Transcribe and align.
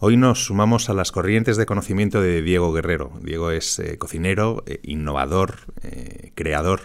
Hoy 0.00 0.16
nos 0.16 0.44
sumamos 0.44 0.88
a 0.90 0.94
las 0.94 1.10
corrientes 1.10 1.56
de 1.56 1.66
conocimiento 1.66 2.22
de 2.22 2.40
Diego 2.40 2.72
Guerrero. 2.72 3.10
Diego 3.20 3.50
es 3.50 3.80
eh, 3.80 3.98
cocinero, 3.98 4.62
eh, 4.68 4.78
innovador, 4.84 5.56
eh, 5.82 6.30
creador. 6.36 6.82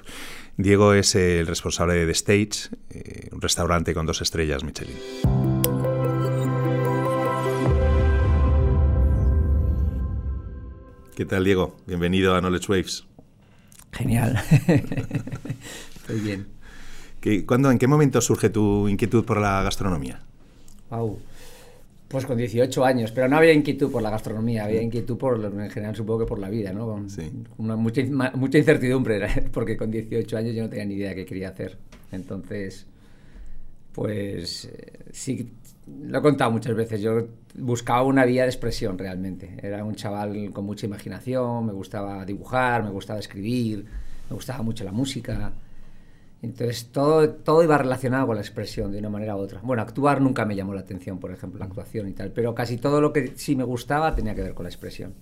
Diego 0.57 0.95
es 0.95 1.13
el 1.13 1.45
responsable 1.45 1.93
de 1.93 2.07
The 2.07 2.11
Stage, 2.11 3.31
un 3.31 3.39
restaurante 3.39 3.93
con 3.93 4.07
dos 4.07 4.23
estrellas 4.23 4.63
Michelin. 4.63 4.97
¿Qué 11.15 11.25
tal, 11.25 11.43
Diego? 11.43 11.77
Bienvenido 11.85 12.33
a 12.33 12.41
Knowledge 12.41 12.71
Waves. 12.71 13.05
Genial. 13.91 14.43
Estoy 15.97 16.19
bien. 16.19 16.47
¿Qué, 17.21 17.45
¿cuándo, 17.45 17.69
¿En 17.69 17.77
qué 17.77 17.85
momento 17.85 18.21
surge 18.21 18.49
tu 18.49 18.87
inquietud 18.87 19.23
por 19.23 19.39
la 19.39 19.61
gastronomía? 19.61 20.23
Wow. 20.89 21.19
Pues 22.07 22.25
con 22.25 22.37
18 22.37 22.85
años, 22.85 23.11
pero 23.11 23.27
no 23.27 23.37
había 23.37 23.53
inquietud 23.53 23.91
por 23.91 24.01
la 24.01 24.11
gastronomía, 24.11 24.65
había 24.65 24.81
inquietud 24.83 25.17
por, 25.17 25.43
en 25.43 25.69
general 25.71 25.95
supongo 25.95 26.19
que 26.19 26.25
por 26.25 26.37
la 26.37 26.49
vida, 26.49 26.71
¿no? 26.71 27.09
sí. 27.09 27.31
una, 27.57 27.75
mucha, 27.75 28.03
mucha 28.35 28.57
incertidumbre, 28.59 29.27
porque 29.51 29.75
con 29.75 29.89
18 29.89 30.37
años 30.37 30.55
yo 30.55 30.63
no 30.63 30.69
tenía 30.69 30.85
ni 30.85 30.93
idea 30.95 31.09
de 31.09 31.15
qué 31.15 31.25
quería 31.25 31.49
hacer. 31.49 31.77
Entonces, 32.11 32.85
pues 33.93 34.65
eh, 34.65 35.05
sí, 35.11 35.53
lo 35.87 36.19
he 36.19 36.21
contado 36.21 36.51
muchas 36.51 36.75
veces, 36.75 37.01
yo 37.01 37.27
buscaba 37.55 38.03
una 38.03 38.25
vía 38.25 38.43
de 38.43 38.49
expresión 38.49 38.97
realmente. 38.97 39.57
Era 39.61 39.83
un 39.83 39.95
chaval 39.95 40.51
con 40.51 40.65
mucha 40.65 40.85
imaginación, 40.85 41.65
me 41.65 41.73
gustaba 41.73 42.25
dibujar, 42.25 42.83
me 42.83 42.89
gustaba 42.89 43.19
escribir, 43.19 43.85
me 44.29 44.35
gustaba 44.35 44.63
mucho 44.63 44.83
la 44.83 44.91
música. 44.91 45.51
Entonces 46.43 46.89
todo, 46.91 47.29
todo 47.29 47.63
iba 47.63 47.77
relacionado 47.77 48.27
con 48.27 48.35
la 48.35 48.41
expresión 48.41 48.91
de 48.91 48.99
una 48.99 49.09
manera 49.09 49.37
u 49.37 49.39
otra. 49.39 49.61
Bueno, 49.63 49.81
actuar 49.81 50.19
nunca 50.19 50.43
me 50.43 50.57
llamó 50.57 50.73
la 50.73 50.81
atención, 50.81 51.17
por 51.17 51.31
ejemplo, 51.31 51.57
la 51.57 51.65
actuación 51.65 52.09
y 52.09 52.11
tal, 52.11 52.31
pero 52.31 52.53
casi 52.53 52.75
todo 52.75 52.99
lo 52.99 53.13
que 53.13 53.31
sí 53.37 53.55
me 53.55 53.63
gustaba 53.63 54.13
tenía 54.13 54.35
que 54.35 54.41
ver 54.41 54.53
con 54.53 54.65
la 54.65 54.69
expresión. 54.69 55.13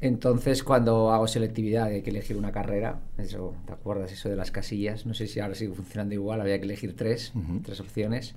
Entonces, 0.00 0.62
cuando 0.62 1.12
hago 1.12 1.26
selectividad 1.26 1.86
hay 1.86 2.02
que 2.02 2.10
elegir 2.10 2.36
una 2.36 2.52
carrera, 2.52 3.00
eso, 3.18 3.54
¿te 3.66 3.72
acuerdas 3.72 4.12
eso 4.12 4.28
de 4.28 4.36
las 4.36 4.52
casillas? 4.52 5.04
No 5.04 5.14
sé 5.14 5.26
si 5.26 5.40
ahora 5.40 5.56
sigue 5.56 5.74
funcionando 5.74 6.14
igual, 6.14 6.40
había 6.40 6.58
que 6.58 6.64
elegir 6.64 6.94
tres, 6.94 7.32
tres 7.64 7.80
opciones. 7.80 8.36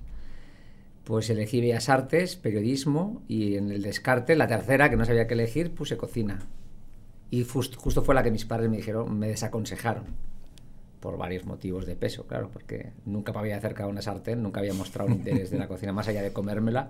Pues 1.04 1.30
elegí 1.30 1.62
Bellas 1.62 1.90
Artes, 1.90 2.38
periodismo 2.38 3.22
y 3.28 3.58
en 3.58 3.70
el 3.70 3.84
descarte, 3.84 4.36
la 4.36 4.48
tercera 4.48 4.90
que 4.90 4.96
no 4.96 5.06
sabía 5.06 5.28
qué 5.28 5.36
elegir, 5.36 5.70
puse 5.70 5.96
cocina. 5.96 6.40
Y 7.30 7.44
justo 7.44 8.02
fue 8.02 8.16
la 8.16 8.24
que 8.24 8.32
mis 8.32 8.46
padres 8.46 8.68
me 8.68 8.78
dijeron, 8.78 9.16
me 9.20 9.28
desaconsejaron 9.28 10.06
por 11.06 11.18
varios 11.18 11.46
motivos 11.46 11.86
de 11.86 11.96
peso, 11.96 12.26
claro, 12.26 12.50
porque 12.52 12.94
nunca 13.06 13.32
me 13.32 13.38
había 13.38 13.58
acercado 13.58 13.90
a 13.90 13.92
una 13.92 14.02
sartén, 14.02 14.42
nunca 14.42 14.60
había 14.60 14.74
mostrado 14.74 15.08
un 15.12 15.18
interés 15.20 15.52
de 15.52 15.60
la 15.60 15.68
cocina 15.68 15.94
más 15.94 16.08
allá 16.08 16.24
de 16.24 16.34
comérmela, 16.34 16.88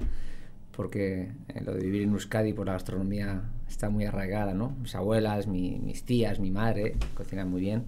porque 0.72 1.33
lo 1.66 1.73
de 1.73 1.81
vivir 1.81 2.03
en 2.03 2.11
Euskadi 2.11 2.53
por 2.53 2.66
la 2.66 2.72
gastronomía 2.72 3.41
está 3.67 3.89
muy 3.89 4.05
arraigada, 4.05 4.53
¿no? 4.53 4.69
Mis 4.81 4.95
abuelas, 4.95 5.47
mis 5.47 6.05
tías, 6.05 6.39
mi 6.39 6.49
madre 6.49 6.95
cocinan 7.13 7.49
muy 7.49 7.59
bien. 7.59 7.83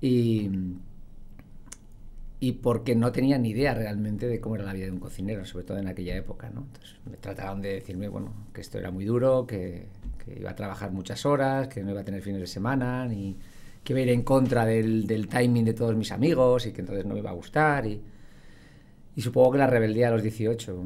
Y, 0.00 0.48
y 2.38 2.52
porque 2.52 2.94
no 2.94 3.10
tenía 3.10 3.36
ni 3.36 3.48
idea 3.48 3.74
realmente 3.74 4.28
de 4.28 4.38
cómo 4.38 4.54
era 4.54 4.64
la 4.64 4.74
vida 4.74 4.84
de 4.84 4.92
un 4.92 5.00
cocinero, 5.00 5.44
sobre 5.44 5.64
todo 5.64 5.78
en 5.78 5.88
aquella 5.88 6.14
época, 6.14 6.50
¿no? 6.50 6.60
Entonces 6.60 7.00
me 7.10 7.16
trataron 7.16 7.60
de 7.62 7.72
decirme, 7.72 8.06
bueno, 8.06 8.32
que 8.54 8.60
esto 8.60 8.78
era 8.78 8.92
muy 8.92 9.06
duro, 9.06 9.44
que, 9.44 9.88
que 10.24 10.38
iba 10.38 10.50
a 10.50 10.54
trabajar 10.54 10.92
muchas 10.92 11.26
horas, 11.26 11.66
que 11.66 11.82
no 11.82 11.90
iba 11.90 12.02
a 12.02 12.04
tener 12.04 12.22
fines 12.22 12.40
de 12.40 12.46
semana, 12.46 13.06
ni 13.06 13.36
que 13.84 13.92
iba 13.92 14.00
a 14.00 14.02
ir 14.02 14.10
en 14.10 14.22
contra 14.22 14.66
del, 14.66 15.28
timing 15.28 15.64
de 15.64 15.74
todos 15.74 15.96
mis 15.96 16.12
amigos 16.12 16.66
y 16.66 16.72
que 16.72 16.80
entonces 16.80 17.06
no 17.06 17.14
me 17.14 17.20
iba 17.20 17.30
a 17.30 17.34
gustar. 17.34 17.86
Y, 17.86 18.00
y 19.16 19.20
supongo 19.22 19.52
que 19.52 19.58
la 19.58 19.66
rebeldía 19.66 20.08
a 20.08 20.10
los 20.12 20.22
18, 20.22 20.82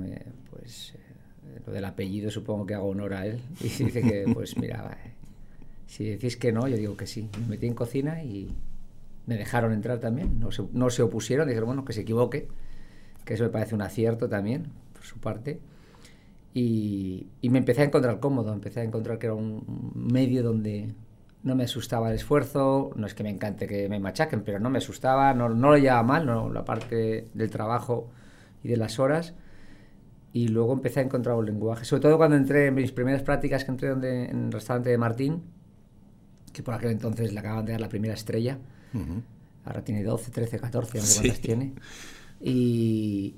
pues 0.50 0.94
eh, 0.94 1.60
lo 1.66 1.72
del 1.72 1.84
apellido 1.84 2.30
supongo 2.30 2.66
que 2.66 2.74
hago 2.74 2.88
honor 2.88 3.14
a 3.14 3.26
él. 3.26 3.40
Y 3.60 3.64
dice 3.84 4.02
que, 4.02 4.24
pues 4.32 4.56
mira, 4.56 4.96
si 5.86 6.04
decís 6.04 6.36
que 6.36 6.52
no, 6.52 6.68
yo 6.68 6.76
digo 6.76 6.96
que 6.96 7.06
sí. 7.06 7.28
Me 7.40 7.48
metí 7.48 7.66
en 7.66 7.74
cocina 7.74 8.22
y 8.22 8.48
me 9.26 9.36
dejaron 9.36 9.72
entrar 9.72 9.98
también. 9.98 10.38
No 10.38 10.50
se, 10.50 10.64
no 10.72 10.90
se 10.90 11.02
opusieron, 11.02 11.48
dijeron, 11.48 11.66
bueno, 11.66 11.84
que 11.84 11.92
se 11.92 12.02
equivoque, 12.02 12.48
que 13.24 13.34
eso 13.34 13.44
me 13.44 13.50
parece 13.50 13.74
un 13.74 13.82
acierto 13.82 14.28
también, 14.28 14.64
por 14.92 15.02
su 15.02 15.18
parte. 15.18 15.60
Y, 16.52 17.26
y 17.40 17.50
me 17.50 17.58
empecé 17.58 17.82
a 17.82 17.84
encontrar 17.84 18.20
cómodo, 18.20 18.52
empecé 18.52 18.80
a 18.80 18.84
encontrar 18.84 19.18
que 19.18 19.26
era 19.26 19.34
un 19.34 19.92
medio 19.94 20.42
donde 20.44 20.94
no 21.44 21.54
me 21.54 21.64
asustaba 21.64 22.08
el 22.08 22.16
esfuerzo, 22.16 22.90
no 22.96 23.06
es 23.06 23.14
que 23.14 23.22
me 23.22 23.28
encante 23.28 23.66
que 23.66 23.88
me 23.88 24.00
machaquen, 24.00 24.42
pero 24.42 24.58
no 24.58 24.70
me 24.70 24.78
asustaba, 24.78 25.34
no, 25.34 25.50
no 25.50 25.70
lo 25.70 25.76
llevaba 25.76 26.02
mal, 26.02 26.26
no, 26.26 26.50
la 26.50 26.64
parte 26.64 27.28
del 27.34 27.50
trabajo 27.50 28.10
y 28.62 28.68
de 28.68 28.78
las 28.78 28.98
horas. 28.98 29.34
Y 30.32 30.48
luego 30.48 30.72
empecé 30.72 31.00
a 31.00 31.02
encontrar 31.04 31.36
un 31.36 31.44
lenguaje, 31.44 31.84
sobre 31.84 32.00
todo 32.02 32.16
cuando 32.16 32.36
entré 32.36 32.66
en 32.66 32.74
mis 32.74 32.90
primeras 32.92 33.22
prácticas 33.22 33.64
que 33.64 33.70
entré 33.70 33.90
donde, 33.90 34.24
en 34.24 34.46
el 34.46 34.52
restaurante 34.52 34.88
de 34.88 34.98
Martín, 34.98 35.42
que 36.52 36.62
por 36.62 36.74
aquel 36.74 36.90
entonces 36.90 37.32
le 37.32 37.38
acaban 37.38 37.66
de 37.66 37.72
dar 37.72 37.80
la 37.80 37.90
primera 37.90 38.14
estrella. 38.14 38.58
Ahora 39.64 39.84
tiene 39.84 40.02
12, 40.02 40.30
13, 40.30 40.58
14, 40.58 40.98
no 40.98 41.04
sé 41.04 41.20
cuántas 41.20 41.40
tiene. 41.40 41.74
Y 42.40 43.36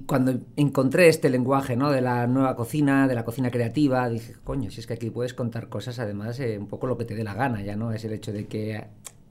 cuando 0.00 0.40
encontré 0.56 1.08
este 1.08 1.30
lenguaje 1.30 1.76
¿no? 1.76 1.90
de 1.90 2.00
la 2.00 2.26
nueva 2.26 2.56
cocina, 2.56 3.08
de 3.08 3.14
la 3.14 3.24
cocina 3.24 3.50
creativa, 3.50 4.08
dije, 4.08 4.34
coño, 4.44 4.70
si 4.70 4.80
es 4.80 4.86
que 4.86 4.94
aquí 4.94 5.10
puedes 5.10 5.34
contar 5.34 5.68
cosas, 5.68 5.98
además, 5.98 6.38
eh, 6.40 6.58
un 6.58 6.66
poco 6.66 6.86
lo 6.86 6.98
que 6.98 7.04
te 7.04 7.14
dé 7.14 7.24
la 7.24 7.34
gana, 7.34 7.62
ya 7.62 7.76
no 7.76 7.92
es 7.92 8.04
el 8.04 8.12
hecho 8.12 8.32
de 8.32 8.46
que 8.46 8.84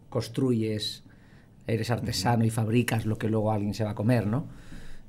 construyes, 0.09 1.03
eres 1.67 1.91
artesano 1.91 2.45
y 2.45 2.49
fabricas 2.49 3.05
lo 3.05 3.17
que 3.17 3.29
luego 3.29 3.51
alguien 3.51 3.73
se 3.73 3.83
va 3.83 3.91
a 3.91 3.95
comer, 3.95 4.25
¿no? 4.25 4.47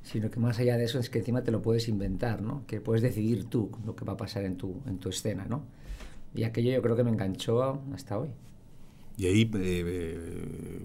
Sino 0.03 0.31
que 0.31 0.41
más 0.41 0.59
allá 0.59 0.77
de 0.77 0.85
eso 0.85 0.99
es 0.99 1.09
que 1.09 1.21
encima 1.21 1.43
te 1.43 1.51
lo 1.51 1.63
puedes 1.63 1.89
inventar, 1.89 2.43
¿no? 2.43 2.65
Que 2.67 2.81
puedes 2.81 3.03
decidir 3.03 3.45
tú 3.45 3.71
lo 3.87 3.95
que 3.95 4.05
va 4.05 4.15
a 4.15 4.17
pasar 4.17 4.45
en 4.45 4.57
tu, 4.57 4.81
en 4.87 4.99
tu 4.99 5.09
escena, 5.09 5.45
¿no? 5.45 5.63
Y 6.35 6.43
aquello 6.43 6.73
yo 6.73 6.83
creo 6.83 6.97
que 6.97 7.05
me 7.05 7.11
enganchó 7.11 7.81
hasta 7.95 8.19
hoy. 8.19 8.29
Y 9.17 9.27
ahí 9.27 9.51
eh, 9.55 10.81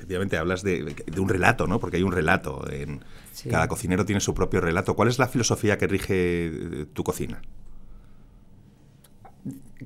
efectivamente 0.00 0.38
hablas 0.38 0.62
de, 0.62 0.94
de, 1.06 1.20
un 1.20 1.28
relato, 1.28 1.66
¿no? 1.66 1.78
Porque 1.78 1.98
hay 1.98 2.02
un 2.02 2.12
relato. 2.12 2.64
En, 2.72 3.00
sí. 3.32 3.50
Cada 3.50 3.68
cocinero 3.68 4.06
tiene 4.06 4.20
su 4.20 4.32
propio 4.32 4.62
relato. 4.62 4.96
¿Cuál 4.96 5.08
es 5.08 5.18
la 5.18 5.28
filosofía 5.28 5.76
que 5.76 5.86
rige 5.86 6.46
eh, 6.46 6.86
tu 6.92 7.04
cocina? 7.04 7.42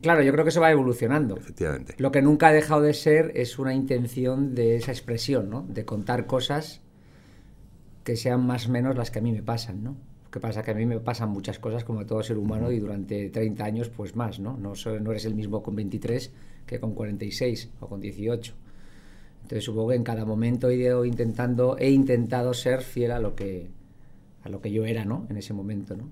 Claro, 0.00 0.22
yo 0.22 0.32
creo 0.32 0.44
que 0.44 0.50
eso 0.50 0.60
va 0.60 0.70
evolucionando. 0.70 1.36
Efectivamente. 1.36 1.94
Lo 1.98 2.12
que 2.12 2.22
nunca 2.22 2.48
ha 2.48 2.52
dejado 2.52 2.82
de 2.82 2.94
ser 2.94 3.32
es 3.34 3.58
una 3.58 3.74
intención 3.74 4.54
de 4.54 4.76
esa 4.76 4.92
expresión, 4.92 5.50
¿no? 5.50 5.66
De 5.68 5.84
contar 5.84 6.26
cosas 6.26 6.80
que 8.04 8.16
sean 8.16 8.46
más 8.46 8.68
o 8.68 8.70
menos 8.70 8.96
las 8.96 9.10
que 9.10 9.18
a 9.18 9.22
mí 9.22 9.32
me 9.32 9.42
pasan, 9.42 9.82
¿no? 9.82 9.96
que 10.30 10.40
pasa 10.40 10.64
que 10.64 10.72
a 10.72 10.74
mí 10.74 10.84
me 10.84 10.98
pasan 10.98 11.28
muchas 11.28 11.60
cosas 11.60 11.84
como 11.84 12.00
a 12.00 12.06
todo 12.06 12.20
ser 12.24 12.38
humano 12.38 12.72
y 12.72 12.80
durante 12.80 13.30
30 13.30 13.64
años 13.64 13.88
pues 13.88 14.16
más, 14.16 14.40
¿no? 14.40 14.56
No, 14.56 14.72
no 15.00 15.10
eres 15.12 15.26
el 15.26 15.36
mismo 15.36 15.62
con 15.62 15.76
23 15.76 16.32
que 16.66 16.80
con 16.80 16.92
46 16.92 17.70
o 17.78 17.86
con 17.86 18.00
18. 18.00 18.52
Entonces 19.44 19.64
supongo 19.64 19.90
que 19.90 19.96
en 19.96 20.04
cada 20.04 20.24
momento 20.24 20.70
he 20.70 21.06
intentando, 21.06 21.76
he 21.78 21.90
intentado 21.90 22.54
ser 22.54 22.80
fiel 22.80 23.10
a 23.10 23.18
lo 23.18 23.34
que, 23.36 23.68
a 24.42 24.48
lo 24.48 24.62
que 24.62 24.72
yo 24.72 24.86
era, 24.86 25.04
¿no? 25.04 25.26
En 25.28 25.36
ese 25.36 25.52
momento, 25.52 25.94
¿no? 25.94 26.08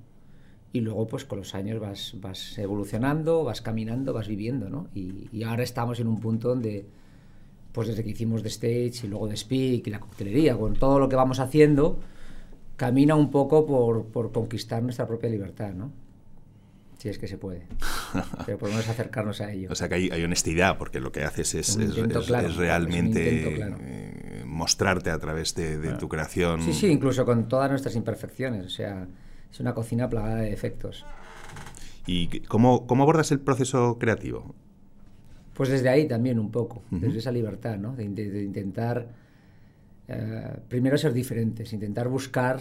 Y 0.71 0.81
luego, 0.81 1.07
pues 1.07 1.25
con 1.25 1.39
los 1.39 1.55
años 1.55 1.81
vas, 1.81 2.15
vas 2.21 2.59
evolucionando, 2.59 3.43
vas 3.43 3.63
caminando, 3.63 4.13
vas 4.13 4.29
viviendo, 4.29 4.69
¿no? 4.69 4.89
Y, 4.95 5.29
y, 5.33 5.45
ahora 5.45 5.63
estamos 5.63 5.99
en 5.99 6.09
un 6.09 6.21
punto 6.21 6.49
donde, 6.49 6.85
pues 7.73 7.89
desde 7.89 8.05
que 8.05 8.11
hicimos 8.11 8.43
The 8.43 8.49
Stage 8.49 9.07
y 9.07 9.09
luego 9.09 9.29
The 9.29 9.37
Speak 9.39 9.87
y 9.87 9.91
la 9.91 10.01
coctelería, 10.01 10.55
con 10.59 10.75
todo 10.75 10.99
lo 10.99 11.09
que 11.09 11.17
vamos 11.17 11.41
haciendo, 11.41 12.01
camina 12.77 13.15
un 13.15 13.31
poco 13.31 13.65
por, 13.65 14.05
por 14.09 14.31
conquistar 14.31 14.83
nuestra 14.83 15.07
propia 15.07 15.31
libertad, 15.31 15.73
¿no? 15.73 15.91
Si 17.03 17.09
es 17.09 17.19
que 17.19 17.27
se 17.27 17.37
puede. 17.37 17.67
Pero 18.47 18.59
podemos 18.59 18.89
acercarnos 18.89 19.41
a 19.41 19.51
ello. 19.51 19.69
O 19.73 19.75
sea 19.75 19.89
que 19.89 19.97
hay, 19.97 20.11
hay 20.11 20.23
honestidad, 20.23 20.79
porque 20.79 21.01
lo 21.01 21.11
que 21.11 21.25
haces 21.25 21.53
es, 21.57 21.71
es, 21.71 21.97
intento, 21.97 22.21
es, 22.21 22.27
claro, 22.29 22.47
es 22.47 22.55
realmente 22.55 23.55
claro. 23.57 23.77
eh, 23.81 24.45
mostrarte 24.47 25.11
a 25.11 25.19
través 25.19 25.53
de, 25.57 25.79
de 25.79 25.83
claro. 25.83 25.99
tu 25.99 26.09
creación. 26.09 26.63
Sí, 26.63 26.73
sí, 26.73 26.87
incluso 26.87 27.25
con 27.25 27.49
todas 27.49 27.69
nuestras 27.71 27.97
imperfecciones. 27.97 28.67
O 28.67 28.69
sea, 28.69 29.09
es 29.51 29.59
una 29.59 29.75
cocina 29.75 30.09
plagada 30.09 30.37
de 30.37 30.51
defectos. 30.51 31.05
¿Y 32.07 32.43
cómo, 32.43 32.87
cómo 32.87 33.03
abordas 33.03 33.33
el 33.33 33.41
proceso 33.41 33.99
creativo? 33.99 34.55
Pues 35.55 35.71
desde 35.71 35.89
ahí 35.89 36.07
también 36.07 36.39
un 36.39 36.53
poco, 36.53 36.85
uh 36.93 36.95
-huh. 36.95 37.01
desde 37.01 37.19
esa 37.19 37.33
libertad, 37.33 37.79
¿no? 37.79 37.97
De, 37.97 38.09
de, 38.11 38.31
de 38.31 38.45
intentar, 38.45 39.09
uh, 40.09 40.61
primero 40.69 40.97
ser 40.97 41.13
diferentes, 41.13 41.73
intentar 41.73 42.07
buscar 42.07 42.61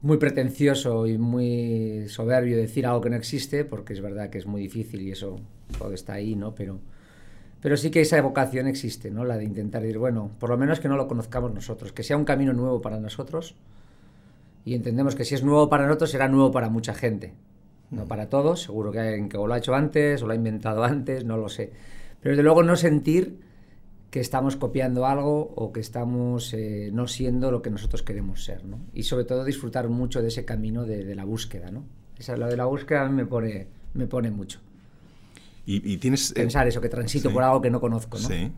muy 0.00 0.16
pretencioso 0.18 1.06
y 1.06 1.18
muy 1.18 2.08
soberbio 2.08 2.56
decir 2.56 2.86
algo 2.86 3.00
que 3.00 3.10
no 3.10 3.16
existe, 3.16 3.64
porque 3.64 3.92
es 3.92 4.00
verdad 4.00 4.30
que 4.30 4.38
es 4.38 4.46
muy 4.46 4.62
difícil 4.62 5.02
y 5.02 5.10
eso 5.10 5.40
todo 5.78 5.92
está 5.92 6.14
ahí, 6.14 6.36
¿no? 6.36 6.54
Pero, 6.54 6.78
pero 7.60 7.76
sí 7.76 7.90
que 7.90 8.00
esa 8.00 8.16
evocación 8.16 8.68
existe, 8.68 9.10
¿no? 9.10 9.24
La 9.24 9.36
de 9.36 9.44
intentar 9.44 9.82
decir, 9.82 9.98
bueno, 9.98 10.30
por 10.38 10.50
lo 10.50 10.56
menos 10.56 10.78
que 10.80 10.88
no 10.88 10.96
lo 10.96 11.08
conozcamos 11.08 11.52
nosotros, 11.52 11.92
que 11.92 12.04
sea 12.04 12.16
un 12.16 12.24
camino 12.24 12.52
nuevo 12.52 12.80
para 12.80 13.00
nosotros 13.00 13.56
y 14.64 14.74
entendemos 14.74 15.14
que 15.14 15.24
si 15.24 15.34
es 15.34 15.42
nuevo 15.42 15.68
para 15.68 15.86
nosotros 15.86 16.10
será 16.10 16.28
nuevo 16.28 16.52
para 16.52 16.68
mucha 16.68 16.94
gente, 16.94 17.34
no 17.90 18.06
para 18.06 18.28
todos, 18.28 18.62
seguro 18.62 18.92
que 18.92 19.00
hay 19.00 19.08
alguien 19.08 19.28
que 19.28 19.36
o 19.36 19.46
lo 19.46 19.54
ha 19.54 19.58
hecho 19.58 19.74
antes 19.74 20.22
o 20.22 20.26
lo 20.26 20.32
ha 20.32 20.36
inventado 20.36 20.84
antes, 20.84 21.24
no 21.24 21.36
lo 21.36 21.48
sé. 21.48 21.72
Pero 22.20 22.32
desde 22.32 22.42
luego 22.42 22.62
no 22.62 22.76
sentir 22.76 23.47
que 24.10 24.20
estamos 24.20 24.56
copiando 24.56 25.06
algo 25.06 25.52
o 25.54 25.72
que 25.72 25.80
estamos 25.80 26.54
eh, 26.54 26.90
no 26.92 27.06
siendo 27.08 27.50
lo 27.50 27.60
que 27.60 27.70
nosotros 27.70 28.02
queremos 28.02 28.44
ser, 28.44 28.64
¿no? 28.64 28.80
Y 28.94 29.02
sobre 29.02 29.24
todo 29.24 29.44
disfrutar 29.44 29.88
mucho 29.88 30.22
de 30.22 30.28
ese 30.28 30.44
camino 30.44 30.84
de, 30.84 31.14
la 31.14 31.24
búsqueda, 31.24 31.70
¿no? 31.70 31.84
Esa, 32.18 32.36
lo 32.36 32.46
de 32.46 32.56
la 32.56 32.64
búsqueda 32.64 33.02
a 33.02 33.08
mí 33.08 33.14
me 33.14 33.26
pone, 33.26 33.66
me 33.94 34.06
pone 34.06 34.30
mucho. 34.30 34.60
Y, 35.66 35.98
tienes... 35.98 36.30
Eh, 36.30 36.34
Pensar 36.34 36.66
eso, 36.66 36.80
que 36.80 36.88
transito 36.88 37.30
por 37.30 37.42
algo 37.42 37.60
que 37.60 37.68
no 37.68 37.78
conozco, 37.78 38.18
¿no? 38.18 38.26
Sí. 38.26 38.50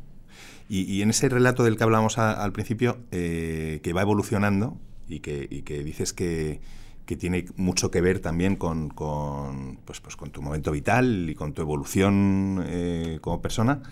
Y, 0.69 1.03
en 1.03 1.11
ese 1.11 1.29
relato 1.29 1.65
del 1.65 1.77
que 1.77 1.83
hablamos 1.83 2.19
al 2.19 2.53
principio, 2.53 2.99
eh, 3.11 3.81
que 3.83 3.93
va 3.93 4.03
evolucionando 4.03 4.77
y 5.09 5.19
que, 5.19 5.49
y 5.51 5.63
que 5.63 5.83
dices 5.83 6.13
que, 6.13 6.61
que 7.05 7.17
tiene 7.17 7.47
mucho 7.57 7.91
que 7.91 8.01
ver 8.01 8.21
también 8.21 8.55
con, 8.55 8.89
con, 8.89 9.81
pues, 9.85 10.01
pues 10.01 10.15
con 10.15 10.31
tu 10.31 10.43
momento 10.43 10.71
vital 10.71 11.29
y 11.29 11.35
con 11.35 11.53
tu 11.53 11.63
evolución 11.63 12.65
eh, 12.69 13.19
como 13.21 13.43
persona. 13.43 13.83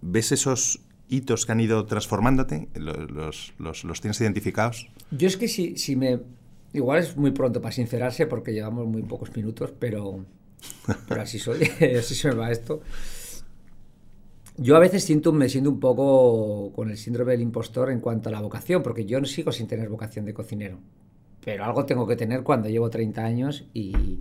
¿Ves 0.00 0.32
esos 0.32 0.80
hitos 1.08 1.46
que 1.46 1.52
han 1.52 1.60
ido 1.60 1.84
transformándote? 1.86 2.68
¿Los, 2.74 3.52
los, 3.58 3.84
los, 3.84 4.00
tienes 4.00 4.20
identificados? 4.20 4.88
Yo 5.10 5.26
es 5.26 5.36
que 5.36 5.48
si, 5.48 5.76
si 5.76 5.96
me... 5.96 6.20
Igual 6.72 7.00
es 7.00 7.16
muy 7.16 7.32
pronto 7.32 7.60
para 7.60 7.72
sincerarse 7.72 8.26
porque 8.26 8.52
llevamos 8.52 8.86
muy 8.86 9.02
pocos 9.02 9.34
minutos, 9.34 9.72
pero, 9.76 10.24
pero 11.08 11.22
así 11.22 11.38
soy, 11.40 11.62
así 11.98 12.14
se 12.14 12.28
me 12.28 12.34
va 12.36 12.52
esto. 12.52 12.80
Yo 14.56 14.76
a 14.76 14.78
veces 14.78 15.02
siento, 15.02 15.32
me 15.32 15.48
siento 15.48 15.70
un 15.70 15.80
poco 15.80 16.70
con 16.72 16.90
el 16.90 16.96
síndrome 16.96 17.32
del 17.32 17.40
impostor 17.40 17.90
en 17.90 17.98
cuanto 17.98 18.28
a 18.28 18.32
la 18.32 18.40
vocación, 18.40 18.82
porque 18.82 19.04
yo 19.04 19.18
no 19.18 19.26
sigo 19.26 19.50
sin 19.50 19.66
tener 19.66 19.88
vocación 19.88 20.26
de 20.26 20.34
cocinero. 20.34 20.78
Pero 21.44 21.64
algo 21.64 21.86
tengo 21.86 22.06
que 22.06 22.14
tener 22.14 22.42
cuando 22.42 22.68
llevo 22.68 22.90
30 22.90 23.24
años 23.24 23.66
y, 23.72 24.20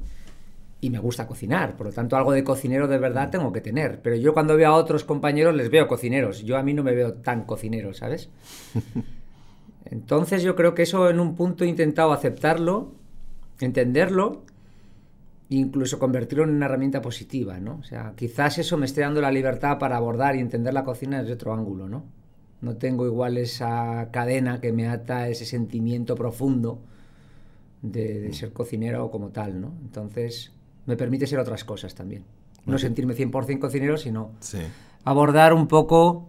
y 0.82 0.90
me 0.90 1.00
gusta 1.00 1.28
cocinar. 1.28 1.76
Por 1.76 1.88
lo 1.88 1.94
tanto, 1.94 2.16
algo 2.16 2.32
de 2.32 2.44
cocinero 2.44 2.88
de 2.88 2.98
verdad 2.98 3.30
tengo 3.30 3.52
que 3.52 3.62
tener. 3.62 4.02
Pero 4.02 4.16
yo 4.16 4.34
cuando 4.34 4.56
veo 4.56 4.70
a 4.70 4.76
otros 4.76 5.04
compañeros 5.04 5.56
les 5.56 5.70
veo 5.70 5.88
cocineros. 5.88 6.44
Yo 6.44 6.58
a 6.58 6.64
mí 6.64 6.74
no 6.74 6.84
me 6.84 6.94
veo 6.94 7.14
tan 7.14 7.44
cocinero, 7.46 7.94
¿sabes? 7.94 8.30
Entonces 9.86 10.44
yo 10.44 10.56
creo 10.56 10.76
que 10.76 10.84
eso 10.84 11.10
en 11.10 11.20
un 11.20 11.36
punto 11.36 11.64
he 11.64 11.68
intentado 11.68 12.14
aceptarlo, 12.14 12.94
entenderlo 13.60 14.44
incluso 15.50 15.98
convertirlo 15.98 16.44
en 16.44 16.52
una 16.52 16.68
herramienta 16.68 17.02
positiva, 17.02 17.60
¿no? 17.60 17.78
O 17.80 17.84
sea, 17.84 18.14
quizás 18.16 18.60
eso 18.60 18.78
me 18.78 18.86
esté 18.86 19.02
dando 19.02 19.20
la 19.20 19.32
libertad 19.32 19.80
para 19.80 19.98
abordar 19.98 20.36
y 20.36 20.40
entender 20.40 20.74
la 20.74 20.84
cocina 20.84 21.20
desde 21.20 21.34
otro 21.34 21.54
ángulo, 21.54 21.90
¿no? 21.90 22.06
No 22.62 22.78
tengo 22.78 23.06
igual 23.06 23.38
esa 23.38 24.10
cadena 24.12 24.62
que 24.62 24.72
me 24.72 24.88
ata 24.88 25.28
ese 25.28 25.46
sentimiento 25.46 26.16
profundo 26.16 26.82
de, 27.82 28.32
ser 28.34 28.54
cocinero 28.54 29.10
como 29.10 29.30
tal, 29.30 29.60
¿no? 29.60 29.74
Entonces, 29.82 30.54
me 30.86 30.96
permite 30.96 31.28
ser 31.28 31.40
otras 31.40 31.64
cosas 31.64 31.96
también. 31.96 32.24
No 32.66 32.78
sentirme 32.78 33.16
100% 33.16 33.60
cocinero, 33.60 33.98
sino 33.98 34.32
abordar 35.04 35.54
un 35.54 35.68
poco 35.68 36.28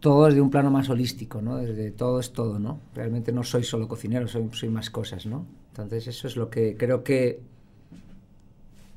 todo 0.00 0.26
desde 0.26 0.40
un 0.40 0.50
plano 0.50 0.70
más 0.70 0.88
holístico, 0.88 1.42
¿no? 1.42 1.56
Desde 1.56 1.90
todo 1.90 2.20
es 2.20 2.32
todo, 2.32 2.58
¿no? 2.58 2.80
Realmente 2.94 3.32
no 3.32 3.42
soy 3.42 3.64
solo 3.64 3.88
cocinero, 3.88 4.28
soy, 4.28 4.48
soy 4.52 4.68
más 4.68 4.90
cosas, 4.90 5.26
¿no? 5.26 5.46
Entonces, 5.70 6.06
eso 6.06 6.28
es 6.28 6.36
lo 6.36 6.48
que 6.48 6.76
creo 6.76 7.02
que 7.02 7.40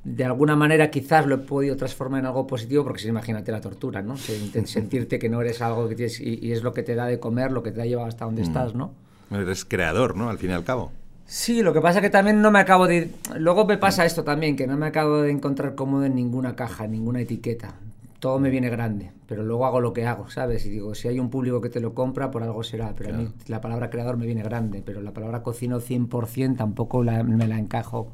de 0.04 0.24
alguna 0.24 0.56
manera 0.56 0.90
quizás 0.90 1.26
lo 1.26 1.36
he 1.36 1.40
podido 1.40 1.76
transformar 1.76 2.22
en 2.22 2.28
algo 2.28 2.48
positivo, 2.48 2.84
porque 2.84 3.02
si 3.02 3.08
imagínate 3.08 3.52
la 3.52 3.62
tortura, 3.62 4.02
¿no? 4.02 4.18
Sentirte 4.66 5.20
que 5.20 5.30
no 5.30 5.42
eres 5.42 5.62
algo 5.62 5.88
que 5.90 5.96
tienes 5.96 6.20
y, 6.20 6.52
es 6.52 6.64
lo 6.64 6.74
que 6.74 6.84
te 6.84 6.96
da 6.96 7.06
de 7.06 7.20
comer, 7.20 7.52
lo 7.52 7.64
que 7.64 7.72
te 7.72 7.82
ha 7.82 7.86
llevado 7.86 8.08
hasta 8.08 8.26
donde 8.26 8.42
mm. 8.42 8.46
estás, 8.46 8.76
¿no? 8.76 8.94
Eres 9.32 9.66
creador, 9.66 10.16
¿no? 10.16 10.30
Al 10.30 10.38
fin 10.38 10.50
y 10.50 10.54
al 10.54 10.64
cabo. 10.64 10.92
Sí, 11.30 11.62
lo 11.62 11.74
que 11.74 11.80
pasa 11.80 12.00
es 12.00 12.02
que 12.02 12.10
también 12.10 12.42
no 12.42 12.50
me 12.50 12.58
acabo 12.58 12.88
de... 12.88 13.12
Luego 13.38 13.64
me 13.64 13.78
pasa 13.78 14.04
esto 14.04 14.24
también, 14.24 14.56
que 14.56 14.66
no 14.66 14.78
me 14.78 14.88
acabo 14.88 15.22
de 15.22 15.30
encontrar 15.30 15.76
cómodo 15.76 16.06
en 16.06 16.16
ninguna 16.16 16.56
caja, 16.56 16.86
en 16.86 16.92
ninguna 16.92 17.22
etiqueta. 17.22 17.76
Todo 18.18 18.40
me 18.40 18.50
viene 18.50 18.68
grande, 18.72 19.12
pero 19.28 19.44
luego 19.44 19.68
hago 19.68 19.80
lo 19.80 19.94
que 19.94 20.08
hago, 20.08 20.32
¿sabes? 20.32 20.66
Y 20.66 20.72
digo, 20.72 20.96
si 20.96 21.08
hay 21.08 21.20
un 21.20 21.30
público 21.30 21.62
que 21.62 21.70
te 21.70 21.82
lo 21.82 21.94
compra, 21.94 22.32
por 22.32 22.42
algo 22.42 22.64
será. 22.64 22.96
Pero 22.96 23.14
a 23.14 23.18
mí 23.18 23.32
la 23.46 23.62
palabra 23.62 23.92
creador 23.92 24.18
me 24.18 24.26
viene 24.26 24.42
grande, 24.42 24.82
pero 24.84 25.02
la 25.02 25.14
palabra 25.14 25.44
cocino 25.44 25.80
100% 25.80 26.58
tampoco 26.58 27.04
me 27.04 27.48
la 27.48 27.60
encajo 27.60 28.12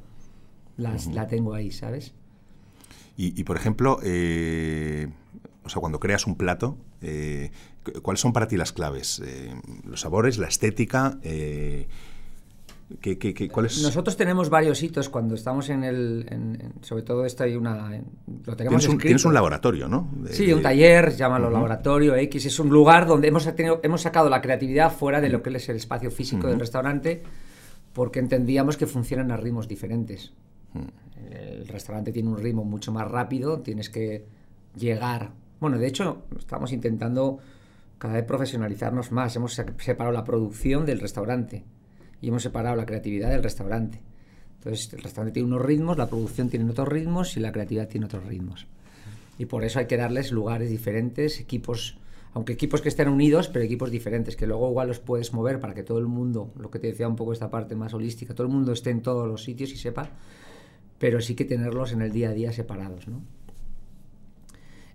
la 0.76 1.28
tengo 1.30 1.54
ahí, 1.54 1.72
¿sabes? 1.72 2.14
Y, 3.16 3.46
por 3.46 3.56
ejemplo, 3.56 4.00
eh, 4.04 5.08
o 5.64 5.70
sea, 5.70 5.80
cuando 5.80 6.02
creas 6.02 6.28
un 6.28 6.36
plato, 6.36 6.78
eh, 7.02 7.50
¿cuáles 8.02 8.20
son 8.20 8.34
para 8.34 8.50
ti 8.50 8.58
las 8.58 8.74
claves? 8.74 9.22
Eh, 9.26 9.56
¿Los 9.86 10.02
sabores, 10.02 10.38
la 10.38 10.50
estética? 10.50 11.18
¿Qué, 13.02 13.50
Nosotros 13.54 14.16
tenemos 14.16 14.50
varios 14.50 14.82
hitos 14.84 15.10
cuando 15.10 15.36
estamos 15.36 15.70
en 15.70 15.84
el... 15.84 16.72
sobre 16.82 17.04
todo 17.04 17.26
esto 17.26 17.44
hay 17.44 17.56
una... 17.56 18.02
Lo 18.46 18.56
tenemos 18.56 18.82
tienes, 18.82 18.88
un, 18.88 18.98
tienes 18.98 19.26
un 19.26 19.34
laboratorio, 19.34 19.88
¿no? 19.88 20.10
sí, 20.30 20.52
un 20.54 20.62
taller, 20.62 21.16
llámalo 21.16 21.50
laboratorio 21.50 22.16
X. 22.16 22.46
Es 22.46 22.60
un 22.60 22.70
lugar 22.70 23.08
donde 23.08 23.28
hemos, 23.28 23.50
hemos 23.58 24.02
sacado 24.02 24.30
la 24.30 24.42
creatividad 24.42 24.92
fuera 24.92 25.20
de 25.22 25.30
lo 25.30 25.42
que 25.42 25.50
es 25.50 25.70
el 25.70 25.78
espacio 25.78 26.12
físico 26.12 26.48
del 26.48 26.60
restaurante 26.60 27.24
porque 27.94 28.20
entendíamos 28.20 28.76
que 28.76 28.88
funcionan 28.88 29.32
a 29.32 29.38
ritmos 29.38 29.70
diferentes. 29.70 30.34
El 31.32 31.66
restaurante 31.68 32.12
tiene 32.12 32.30
un 32.30 32.38
ritmo 32.38 32.66
mucho 32.66 32.92
más 32.92 33.10
rápido, 33.10 33.62
tienes 33.62 33.90
que 33.90 34.26
llegar. 34.76 35.32
Bueno, 35.62 35.78
de 35.78 35.88
hecho, 35.88 36.26
estamos 36.38 36.74
intentando 36.74 37.40
cada 37.98 38.16
vez 38.16 38.26
profesionalizarnos 38.26 39.14
más. 39.14 39.34
Hemos 39.38 39.54
separado 39.54 40.12
la 40.12 40.26
producción 40.26 40.86
del 40.86 41.00
restaurante 41.00 41.64
y 42.22 42.30
hemos 42.30 42.44
separado 42.44 42.76
la 42.76 42.86
creatividad 42.86 43.30
del 43.30 43.44
restaurante. 43.44 44.02
Entonces, 44.58 44.92
el 44.94 45.02
restaurante 45.02 45.34
tiene 45.34 45.48
unos 45.48 45.62
ritmos, 45.62 45.98
la 45.98 46.08
producción 46.08 46.50
tiene 46.50 46.70
otros 46.70 46.88
ritmos 46.88 47.38
y 47.38 47.40
la 47.40 47.52
creatividad 47.52 47.88
tiene 47.88 48.06
otros 48.08 48.26
ritmos. 48.26 48.68
Y 49.38 49.46
por 49.46 49.64
eso 49.64 49.80
hay 49.80 49.86
que 49.86 49.98
darles 49.98 50.32
lugares 50.32 50.70
diferentes, 50.70 51.40
equipos, 51.40 51.98
aunque 52.34 52.54
equipos 52.54 52.82
que 52.82 52.90
estén 52.90 53.10
unidos, 53.10 53.48
pero 53.50 53.64
equipos 53.64 53.92
diferentes, 53.92 54.36
que 54.36 54.48
luego 54.48 54.70
igual 54.70 54.88
los 54.88 55.00
puedes 55.00 55.34
mover 55.34 55.60
para 55.60 55.74
que 55.74 55.84
todo 55.84 56.00
el 56.00 56.08
mundo, 56.08 56.52
lo 56.58 56.72
que 56.72 56.80
te 56.80 56.88
decía 56.88 57.08
un 57.08 57.16
poco 57.16 57.34
esta 57.34 57.50
parte 57.50 57.76
más 57.76 57.94
holística, 57.94 58.34
todo 58.34 58.48
el 58.48 58.54
mundo 58.54 58.72
esté 58.72 58.90
en 58.90 59.02
todos 59.02 59.28
los 59.28 59.44
sitios 59.44 59.72
y 59.72 59.78
sepa 59.78 60.10
pero 60.98 61.22
sí 61.22 61.36
que 61.36 61.46
tenerlos 61.46 61.92
en 61.92 62.02
el 62.02 62.12
día 62.12 62.30
a 62.30 62.34
día 62.34 62.52
separados, 62.52 63.08
¿no? 63.08 63.22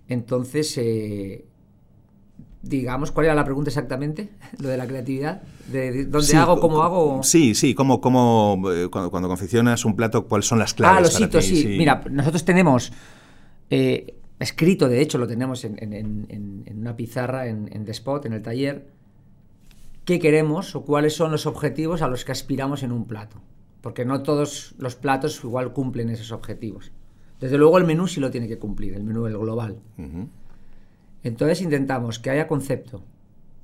Entonces, 0.07 0.77
eh, 0.77 1.45
digamos, 2.61 3.11
¿cuál 3.11 3.25
era 3.25 3.35
la 3.35 3.43
pregunta 3.43 3.69
exactamente? 3.69 4.29
Lo 4.59 4.69
de 4.69 4.77
la 4.77 4.87
creatividad, 4.87 5.41
de 5.67 6.05
dónde 6.05 6.35
hago, 6.35 6.59
cómo 6.59 6.83
hago. 6.83 7.23
Sí, 7.23 7.55
sí, 7.55 7.73
cómo, 7.73 8.01
cómo 8.01 8.61
eh, 8.71 8.87
cuando, 8.89 9.11
cuando, 9.11 9.29
confeccionas 9.29 9.85
un 9.85 9.95
plato, 9.95 10.27
¿cuáles 10.27 10.45
son 10.45 10.59
las 10.59 10.73
claves? 10.73 10.97
Ah, 10.97 11.01
los 11.01 11.19
hitos, 11.19 11.45
sí. 11.45 11.75
Mira, 11.77 12.03
nosotros 12.09 12.45
tenemos 12.45 12.91
eh, 13.69 14.15
escrito, 14.39 14.87
de 14.89 15.01
hecho, 15.01 15.17
lo 15.17 15.27
tenemos 15.27 15.65
en, 15.65 15.77
en 15.81 16.77
una 16.77 16.95
pizarra 16.95 17.47
en, 17.47 17.85
The 17.85 17.91
Spot, 17.91 18.25
en 18.25 18.33
el 18.33 18.41
taller, 18.41 18.87
qué 20.05 20.19
queremos 20.19 20.75
o 20.75 20.83
cuáles 20.83 21.15
son 21.15 21.31
los 21.31 21.45
objetivos 21.45 22.01
a 22.01 22.07
los 22.07 22.25
que 22.25 22.31
aspiramos 22.31 22.83
en 22.83 22.91
un 22.91 23.05
plato 23.05 23.41
porque 23.81 24.05
no 24.05 24.21
todos 24.23 24.75
los 24.77 24.95
platos 24.95 25.43
igual 25.43 25.73
cumplen 25.73 26.09
esos 26.09 26.31
objetivos. 26.31 26.91
Desde 27.39 27.57
luego 27.57 27.79
el 27.79 27.85
menú 27.85 28.07
sí 28.07 28.19
lo 28.19 28.29
tiene 28.29 28.47
que 28.47 28.59
cumplir, 28.59 28.93
el 28.93 29.03
menú, 29.03 29.25
el 29.25 29.37
global. 29.37 29.79
Entonces 31.23 31.61
intentamos 31.61 32.19
que 32.19 32.29
haya 32.29 32.47
concepto, 32.47 33.03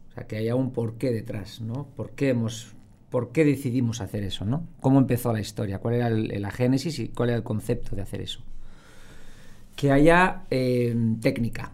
o 0.09 0.13
sea, 0.13 0.27
que 0.27 0.37
haya 0.37 0.55
un 0.55 0.71
porqué 0.71 1.11
detrás, 1.11 1.61
¿no? 1.61 1.87
¿Por 1.95 2.11
qué, 2.11 2.29
hemos, 2.29 2.75
por 3.09 3.31
qué 3.31 3.45
decidimos 3.45 4.01
hacer 4.01 4.23
eso, 4.23 4.45
¿no? 4.45 4.67
¿Cómo 4.79 4.99
empezó 4.99 5.33
la 5.33 5.39
historia? 5.39 5.79
¿Cuál 5.79 5.95
era 5.95 6.09
la 6.09 6.51
génesis 6.51 6.99
y 6.99 7.09
cuál 7.09 7.29
era 7.29 7.37
el 7.37 7.43
concepto 7.43 7.95
de 7.95 8.03
hacer 8.03 8.21
eso? 8.21 8.41
Que 9.75 9.91
haya 9.91 10.43
eh, 10.51 10.95
técnica, 11.21 11.71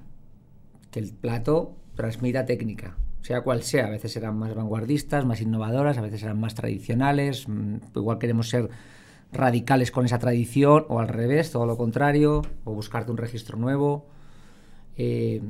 que 0.92 1.00
el 1.00 1.12
plato 1.14 1.76
transmita 1.96 2.46
técnica, 2.46 2.96
sea 3.22 3.42
cual 3.42 3.64
sea. 3.64 3.88
A 3.88 3.90
veces 3.90 4.12
serán 4.12 4.38
más 4.38 4.54
vanguardistas, 4.54 5.26
más 5.26 5.42
innovadoras, 5.42 5.98
a 5.98 6.02
veces 6.02 6.22
serán 6.22 6.40
más 6.40 6.56
tradicionales. 6.56 7.48
Mm, 7.48 7.78
igual 7.96 8.20
queremos 8.20 8.50
ser 8.50 8.70
radicales 9.32 9.92
con 9.92 10.06
esa 10.06 10.20
tradición 10.20 10.86
o 10.90 11.00
al 11.00 11.08
revés, 11.08 11.52
todo 11.52 11.66
lo 11.66 11.78
contrario, 11.78 12.44
o 12.64 12.74
buscarte 12.74 13.12
un 13.12 13.18
registro 13.18 13.58
nuevo. 13.58 14.06
Eh, 14.98 15.42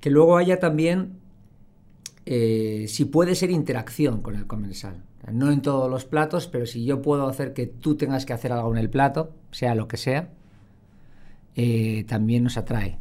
que 0.00 0.10
luego 0.10 0.36
haya 0.36 0.58
también, 0.58 1.18
eh, 2.26 2.86
si 2.88 3.04
puede 3.04 3.34
ser 3.34 3.50
interacción 3.50 4.22
con 4.22 4.36
el 4.36 4.46
comensal. 4.46 5.02
No 5.30 5.52
en 5.52 5.60
todos 5.60 5.90
los 5.90 6.06
platos, 6.06 6.48
pero 6.48 6.66
si 6.66 6.84
yo 6.84 7.02
puedo 7.02 7.28
hacer 7.28 7.52
que 7.52 7.66
tú 7.66 7.94
tengas 7.96 8.26
que 8.26 8.32
hacer 8.32 8.52
algo 8.52 8.72
en 8.72 8.78
el 8.78 8.90
plato, 8.90 9.32
sea 9.50 9.74
lo 9.74 9.86
que 9.86 9.96
sea, 9.96 10.30
eh, 11.54 12.04
también 12.08 12.42
nos 12.42 12.56
atrae. 12.56 12.98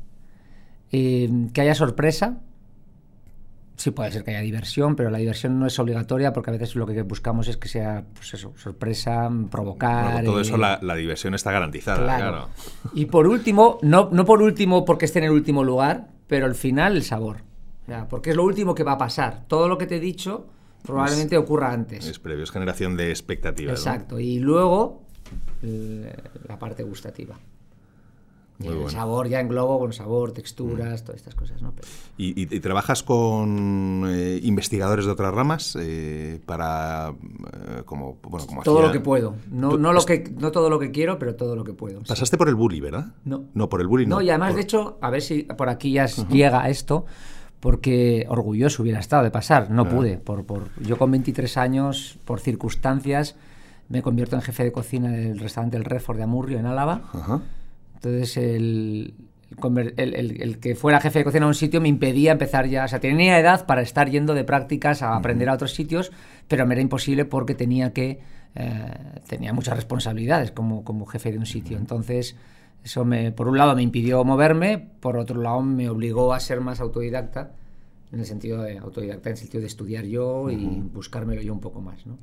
que 0.92 1.62
haya 1.62 1.76
sorpresa, 1.76 2.42
Sí, 3.80 3.92
puede 3.92 4.12
ser 4.12 4.26
que 4.26 4.32
haya 4.32 4.42
diversión, 4.42 4.98
pero 4.98 5.10
la 5.10 5.20
diversión 5.20 5.58
no 5.58 5.66
es 5.66 5.80
obligatoria 5.80 6.34
porque 6.34 6.50
a 6.50 6.54
veces 6.54 6.76
lo 6.76 6.86
que 6.86 7.02
buscamos 7.04 7.48
es 7.48 7.56
que 7.56 7.70
sea, 7.70 8.04
pues 8.14 8.34
eso, 8.34 8.52
sorpresa, 8.58 9.32
provocar. 9.50 10.22
todo 10.26 10.42
eso, 10.42 10.58
la, 10.58 10.96
diversión 10.96 11.34
está 11.34 11.54
garantizada, 11.54 12.04
claro. 12.04 12.50
Y 12.94 13.06
por 13.06 13.26
último, 13.26 13.80
no, 13.82 14.10
no 14.12 14.26
por 14.26 14.42
último 14.42 14.84
porque 14.84 15.06
esté 15.06 15.20
en 15.20 15.26
el 15.26 15.32
último 15.32 15.64
lugar, 15.64 16.10
pero 16.30 16.46
al 16.46 16.56
final 16.56 16.96
el 16.96 17.04
sabor. 17.04 17.38
porque 18.08 18.30
es 18.30 18.36
lo 18.36 18.44
último 18.44 18.76
que 18.76 18.84
va 18.84 18.94
a 18.94 18.98
pasar. 18.98 19.46
Todo 19.48 19.68
lo 19.68 19.78
que 19.80 19.88
te 19.88 19.96
he 19.96 20.00
dicho 20.00 20.48
probablemente 20.84 21.36
ocurra 21.36 21.74
antes. 21.74 22.06
Es 22.06 22.20
previo, 22.20 22.44
es 22.44 22.52
generación 22.52 22.96
de 22.96 23.10
expectativas. 23.10 23.80
Exacto. 23.80 24.20
Y 24.20 24.40
luego 24.40 25.02
la 26.48 26.60
parte 26.60 26.84
gustativa. 26.84 27.38
Y 28.62 28.68
el 28.68 28.90
sabor 28.90 29.30
ya 29.30 29.40
englobo, 29.40 29.80
bueno, 29.80 29.94
sabor, 29.94 30.34
texturas, 30.34 31.04
todas 31.04 31.22
estas 31.22 31.34
cosas, 31.34 31.62
¿no? 31.62 31.74
¿Y, 32.18 32.46
trabajas 32.60 33.04
con 33.04 34.04
eh, 34.08 34.40
investigadores 34.44 35.06
de 35.06 35.12
otras 35.12 35.34
ramas 35.34 35.78
eh, 35.80 36.42
para, 36.46 37.10
eh, 37.10 37.84
como, 37.86 38.18
bueno, 38.22 38.46
como 38.46 38.64
Todo 38.64 38.82
lo 38.82 38.92
que 38.92 39.00
puedo. 39.00 39.36
No, 39.50 39.78
no, 39.78 39.94
lo 39.94 40.04
que, 40.04 40.30
no 40.38 40.52
todo 40.52 40.70
lo 40.70 40.78
que 40.78 40.92
quiero, 40.92 41.18
pero 41.18 41.36
todo 41.36 41.56
lo 41.56 41.64
que 41.64 41.72
puedo. 41.72 42.02
Pasaste 42.02 42.38
por 42.38 42.50
el 42.50 42.56
bully, 42.56 42.82
¿verdad? 42.82 43.14
No. 43.24 43.46
No, 43.54 43.70
por 43.70 43.80
el 43.80 43.88
bully 43.88 44.06
no. 44.06 44.18
No, 44.18 44.22
y 44.22 44.30
además, 44.30 44.56
de 44.56 44.62
hecho, 44.62 44.98
a 45.00 45.10
ver 45.10 45.22
si 45.22 45.44
por 45.44 45.70
aquí 45.70 45.94
ya 45.94 46.08
llega 46.08 46.68
esto, 46.70 47.06
porque 47.62 48.26
orgulloso 48.28 48.84
hubiera 48.84 49.00
estado 49.00 49.24
de 49.24 49.32
pasar, 49.32 49.72
no 49.72 49.88
pude. 49.88 50.18
Por, 50.18 50.46
por, 50.46 50.70
yo 50.82 50.98
con 50.98 51.12
23 51.12 51.56
años, 51.56 52.20
por 52.26 52.42
circunstancias, 52.42 53.38
me 53.88 54.02
convierto 54.02 54.36
en 54.36 54.42
jefe 54.42 54.66
de 54.66 54.74
cocina 54.74 55.12
del 55.12 55.40
restaurante 55.40 55.78
El 55.78 55.86
Redford 55.86 56.18
de 56.18 56.24
Amurrio, 56.24 56.60
en 56.60 56.66
Álava. 56.66 57.04
Ajá 57.14 57.42
entonces, 58.02 58.38
el, 58.38 59.14
el, 59.98 60.60
que 60.60 60.74
fuera 60.76 61.02
jefe 61.02 61.20
de 61.20 61.26
cocina 61.26 61.46
a 61.46 61.50
un 61.50 61.54
sitio 61.54 61.82
me 61.82 61.90
impedía 61.90 62.32
empezar 62.32 62.66
ya, 62.68 62.86
o 62.86 62.88
sea, 62.88 63.02
tenía 63.02 63.38
edad 63.38 63.66
para 63.66 63.82
estar 63.82 64.10
yendo 64.10 64.34
de 64.34 64.46
prácticas 64.46 65.02
a 65.02 65.18
aprender 65.18 65.50
a 65.50 65.54
otros 65.54 65.74
sitios, 65.74 66.12
pero 66.48 66.66
me 66.66 66.76
era 66.76 66.82
imposible 66.82 67.26
porque 67.26 67.56
tenía 67.56 67.92
que, 67.92 68.22
eh, 68.56 68.94
tenía 69.28 69.52
muchas 69.52 69.76
responsabilidades 69.76 70.52
como, 70.52 70.86
como 70.86 71.06
jefe 71.08 71.34
de 71.34 71.40
un 71.40 71.46
sitio. 71.46 71.78
Entonces, 71.78 72.38
eso 72.86 73.04
me, 73.04 73.34
por 73.34 73.50
un 73.50 73.58
lado 73.58 73.76
me 73.76 73.82
impidió 73.82 74.24
moverme, 74.24 74.78
por 74.78 75.18
otro 75.18 75.42
lado 75.42 75.62
me 75.62 75.90
obligó 75.90 76.34
a 76.34 76.40
ser 76.40 76.62
más 76.62 76.80
autodidacta, 76.80 77.52
en 78.14 78.20
el 78.22 78.26
sentido 78.26 78.64
de 78.64 78.78
autodidacta, 78.78 79.28
en 79.28 79.34
el 79.34 79.40
sentido 79.40 79.60
de 79.60 79.68
estudiar 79.68 80.06
yo 80.06 80.50
y 80.50 80.66
buscármelo 80.94 81.42
yo 81.42 81.52
un 81.52 81.60
poco 81.60 81.82
más, 81.82 82.06
¿no? 82.08 82.18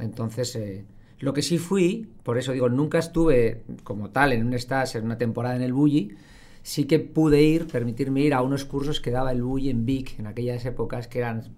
Entonces, 0.00 0.56
eh, 0.56 0.84
lo 1.20 1.32
que 1.32 1.42
sí 1.42 1.58
fui, 1.58 2.08
por 2.22 2.38
eso 2.38 2.52
digo, 2.52 2.68
nunca 2.68 2.98
estuve 2.98 3.62
como 3.82 4.10
tal 4.10 4.32
en 4.32 4.46
un 4.46 4.54
stage, 4.54 4.98
en 4.98 5.04
una 5.04 5.18
temporada 5.18 5.56
en 5.56 5.62
el 5.62 5.72
Bulli, 5.72 6.16
sí 6.62 6.84
que 6.84 6.98
pude 6.98 7.42
ir, 7.42 7.66
permitirme 7.66 8.20
ir 8.20 8.34
a 8.34 8.42
unos 8.42 8.64
cursos 8.64 9.00
que 9.00 9.10
daba 9.10 9.32
el 9.32 9.42
Bulli 9.42 9.70
en 9.70 9.84
Vic 9.86 10.18
en 10.18 10.26
aquellas 10.26 10.64
épocas 10.64 11.08
que 11.08 11.18
eran 11.18 11.54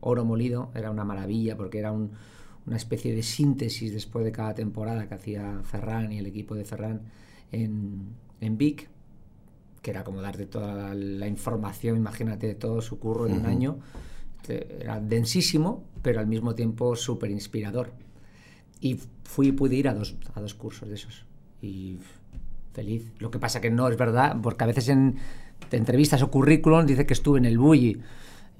oro 0.00 0.24
molido, 0.24 0.70
era 0.74 0.90
una 0.90 1.04
maravilla 1.04 1.56
porque 1.56 1.78
era 1.78 1.92
una 1.92 2.76
especie 2.76 3.14
de 3.14 3.22
síntesis 3.22 3.92
después 3.92 4.24
de 4.24 4.32
cada 4.32 4.54
temporada 4.54 5.08
que 5.08 5.14
hacía 5.14 5.60
Ferran 5.64 6.12
y 6.12 6.18
el 6.18 6.26
equipo 6.26 6.54
de 6.54 6.64
Ferran 6.64 7.02
en, 7.52 8.14
en 8.40 8.58
Vic, 8.58 8.88
que 9.82 9.90
era 9.90 10.02
como 10.02 10.22
darte 10.22 10.46
toda 10.46 10.94
la 10.94 11.28
información, 11.28 11.96
imagínate, 11.96 12.46
de 12.46 12.54
todo 12.54 12.80
su 12.80 12.98
curro 12.98 13.26
en 13.26 13.34
un 13.34 13.46
año. 13.46 13.78
Era 14.48 14.98
densísimo, 15.00 15.84
pero 16.00 16.20
al 16.20 16.26
mismo 16.26 16.54
tiempo 16.54 16.96
súper 16.96 17.30
inspirador. 17.30 17.92
Y 18.80 18.98
fui 19.24 19.52
pude 19.52 19.76
ir 19.76 19.88
a 19.88 19.94
dos, 19.94 20.16
a 20.34 20.40
dos 20.40 20.54
cursos 20.54 20.88
de 20.88 20.94
esos. 20.94 21.24
Y 21.62 21.96
feliz. 22.72 23.12
Lo 23.18 23.30
que 23.30 23.38
pasa 23.38 23.60
que 23.60 23.70
no 23.70 23.88
es 23.88 23.96
verdad, 23.96 24.36
porque 24.42 24.64
a 24.64 24.66
veces 24.66 24.88
en 24.88 25.16
entrevistas 25.70 26.22
o 26.22 26.30
currículum 26.30 26.86
dice 26.86 27.06
que 27.06 27.14
estuve 27.14 27.38
en 27.38 27.46
el 27.46 27.58
Bulli. 27.58 28.00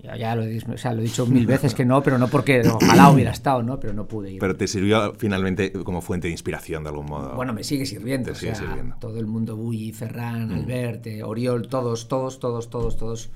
Ya, 0.03 0.17
ya 0.17 0.35
lo, 0.35 0.43
he, 0.43 0.59
o 0.59 0.77
sea, 0.77 0.93
lo, 0.93 1.01
he, 1.01 1.05
dicho 1.05 1.25
mil 1.27 1.47
veces 1.47 1.73
que 1.73 1.85
no, 1.85 2.03
pero 2.03 2.19
no 2.19 2.29
porque 2.29 2.63
ojalá 2.69 3.11
hubiera 3.11 3.31
estado, 3.31 3.63
¿no? 3.63 3.79
Pero 3.79 3.93
no 3.95 4.07
pude 4.07 4.33
ir. 4.33 4.41
Pero 4.41 4.57
te 4.57 4.67
sirvió 4.67 5.15
finalmente 5.17 5.73
como 5.73 6.03
fuente 6.03 6.27
de 6.27 6.33
inspiración 6.33 6.83
de 6.83 6.91
algún 6.91 7.07
modo. 7.07 7.35
Bueno, 7.37 7.53
me 7.53 7.63
sigue 7.63 7.87
sirviendo. 7.87 8.33
Te 8.33 8.39
sigue 8.39 8.55
sirviendo. 8.55 8.97
Todo 8.99 9.19
el 9.19 9.27
mundo, 9.27 9.57
Bulli, 9.57 9.93
Ferran, 9.93 10.49
mm. 10.49 10.53
Albert, 10.53 11.07
Oriol, 11.25 11.69
todos, 11.69 12.09
todos, 12.09 12.41
todos, 12.41 12.69
todos, 12.69 12.97
todos 12.97 13.31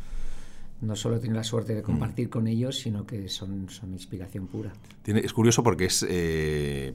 no 0.81 0.95
solo 0.95 1.19
tiene 1.19 1.35
la 1.35 1.45
suerte 1.45 1.75
de 1.75 1.83
compartir 1.83 2.29
mm. 2.29 2.31
con 2.31 2.47
ellos, 2.47 2.79
sino 2.79 3.07
que 3.07 3.29
son, 3.29 3.69
son 3.69 3.93
inspiración 3.93 4.47
pura. 4.47 4.73
Tiene, 5.03 5.21
es 5.21 5.33
curioso 5.33 5.63
porque 5.63 5.87
es, 5.87 6.07
eh, 6.09 6.95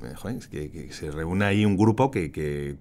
que, 0.49 0.89
se 0.91 1.11
reúne 1.11 1.45
ahí 1.45 1.65
un 1.65 1.77
grupo 1.77 2.09
que, 2.09 2.77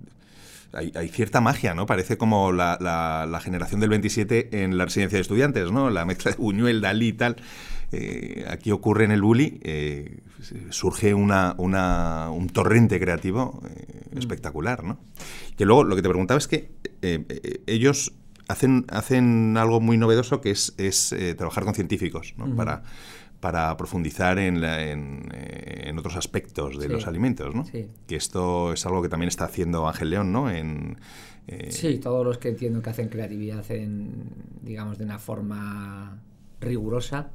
hay, 0.73 1.09
cierta 1.09 1.41
magia, 1.41 1.75
¿no? 1.75 1.87
Parece 1.87 2.17
como 2.17 2.53
la, 2.53 2.79
la, 2.81 3.41
generación 3.41 3.81
del 3.81 3.91
27 3.91 4.63
en 4.63 4.79
la 4.79 4.85
residencia 4.85 5.17
de 5.17 5.23
estudiantes, 5.23 5.71
¿no? 5.71 5.91
La 5.91 6.05
mezcla 6.05 6.31
de 6.31 6.37
Buñuel, 6.39 6.81
Dalí 6.81 7.09
y 7.09 7.13
tal. 7.13 7.37
Eh, 7.91 8.47
aquí 8.49 8.71
ocurre 8.71 9.05
en 9.05 9.11
el 9.11 9.21
Bully, 9.21 9.61
eh, 9.63 10.21
surge 10.71 11.13
una, 11.13 11.55
una, 11.59 12.31
un 12.31 12.49
torrente 12.49 12.99
creativo 12.99 13.61
mm. 14.13 14.19
espectacular, 14.19 14.83
¿no? 14.83 14.99
Que 15.59 15.67
luego 15.67 15.85
lo 15.85 15.95
que 15.95 16.01
te 16.01 16.09
preguntaba 16.09 16.39
es 16.39 16.49
que 16.49 16.71
ellos 17.67 18.13
hacen, 18.49 18.85
hacen 18.89 19.57
algo 19.57 19.81
muy 19.81 19.97
novedoso 19.97 20.41
que 20.41 20.51
es, 20.51 20.75
es 20.79 21.13
eh, 21.13 21.35
trabajar 21.35 21.65
con 21.65 21.75
científicos 21.75 22.35
para, 22.57 22.83
para 23.41 23.77
profundizar 23.77 24.39
en, 24.39 24.63
eh, 24.65 25.85
en, 25.89 25.99
otros 25.99 26.17
aspectos 26.17 26.79
de 26.79 26.89
los 26.89 27.07
alimentos. 27.07 27.55
¿no? 27.55 27.65
Que 27.65 28.17
esto 28.17 28.73
es 28.73 28.87
algo 28.87 29.03
que 29.03 29.09
también 29.09 29.29
está 29.29 29.45
haciendo 29.45 29.89
Ángel 29.89 30.11
León 30.11 30.33
¿no? 30.33 30.51
en, 30.51 30.99
eh, 31.49 31.73
Sí, 31.73 31.99
todos 31.99 32.25
los 32.25 32.39
que 32.39 32.49
entiendo 32.49 32.83
que 32.83 32.91
hacen 32.91 33.09
creatividad 33.09 33.69
en, 33.71 34.25
digamos, 34.63 34.99
de 34.99 35.05
una 35.05 35.19
forma 35.19 36.21
rigurosa 36.61 37.31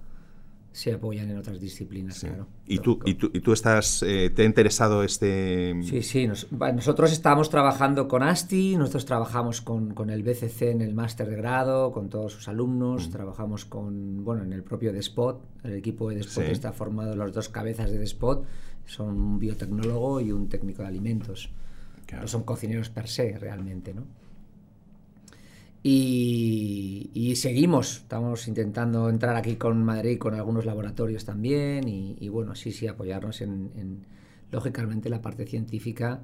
se 0.77 0.93
apoyan 0.93 1.27
en 1.31 1.39
otras 1.39 1.59
disciplinas, 1.59 2.19
claro. 2.19 2.45
¿Y 2.67 2.77
tú, 2.77 2.99
y 3.03 3.15
tú, 3.15 3.31
y 3.33 3.39
tú 3.39 3.51
estás, 3.51 4.03
eh, 4.03 4.29
te 4.29 4.43
ha 4.43 4.45
interesado 4.45 5.01
este...? 5.01 5.75
Sí, 5.81 6.03
sí, 6.03 6.27
nosotros 6.27 7.11
estábamos 7.11 7.49
trabajando 7.49 8.07
con 8.07 8.21
ASTI, 8.21 8.75
nosotros 8.77 9.05
trabajamos 9.05 9.61
con, 9.61 9.95
con 9.95 10.11
el 10.11 10.21
BCC 10.21 10.61
en 10.73 10.81
el 10.81 10.93
máster 10.93 11.31
de 11.31 11.35
grado, 11.35 11.91
con 11.91 12.09
todos 12.09 12.33
sus 12.33 12.47
alumnos, 12.47 13.07
mm. 13.07 13.11
trabajamos 13.11 13.65
con, 13.65 14.23
bueno, 14.23 14.43
en 14.43 14.53
el 14.53 14.61
propio 14.61 14.93
Despot, 14.93 15.41
el 15.63 15.73
equipo 15.73 16.09
de 16.09 16.17
Despot 16.17 16.43
está 16.43 16.71
formado, 16.73 17.15
las 17.15 17.33
dos 17.33 17.49
cabezas 17.49 17.89
de 17.89 17.97
Despot 17.97 18.45
son 18.85 19.19
un 19.19 19.39
biotecnólogo 19.39 20.21
y 20.21 20.31
un 20.31 20.47
técnico 20.47 20.83
de 20.83 20.89
alimentos. 20.89 21.49
No 22.11 22.27
son 22.27 22.43
cocineros 22.43 22.89
per 22.89 23.07
se, 23.07 23.35
realmente, 23.39 23.95
¿no? 23.95 24.03
Y, 25.83 27.33
seguimos, 27.35 27.97
estamos 27.97 28.47
intentando 28.47 29.09
entrar 29.09 29.35
aquí 29.35 29.55
con 29.55 29.83
Madrid, 29.83 30.17
con 30.17 30.33
algunos 30.33 30.65
laboratorios 30.65 31.23
también, 31.23 31.87
y, 31.87 32.27
bueno, 32.29 32.55
sí, 32.55 32.71
sí, 32.71 32.87
apoyarnos 32.87 33.41
en, 33.41 34.05
lógicamente, 34.51 35.09
la 35.09 35.21
parte 35.21 35.45
científica 35.45 36.21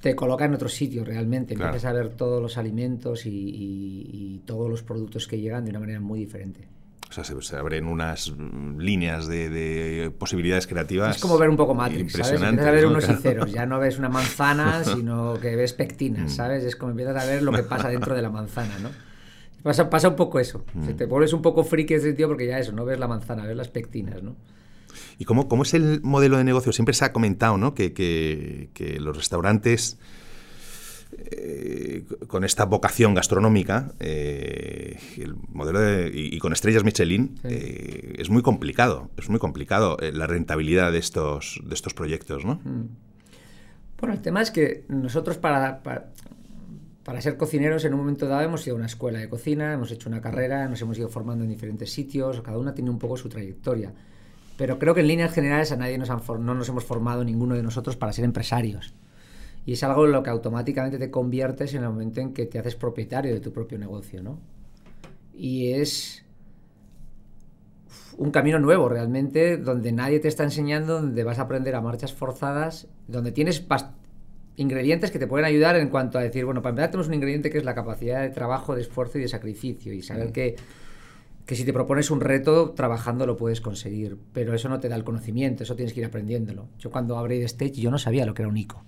te 0.00 0.16
coloca 0.16 0.44
en 0.44 0.54
otro 0.54 0.68
sitio 0.68 1.04
realmente, 1.04 1.54
empiezas 1.54 1.84
a 1.84 1.92
ver 1.92 2.10
todos 2.10 2.42
los 2.42 2.58
alimentos 2.58 3.22
y 3.24 4.42
todos 4.46 4.68
los 4.68 4.82
productos 4.82 5.28
que 5.28 5.40
llegan 5.40 5.64
de 5.64 5.70
una 5.70 5.80
manera 5.80 6.00
muy 6.00 6.18
diferente. 6.20 6.68
O 7.18 7.24
sea, 7.24 7.40
se, 7.42 7.56
abren 7.56 7.86
unas 7.86 8.32
líneas 8.78 9.26
de, 9.26 10.10
posibilidades 10.18 10.66
creativas. 10.66 11.16
Es 11.16 11.22
como 11.22 11.36
ver 11.36 11.50
un 11.50 11.58
poco 11.58 11.74
Matrix, 11.74 12.12
¿sabes? 12.12 12.40
Empiezas 12.40 12.66
a 12.66 12.70
ver 12.70 12.86
unos 12.86 13.06
y 13.08 13.14
ceros. 13.14 13.52
Ya 13.52 13.66
no 13.66 13.78
ves 13.78 13.98
una 13.98 14.08
manzana, 14.08 14.82
sino 14.84 15.34
que 15.40 15.54
ves 15.54 15.74
pectinas, 15.74 16.32
mm. 16.32 16.34
¿sabes? 16.34 16.64
Es 16.64 16.74
como 16.74 16.92
empiezas 16.92 17.22
a 17.22 17.26
ver 17.26 17.42
lo 17.42 17.52
que 17.52 17.64
pasa 17.64 17.88
dentro 17.88 18.14
de 18.14 18.22
la 18.22 18.30
manzana, 18.30 18.78
¿no? 18.80 18.90
Pasa, 19.62 19.88
pasa 19.88 20.08
un 20.08 20.16
poco 20.16 20.40
eso. 20.40 20.64
Mm. 20.74 20.88
te 20.94 21.06
vuelves 21.06 21.32
un 21.32 21.40
poco 21.40 21.62
friki 21.62 21.94
ese 21.94 22.06
sentido 22.06 22.28
porque 22.28 22.48
ya 22.48 22.58
eso, 22.58 22.72
no 22.72 22.84
ves 22.84 22.98
la 22.98 23.06
manzana, 23.06 23.46
ves 23.46 23.56
las 23.56 23.68
pectinas, 23.68 24.20
¿no? 24.20 24.34
¿Y 25.18 25.24
cómo, 25.24 25.46
cómo 25.46 25.62
es 25.62 25.72
el 25.72 26.00
modelo 26.02 26.36
de 26.36 26.42
negocio? 26.42 26.72
Siempre 26.72 26.94
se 26.94 27.04
ha 27.04 27.12
comentado, 27.12 27.58
¿no? 27.58 27.72
Que, 27.72 27.92
que, 27.92 28.70
que 28.74 28.98
los 28.98 29.16
restaurantes 29.16 30.00
eh, 31.14 32.04
con 32.26 32.44
esta 32.44 32.64
vocación 32.64 33.14
gastronómica, 33.14 33.92
eh, 34.00 34.98
el 35.18 35.34
modelo 35.48 36.08
y, 36.08 36.38
con 36.38 36.52
estrellas 36.52 36.84
Michelin, 36.84 37.38
eh, 37.44 38.14
es 38.18 38.30
muy 38.30 38.42
complicado. 38.42 39.10
Es 39.18 39.28
muy 39.28 39.38
complicado 39.38 39.98
la 40.00 40.26
rentabilidad 40.26 40.90
de 40.90 40.98
estos, 40.98 41.60
de 41.64 41.74
estos 41.74 41.92
proyectos, 41.92 42.44
¿no? 42.44 42.54
Mm. 42.64 42.88
Bueno, 44.00 44.14
el 44.14 44.22
tema 44.22 44.40
es 44.42 44.50
que 44.50 44.84
nosotros 44.88 45.38
para, 45.38 45.82
para, 45.82 47.20
ser 47.20 47.36
cocineros 47.36 47.84
en 47.84 47.92
un 47.92 48.00
momento 48.00 48.26
dado 48.26 48.42
hemos 48.42 48.66
ido 48.66 48.74
a 48.74 48.78
una 48.78 48.86
escuela 48.86 49.18
de 49.18 49.28
cocina, 49.28 49.74
hemos 49.74 49.90
hecho 49.92 50.08
una 50.08 50.20
carrera, 50.20 50.66
nos 50.66 50.80
hemos 50.80 50.98
ido 50.98 51.08
formando 51.08 51.44
en 51.44 51.50
diferentes 51.50 51.92
sitios, 51.92 52.40
cada 52.40 52.58
una 52.58 52.74
tiene 52.74 52.90
un 52.90 52.98
poco 52.98 53.16
su 53.16 53.28
trayectoria. 53.28 53.92
Pero 54.56 54.78
creo 54.78 54.94
que 54.94 55.02
en 55.02 55.08
líneas 55.08 55.32
generales 55.32 55.72
a 55.72 55.76
nadie 55.76 55.98
nos 55.98 56.08
no 56.08 56.54
nos 56.54 56.68
hemos 56.68 56.84
formado 56.84 57.22
ninguno 57.22 57.54
de 57.54 57.62
nosotros 57.62 57.96
para 57.96 58.12
ser 58.12 58.24
empresarios. 58.24 58.94
Y 59.64 59.72
es 59.72 59.82
algo 59.84 60.06
en 60.06 60.12
lo 60.12 60.22
que 60.22 60.30
automáticamente 60.30 60.98
te 60.98 61.10
conviertes 61.10 61.74
en 61.74 61.82
el 61.82 61.90
momento 61.90 62.20
en 62.20 62.32
que 62.32 62.46
te 62.46 62.58
haces 62.58 62.74
propietario 62.74 63.32
de 63.32 63.40
tu 63.40 63.52
propio 63.52 63.78
negocio, 63.78 64.22
¿no? 64.22 64.38
Y 65.34 65.72
es 65.72 66.24
un 68.18 68.30
camino 68.30 68.58
nuevo 68.58 68.88
realmente, 68.88 69.56
donde 69.56 69.92
nadie 69.92 70.20
te 70.20 70.28
está 70.28 70.44
enseñando, 70.44 71.00
donde 71.00 71.24
vas 71.24 71.38
a 71.38 71.42
aprender 71.42 71.74
a 71.74 71.80
marchas 71.80 72.12
forzadas, 72.12 72.88
donde 73.08 73.32
tienes 73.32 73.64
ingredientes 74.56 75.10
que 75.10 75.18
te 75.18 75.26
pueden 75.26 75.46
ayudar 75.46 75.76
en 75.76 75.88
cuanto 75.88 76.18
a 76.18 76.22
decir, 76.22 76.44
bueno, 76.44 76.60
para 76.60 76.70
empezar 76.70 76.90
tenemos 76.90 77.08
un 77.08 77.14
ingrediente 77.14 77.50
que 77.50 77.58
es 77.58 77.64
la 77.64 77.74
capacidad 77.74 78.22
de 78.22 78.30
trabajo, 78.30 78.74
de 78.74 78.82
esfuerzo 78.82 79.18
y 79.18 79.22
de 79.22 79.28
sacrificio, 79.28 79.92
y 79.92 80.02
saber 80.02 80.28
mm. 80.28 80.32
que, 80.32 80.56
que 81.46 81.54
si 81.54 81.64
te 81.64 81.72
propones 81.72 82.10
un 82.10 82.20
reto, 82.20 82.72
trabajando 82.72 83.26
lo 83.26 83.36
puedes 83.36 83.60
conseguir, 83.60 84.18
pero 84.32 84.54
eso 84.54 84.68
no 84.68 84.80
te 84.80 84.88
da 84.88 84.96
el 84.96 85.04
conocimiento, 85.04 85.62
eso 85.62 85.76
tienes 85.76 85.94
que 85.94 86.00
ir 86.00 86.06
aprendiéndolo. 86.06 86.68
Yo 86.78 86.90
cuando 86.90 87.16
abrí 87.16 87.38
de 87.38 87.46
Stage 87.46 87.80
yo 87.80 87.90
no 87.90 87.98
sabía 87.98 88.26
lo 88.26 88.34
que 88.34 88.42
era 88.42 88.48
un 88.48 88.56
ICO 88.56 88.84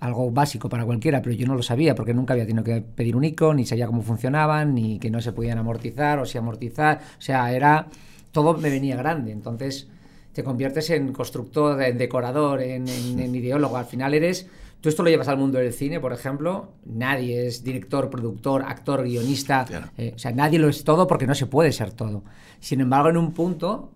algo 0.00 0.30
básico 0.30 0.68
para 0.68 0.84
cualquiera, 0.84 1.20
pero 1.22 1.34
yo 1.34 1.46
no 1.46 1.54
lo 1.54 1.62
sabía 1.62 1.94
porque 1.94 2.14
nunca 2.14 2.34
había 2.34 2.46
tenido 2.46 2.64
que 2.64 2.80
pedir 2.80 3.16
un 3.16 3.24
ICO, 3.24 3.54
ni 3.54 3.66
sabía 3.66 3.86
cómo 3.86 4.02
funcionaban, 4.02 4.74
ni 4.74 4.98
que 4.98 5.10
no 5.10 5.20
se 5.20 5.32
podían 5.32 5.58
amortizar 5.58 6.18
o 6.18 6.26
si 6.26 6.38
amortizar. 6.38 7.00
O 7.18 7.20
sea, 7.20 7.52
era. 7.52 7.86
Todo 8.30 8.56
me 8.58 8.70
venía 8.70 8.96
grande. 8.96 9.32
Entonces 9.32 9.88
te 10.32 10.44
conviertes 10.44 10.90
en 10.90 11.12
constructor, 11.12 11.82
en 11.82 11.98
decorador, 11.98 12.62
en, 12.62 12.86
ideólogo. 12.86 13.76
Al 13.76 13.86
final 13.86 14.14
eres 14.14 14.46
Tú 14.80 14.88
esto 14.88 15.02
lo 15.02 15.10
llevas 15.10 15.26
al 15.26 15.38
mundo 15.38 15.58
del 15.58 15.72
cine, 15.72 15.98
por 15.98 16.12
ejemplo, 16.12 16.74
nadie 16.84 17.48
es 17.48 17.64
director, 17.64 18.10
productor, 18.10 18.62
actor, 18.62 19.02
guionista, 19.02 19.66
eh, 19.96 20.12
o 20.14 20.18
sea, 20.20 20.30
nadie 20.30 20.60
lo 20.60 20.68
es 20.68 20.84
todo 20.84 21.08
porque 21.08 21.26
no 21.26 21.34
se 21.34 21.46
puede 21.46 21.72
ser 21.72 21.90
todo. 21.90 22.22
Sin 22.60 22.80
embargo, 22.80 23.08
en 23.08 23.16
un 23.16 23.34
punto, 23.34 23.90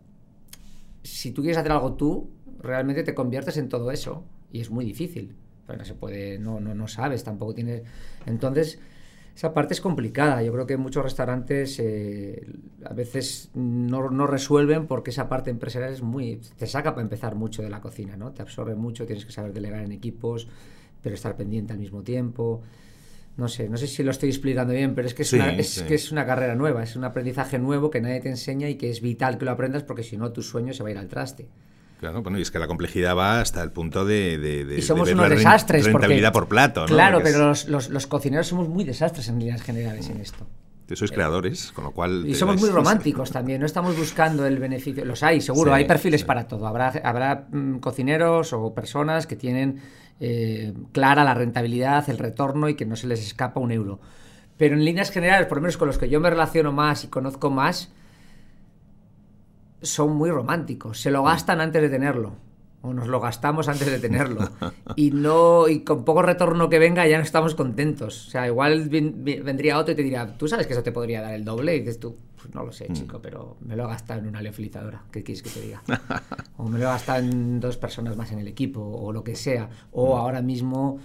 si 1.05 1.31
tú 1.31 1.43
quieres 1.43 1.59
hacer 1.59 1.71
algo 1.71 1.93
tú, 1.93 2.31
realmente 2.59 3.05
te 3.05 3.15
conviertes 3.15 3.59
en 3.59 3.69
todo 3.69 3.93
eso 3.93 4.25
y 4.51 4.61
es 4.61 4.71
muy 4.71 4.85
difícil. 4.85 5.37
No 5.79 5.85
se 5.85 5.95
puede, 5.95 6.39
no, 6.39 6.61
no, 6.61 6.75
no 6.75 6.89
sabes, 6.89 7.25
tampoco 7.25 7.55
tienes... 7.55 7.83
Entonces, 8.27 8.79
esa 9.35 9.55
parte 9.55 9.75
es 9.75 9.81
complicada. 9.81 10.43
Yo 10.43 10.53
creo 10.53 10.67
que 10.67 10.77
muchos 10.77 11.03
restaurantes 11.03 11.79
eh, 11.79 12.47
a 12.85 12.93
veces 12.93 13.51
no, 13.55 14.11
no, 14.11 14.27
resuelven 14.27 14.87
porque 14.87 15.11
esa 15.11 15.29
parte 15.29 15.51
empresarial 15.51 15.93
es 15.93 16.03
muy... 16.03 16.41
te 16.59 16.67
saca 16.67 16.93
para 16.93 17.03
empezar 17.03 17.35
mucho 17.35 17.63
de 17.63 17.71
la 17.71 17.81
cocina, 17.81 18.17
¿no? 18.17 18.33
Te 18.33 18.43
absorbe 18.43 18.75
mucho, 18.75 19.07
tienes 19.07 19.25
que 19.25 19.33
saber 19.33 19.53
delegar 19.53 19.83
en 19.83 19.93
equipos, 19.93 20.49
pero 21.03 21.15
estar 21.15 21.37
pendiente 21.37 21.73
al 21.73 21.79
mismo 21.79 22.03
tiempo. 22.03 22.63
No 23.39 23.49
sé, 23.49 23.71
no 23.71 23.79
sé 23.79 23.87
si 23.87 24.03
lo 24.03 24.11
estoy 24.11 24.29
explicando 24.29 24.75
bien, 24.75 24.95
pero 24.95 25.09
es 25.09 25.15
que 25.15 25.23
es, 25.23 25.33
una, 25.33 25.55
es, 25.57 25.83
que 25.83 25.95
es 25.95 26.13
una 26.13 26.27
carrera 26.27 26.55
nueva, 26.55 26.83
es 26.83 26.97
un 26.97 27.05
aprendizaje 27.05 27.59
nuevo 27.59 27.89
que 27.89 28.03
nadie 28.03 28.21
te 28.21 28.29
enseña 28.29 28.69
y 28.69 28.75
que 28.75 28.91
es 28.91 29.01
vital 29.01 29.39
que 29.39 29.47
lo 29.47 29.53
aprendas 29.53 29.83
porque 29.85 30.03
si 30.03 30.19
no 30.19 30.33
tu 30.33 30.43
sueño 30.43 30.75
se 30.75 30.83
va 30.83 30.91
a 30.91 30.93
ir 30.93 30.99
al 30.99 31.09
traste. 31.09 31.49
Claro, 32.03 32.21
bueno, 32.21 32.37
y 32.37 32.43
es 32.43 32.51
que 32.51 32.59
la 32.59 32.67
complejidad 32.67 33.17
va 33.17 33.41
hasta 33.41 33.63
el 33.63 33.71
punto 33.71 34.05
de, 34.05 34.37
de, 34.37 34.77
y 34.77 34.83
somos 34.83 35.09
unos 35.13 35.31
desastres 35.31 35.85
rentabilidad 35.85 36.33
por 36.33 36.49
plato. 36.49 36.81
¿no? 36.81 36.87
Claro, 36.89 37.21
pero 37.23 37.47
los, 37.47 37.69
los, 37.69 38.07
cocineros 38.09 38.49
somos 38.49 38.69
muy 38.69 38.83
desastres 38.83 39.29
en 39.29 39.39
líneas 39.39 39.63
generales 39.63 40.11
en 40.11 40.21
esto. 40.21 40.45
sois 40.97 41.13
creadores, 41.13 41.71
con 41.71 41.85
lo 41.85 41.93
cual... 41.93 42.25
Y 42.27 42.35
somos 42.35 42.61
muy 42.61 42.71
románticos 42.71 43.31
también, 43.31 43.61
no 43.61 43.67
estamos 43.67 43.97
buscando 43.97 44.45
el 44.47 44.59
beneficio. 44.59 45.05
Los 45.05 45.23
hay, 45.23 45.41
seguro, 45.41 45.73
hay 45.73 45.85
perfiles 45.85 46.25
para 46.25 46.49
todo. 46.49 46.67
Habrá, 46.67 46.89
habrá 47.05 47.47
mm, 47.53 47.79
cocineros 47.79 48.53
o 48.53 48.75
personas 48.75 49.29
que 49.29 49.37
tienen 49.37 49.81
eh, 50.19 50.75
clara 50.91 51.23
la 51.23 51.35
rentabilidad, 51.35 52.11
el 52.11 52.19
retorno 52.19 52.69
y 52.69 52.75
que 52.75 52.85
no 52.85 52.97
se 52.97 53.07
les 53.07 53.25
escapa 53.25 53.61
un 53.61 53.71
euro. 53.71 54.01
Pero 54.57 54.75
en 54.75 54.85
líneas 54.85 55.13
generales, 55.13 55.47
por 55.47 55.59
lo 55.59 55.63
menos 55.63 55.77
con 55.77 55.87
los 55.87 55.99
que 55.99 56.09
yo 56.09 56.19
me 56.19 56.31
relaciono 56.31 56.73
más 56.73 57.05
y 57.05 57.07
conozco 57.07 57.49
más, 57.49 57.93
son 59.83 60.17
muy 60.17 60.31
románticos, 60.31 61.01
se 61.01 61.11
lo 61.11 61.23
gastan 61.23 61.61
antes 61.61 61.83
de 61.83 61.89
tenerlo 61.89 62.33
o 62.83 62.93
nos 62.93 63.09
lo 63.09 63.21
gastamos 63.21 63.69
antes 63.69 63.91
de 63.91 63.99
tenerlo 63.99 64.51
y 64.97 65.13
no 65.13 65.69
y 65.69 65.81
con 65.81 66.05
poco 66.05 66.23
retorno 66.23 66.69
que 66.69 66.79
venga 66.79 67.07
ya 67.07 67.17
no 67.17 67.23
estamos 67.23 67.55
contentos 67.55 68.27
o 68.27 68.31
sea 68.31 68.47
igual 68.47 68.89
vendría 68.89 69.79
otro 69.79 69.93
y 69.93 69.97
te 69.97 70.03
diría 70.03 70.37
tú 70.37 70.49
sabes 70.49 70.67
que 70.67 70.73
eso 70.73 70.83
te 70.83 70.93
podría 70.93 71.23
dar 71.23 71.35
el 71.35 71.45
doble 71.45 71.77
y 71.77 71.81
dices 71.81 72.01
tú 72.01 72.17
pues 72.37 72.53
no 72.55 72.65
lo 72.65 72.73
sé 72.73 72.89
mm. 72.91 72.93
chico 72.93 73.21
pero 73.23 73.57
me 73.61 73.77
lo 73.77 73.85
he 73.85 73.87
gastado 73.87 74.21
en 74.21 74.27
una 74.27 74.43
leofilizadora 74.43 75.05
¿qué 75.13 75.23
quieres 75.23 75.43
que 75.43 75.51
te 75.51 75.61
diga? 75.61 75.83
o 76.57 76.65
me 76.69 76.79
lo 76.79 76.85
he 76.85 76.89
gastado 76.89 77.21
en 77.21 77.61
dos 77.61 77.77
personas 77.77 78.17
más 78.17 78.33
en 78.33 78.41
el 78.41 78.49
equipo 78.49 78.81
o 78.81 79.13
lo 79.13 79.23
que 79.23 79.37
sea 79.37 79.71
o 79.93 80.17
mm. 80.17 80.19
ahora 80.19 80.43
mismo 80.43 80.99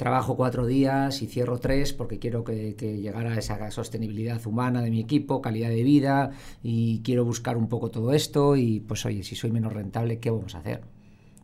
trabajo 0.00 0.34
cuatro 0.34 0.64
días 0.64 1.20
y 1.20 1.26
cierro 1.26 1.58
tres 1.58 1.92
porque 1.92 2.18
quiero 2.18 2.42
que, 2.42 2.74
llegara 2.74 3.32
a 3.32 3.36
esa 3.36 3.70
sostenibilidad 3.70 4.44
humana 4.46 4.80
de 4.80 4.90
mi 4.90 4.98
equipo, 4.98 5.42
calidad 5.42 5.68
de 5.68 5.82
vida 5.82 6.30
y 6.62 7.02
quiero 7.02 7.26
buscar 7.26 7.58
un 7.58 7.68
poco 7.68 7.90
todo 7.90 8.14
esto 8.14 8.56
y 8.56 8.80
pues 8.80 9.04
oye, 9.04 9.22
si 9.22 9.36
soy 9.36 9.50
menos 9.50 9.74
rentable, 9.74 10.18
¿qué 10.18 10.30
vamos 10.30 10.54
a 10.54 10.60
hacer? 10.60 10.80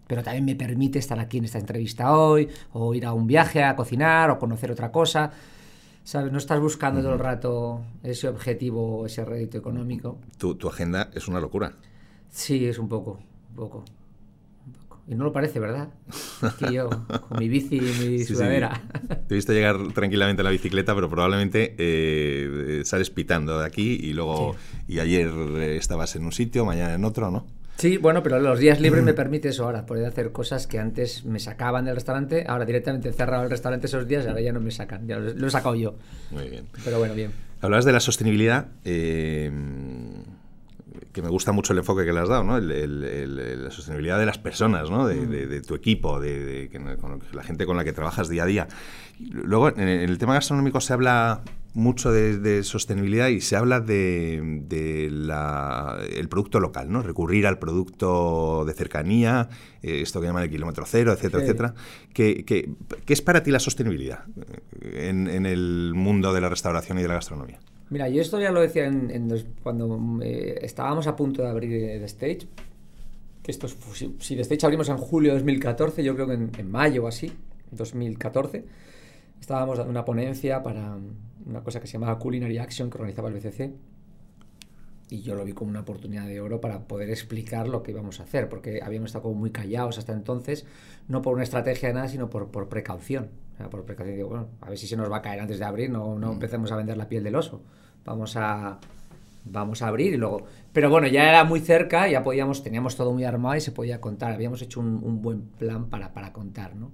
Pero 0.07 0.23
también 0.23 0.47
me 0.47 0.57
permite 0.57 0.99
estar 0.99 1.21
aquí 1.21 1.37
en 1.37 1.45
esta 1.45 1.59
entrevista 1.59 2.17
hoy 2.17 2.49
o 2.73 2.95
ir 2.95 3.05
a 3.05 3.13
un 3.13 3.27
viaje 3.27 3.63
a 3.63 3.77
cocinar 3.77 4.31
o 4.31 4.39
conocer 4.39 4.71
otra 4.71 4.91
cosa. 4.91 5.33
¿Sabes? 6.03 6.33
No 6.33 6.39
estás 6.39 6.59
buscando 6.59 7.03
todo 7.03 7.13
el 7.13 7.19
rato 7.19 7.83
ese 8.03 8.27
objetivo, 8.27 9.05
ese 9.05 9.23
rédito 9.23 9.59
económico. 9.59 10.17
Tu, 10.39 10.55
tu 10.55 10.69
agenda 10.69 11.11
es 11.13 11.29
una 11.29 11.41
locura. 11.41 11.75
Sí, 12.31 12.65
es 12.65 12.79
un 12.79 12.89
poco, 12.89 13.19
un 13.51 13.55
poco. 13.55 13.85
Y 15.09 15.15
no 15.15 15.25
lo 15.25 15.33
parece, 15.33 15.61
¿verdad? 15.61 15.91
Aquí 16.43 16.75
yo, 16.75 16.91
con 17.29 17.39
mi 17.39 17.49
bici 17.49 17.77
y 17.77 17.81
mi 17.81 18.19
sudadera. 18.25 18.83
Te 19.29 19.35
he 19.35 19.37
visto 19.37 19.53
llegar 19.53 19.77
tranquilamente 19.95 20.43
en 20.43 20.45
la 20.45 20.51
bicicleta, 20.51 20.95
pero 20.95 21.09
probablemente 21.09 21.77
eh, 21.79 22.83
sales 22.85 23.11
pitando 23.11 23.61
de 23.61 23.67
aquí 23.67 23.99
y 24.03 24.13
luego. 24.15 24.57
Y 24.89 24.99
ayer 24.99 25.29
eh, 25.29 25.77
estabas 25.77 26.17
en 26.17 26.25
un 26.25 26.33
sitio, 26.33 26.65
mañana 26.65 26.95
en 26.95 27.05
otro, 27.05 27.31
¿no? 27.31 27.47
Sí, 27.77 27.99
bueno, 27.99 28.23
pero 28.23 28.41
los 28.41 28.59
días 28.59 28.81
libres 28.81 29.05
me 29.05 29.13
permite 29.13 29.51
eso 29.51 29.65
ahora, 29.65 29.85
poder 29.85 30.07
hacer 30.07 30.33
cosas 30.33 30.67
que 30.67 30.79
antes 30.79 31.25
me 31.27 31.39
sacaban 31.39 31.85
del 31.85 31.95
restaurante, 31.95 32.45
ahora 32.49 32.65
directamente 32.65 33.11
he 33.11 33.13
cerrado 33.13 33.45
el 33.45 33.51
restaurante 33.51 33.87
esos 33.87 34.09
días 34.09 34.25
y 34.25 34.29
ahora 34.29 34.41
ya 34.41 34.53
no 34.53 34.61
me 34.61 34.71
sacan, 34.71 35.07
ya 35.07 35.19
lo, 35.19 35.47
he 35.47 35.51
sacado 35.51 35.75
yo. 35.75 35.95
Muy 36.31 36.49
bien. 36.49 36.65
Pero 36.85 36.99
bueno, 36.99 37.15
bien. 37.15 37.33
Hablabas 37.61 37.85
de 37.85 37.93
la 37.93 38.01
sostenibilidad. 38.01 38.69
Eh, 38.85 39.51
que 41.17 41.23
me 41.23 41.31
gusta 41.31 41.51
mucho 41.51 41.73
el 41.73 41.79
enfoque 41.79 42.05
que 42.05 42.13
le 42.13 42.21
has 42.21 42.29
dado, 42.29 42.45
¿no? 42.45 42.61
la 42.61 43.71
sostenibilidad 43.71 44.19
de 44.19 44.27
las 44.27 44.37
personas, 44.37 44.91
¿no? 44.91 45.07
de, 45.07 45.17
mm. 45.17 45.63
tu 45.63 45.75
equipo, 45.75 46.21
de, 46.21 46.69
la 47.33 47.43
gente 47.43 47.65
con 47.65 47.79
la 47.79 47.85
que 47.85 47.95
trabajas 47.95 48.29
día 48.29 48.43
a 48.43 48.47
día. 48.47 48.69
Luego, 49.19 49.71
en 49.71 49.89
el 49.89 50.19
tema 50.19 50.35
gastronómico 50.35 50.79
se 50.83 50.93
habla 50.93 51.41
mucho 51.73 52.13
de, 52.13 52.63
sostenibilidad 52.65 53.29
y 53.29 53.41
se 53.41 53.57
habla 53.57 53.81
de, 53.81 54.61
el 55.09 56.29
producto 56.29 56.61
local, 56.61 56.93
¿no? 56.93 57.01
Recurrir 57.01 57.47
al 57.47 57.59
producto 57.59 58.67
de 58.67 58.75
cercanía, 58.75 59.49
eh, 59.83 60.03
esto 60.03 60.21
que 60.21 60.27
llaman 60.27 60.43
el 60.43 60.51
kilómetro 60.51 60.85
cero, 60.87 61.15
etcétera, 61.15 61.45
etcétera. 61.45 61.75
¿Qué, 62.13 62.45
qué, 62.45 62.69
es 63.07 63.23
para 63.23 63.43
ti 63.43 63.51
la 63.51 63.61
sostenibilidad 63.61 64.25
en, 64.83 65.29
en 65.29 65.47
el 65.47 65.93
mundo 65.95 66.35
de 66.35 66.43
la 66.43 66.51
restauración 66.51 66.99
y 66.99 67.03
de 67.03 67.09
la 67.09 67.15
gastronomía? 67.15 67.59
Mira, 67.89 68.09
yo 68.09 68.21
esto 68.21 68.41
ya 68.41 68.51
lo 68.51 68.61
decía 68.61 68.87
en, 68.87 69.29
cuando 69.63 70.21
eh, 70.23 70.59
estábamos 70.63 71.07
a 71.07 71.15
punto 71.15 71.43
de 71.43 71.49
abrir 71.49 71.71
The 71.71 72.05
Stage. 72.05 72.49
Que 73.43 73.53
esto 73.53 73.69
si, 73.69 74.17
si, 74.19 74.35
The 74.35 74.43
Stage 74.43 74.67
abrimos 74.67 74.89
en 74.89 74.97
julio 74.97 75.31
de 75.33 75.39
2014, 75.39 76.03
yo 76.03 76.15
creo 76.15 76.27
que 76.27 76.35
en, 76.35 76.71
mayo 76.71 77.05
o 77.05 77.07
así, 77.07 77.33
2014, 77.71 78.65
estábamos 79.41 79.79
dando 79.79 79.91
una 79.91 80.05
ponencia 80.05 80.63
para 80.63 80.99
una 81.47 81.63
cosa 81.63 81.81
que 81.81 81.87
se 81.87 81.93
llamaba 81.93 82.19
Culinary 82.19 82.59
Action 82.59 82.91
que 82.91 82.99
organizaba 82.99 83.29
el 83.29 83.35
BCC. 83.35 83.71
Y 85.09 85.23
yo 85.23 85.35
lo 85.35 85.45
vi 85.45 85.53
como 85.53 85.71
una 85.71 85.81
oportunidad 85.81 86.27
de 86.27 86.41
oro 86.41 86.61
para 86.61 86.89
poder 86.89 87.11
explicar 87.11 87.69
lo 87.69 87.83
que 87.83 87.93
íbamos 87.93 88.19
a 88.21 88.25
hacer, 88.25 88.49
porque 88.49 88.81
habíamos 88.83 89.11
estado 89.11 89.23
como 89.23 89.37
muy 89.37 89.51
callados 89.51 89.99
hasta 89.99 90.13
entonces, 90.13 90.67
no 91.07 91.23
por 91.23 91.35
una 91.35 91.45
estrategia 91.45 91.89
de 91.89 91.95
nada, 91.95 92.09
sino 92.09 92.29
por, 92.29 92.51
por 92.51 92.69
precaución 92.69 93.31
por 93.71 93.85
precaución 93.85 94.17
digo, 94.17 94.29
bueno, 94.29 94.49
a 94.61 94.69
ver 94.69 94.79
si 94.79 94.87
se 94.87 94.97
nos 94.97 95.11
va 95.11 95.19
a 95.19 95.23
caer 95.23 95.41
antes 95.41 95.59
de 95.59 95.65
abrir, 95.65 95.91
no, 95.91 96.19
no 96.19 96.29
mm. 96.29 96.33
empecemos 96.33 96.71
a 96.73 96.77
vender 96.77 96.97
la 96.97 97.09
piel 97.09 97.25
del 97.25 97.35
oso. 97.35 97.63
Vamos 98.05 98.37
a, 98.37 98.79
vamos 99.45 99.83
a 99.83 99.89
abrir 99.89 100.15
y 100.15 100.17
luego... 100.17 100.45
Pero 100.73 100.91
bueno, 100.91 101.07
ya 101.09 101.29
era 101.29 101.45
muy 101.45 101.61
cerca, 101.61 102.09
ya 102.09 102.23
podíamos, 102.23 102.63
teníamos 102.63 102.97
todo 102.97 103.13
muy 103.13 103.25
armado 103.25 103.57
y 103.57 103.61
se 103.61 103.73
podía 103.73 104.01
contar. 104.01 104.33
Habíamos 104.33 104.61
hecho 104.63 104.81
un, 104.81 105.23
buen 105.23 105.43
plan 105.43 105.87
para, 105.87 106.13
para 106.13 106.33
contar, 106.33 106.77
¿no? 106.77 106.91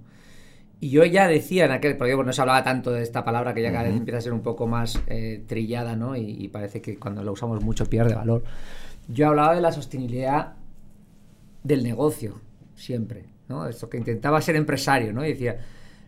Y 0.83 0.89
yo 0.89 1.05
ya 1.05 1.29
decía 1.29 1.63
en 1.63 1.71
aquel, 1.71 1.95
porque 1.95 2.13
bueno, 2.13 2.27
no 2.27 2.33
se 2.33 2.41
hablaba 2.41 2.61
tanto 2.61 2.91
de 2.91 3.03
esta 3.03 3.23
palabra 3.23 3.53
que 3.53 3.61
ya 3.61 3.71
cada 3.71 3.83
vez 3.83 3.93
empieza 3.95 4.17
a 4.17 4.21
ser 4.21 4.33
un 4.33 4.41
poco 4.41 4.67
más 4.67 5.01
eh, 5.07 5.41
trillada, 5.47 5.95
¿no? 5.95 6.13
Y, 6.17 6.23
y, 6.29 6.49
parece 6.49 6.81
que 6.81 6.99
cuando 6.99 7.23
la 7.23 7.31
usamos 7.31 7.63
mucho 7.63 7.85
pierde 7.85 8.15
valor. 8.15 8.43
Yo 9.07 9.29
hablaba 9.29 9.55
de 9.55 9.61
la 9.61 9.71
sostenibilidad 9.71 10.55
del 11.63 11.85
negocio, 11.85 12.41
siempre, 12.75 13.27
¿no? 13.47 13.65
Esto 13.65 13.89
que 13.89 13.95
intentaba 13.97 14.41
ser 14.41 14.57
empresario, 14.57 15.13
¿no? 15.13 15.23
Y 15.23 15.29
decía, 15.29 15.55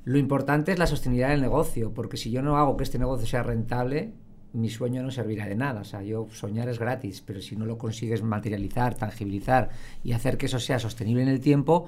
lo 0.04 0.18
importante 0.18 0.74
es 0.74 0.78
la 0.78 0.88
sostenibilidad 0.88 1.30
del 1.30 1.40
negocio, 1.40 1.94
porque 1.94 2.18
si 2.18 2.30
yo 2.30 2.42
no 2.42 2.58
hago 2.58 2.76
que 2.76 2.84
este 2.84 3.00
negocio 3.00 3.26
sea 3.26 3.44
rentable, 3.44 4.12
mi 4.52 4.70
sueño 4.70 5.02
no 5.04 5.10
servirá 5.10 5.46
de 5.46 5.56
nada. 5.56 5.80
O 5.80 5.86
sea, 5.86 6.02
yo 6.02 6.28
soñar 6.34 6.68
es 6.68 6.80
gratis, 6.80 7.22
pero 7.26 7.40
si 7.40 7.56
no 7.56 7.66
lo 7.66 7.78
consigues 7.78 8.24
materializar, 8.24 8.96
tangibilizar 8.96 9.70
y 10.04 10.12
hacer 10.12 10.38
que 10.38 10.48
eso 10.48 10.60
sea 10.60 10.80
sostenible 10.80 11.24
en 11.24 11.30
el 11.30 11.40
tiempo, 11.40 11.88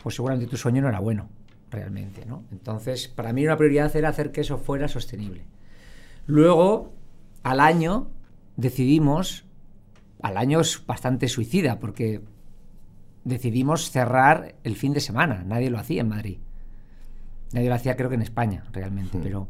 pues 0.00 0.14
seguramente 0.14 0.48
tu 0.48 0.56
sueño 0.56 0.80
no 0.80 0.88
era 0.88 1.00
bueno, 1.00 1.28
realmente, 1.72 2.24
¿no? 2.26 2.44
Entonces, 2.52 3.08
para 3.08 3.32
mí 3.32 3.44
una 3.44 3.56
prioridad 3.56 3.94
era 3.96 4.10
hacer 4.10 4.30
que 4.30 4.42
eso 4.42 4.58
fuera 4.58 4.88
sostenible. 4.88 5.44
Luego, 6.26 6.92
al 7.42 7.60
año, 7.60 8.08
decidimos, 8.56 9.44
al 10.20 10.36
año 10.36 10.60
es 10.60 10.84
bastante 10.86 11.28
suicida, 11.28 11.80
porque 11.80 12.22
decidimos 13.24 13.90
cerrar 13.90 14.54
el 14.62 14.76
fin 14.76 14.92
de 14.92 15.00
semana. 15.00 15.42
Nadie 15.44 15.70
lo 15.70 15.78
hacía 15.78 16.02
en 16.02 16.08
Madrid. 16.08 16.38
Nadie 17.52 17.68
lo 17.68 17.74
hacía, 17.74 17.96
creo 17.96 18.08
que 18.08 18.14
en 18.16 18.22
España, 18.22 18.64
realmente, 18.72 19.18
hmm. 19.18 19.22
pero, 19.22 19.48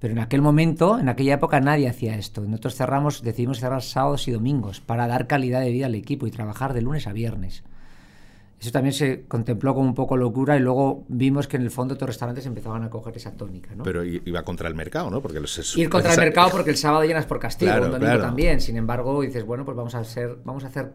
pero 0.00 0.12
en 0.12 0.18
aquel 0.18 0.42
momento, 0.42 0.98
en 0.98 1.08
aquella 1.08 1.34
época, 1.34 1.60
nadie 1.60 1.88
hacía 1.88 2.16
esto. 2.16 2.42
Nosotros 2.42 2.74
cerramos, 2.74 3.22
decidimos 3.22 3.60
cerrar 3.60 3.82
sábados 3.82 4.26
y 4.28 4.32
domingos 4.32 4.80
para 4.80 5.06
dar 5.06 5.26
calidad 5.26 5.60
de 5.60 5.70
vida 5.70 5.86
al 5.86 5.94
equipo 5.94 6.26
y 6.26 6.30
trabajar 6.30 6.72
de 6.72 6.82
lunes 6.82 7.06
a 7.06 7.12
viernes. 7.12 7.62
Eso 8.62 8.70
también 8.70 8.92
se 8.92 9.24
contempló 9.26 9.74
como 9.74 9.88
un 9.88 9.94
poco 9.96 10.16
locura 10.16 10.56
y 10.56 10.60
luego 10.60 11.04
vimos 11.08 11.48
que 11.48 11.56
en 11.56 11.64
el 11.64 11.72
fondo 11.72 11.96
todos 11.96 12.02
los 12.02 12.14
restaurantes 12.14 12.46
empezaban 12.46 12.84
a 12.84 12.90
coger 12.90 13.16
esa 13.16 13.32
tónica. 13.32 13.74
¿no? 13.74 13.82
Pero 13.82 14.04
iba 14.04 14.44
contra 14.44 14.68
el 14.68 14.76
mercado, 14.76 15.10
¿no? 15.10 15.20
Porque 15.20 15.40
los, 15.40 15.76
Ir 15.76 15.90
contra 15.90 16.12
el 16.14 16.20
mercado 16.20 16.50
porque 16.52 16.70
el 16.70 16.76
sábado 16.76 17.02
llenas 17.02 17.26
por 17.26 17.40
castigo, 17.40 17.72
el 17.72 17.90
domingo 17.90 18.18
también. 18.20 18.60
Sin 18.60 18.76
embargo, 18.76 19.20
dices, 19.20 19.44
bueno, 19.44 19.64
pues 19.64 19.76
vamos 19.76 19.96
a, 19.96 20.04
ser, 20.04 20.36
vamos 20.44 20.62
a 20.62 20.68
hacer... 20.68 20.92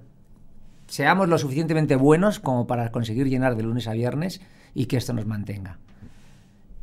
Seamos 0.87 1.27
lo 1.27 1.37
suficientemente 1.37 1.97
buenos 1.97 2.39
como 2.39 2.67
para 2.67 2.89
conseguir 2.89 3.27
llenar 3.27 3.57
de 3.57 3.63
lunes 3.63 3.89
a 3.89 3.91
viernes 3.91 4.39
y 4.73 4.85
que 4.85 4.95
esto 4.95 5.11
nos 5.11 5.25
mantenga. 5.25 5.77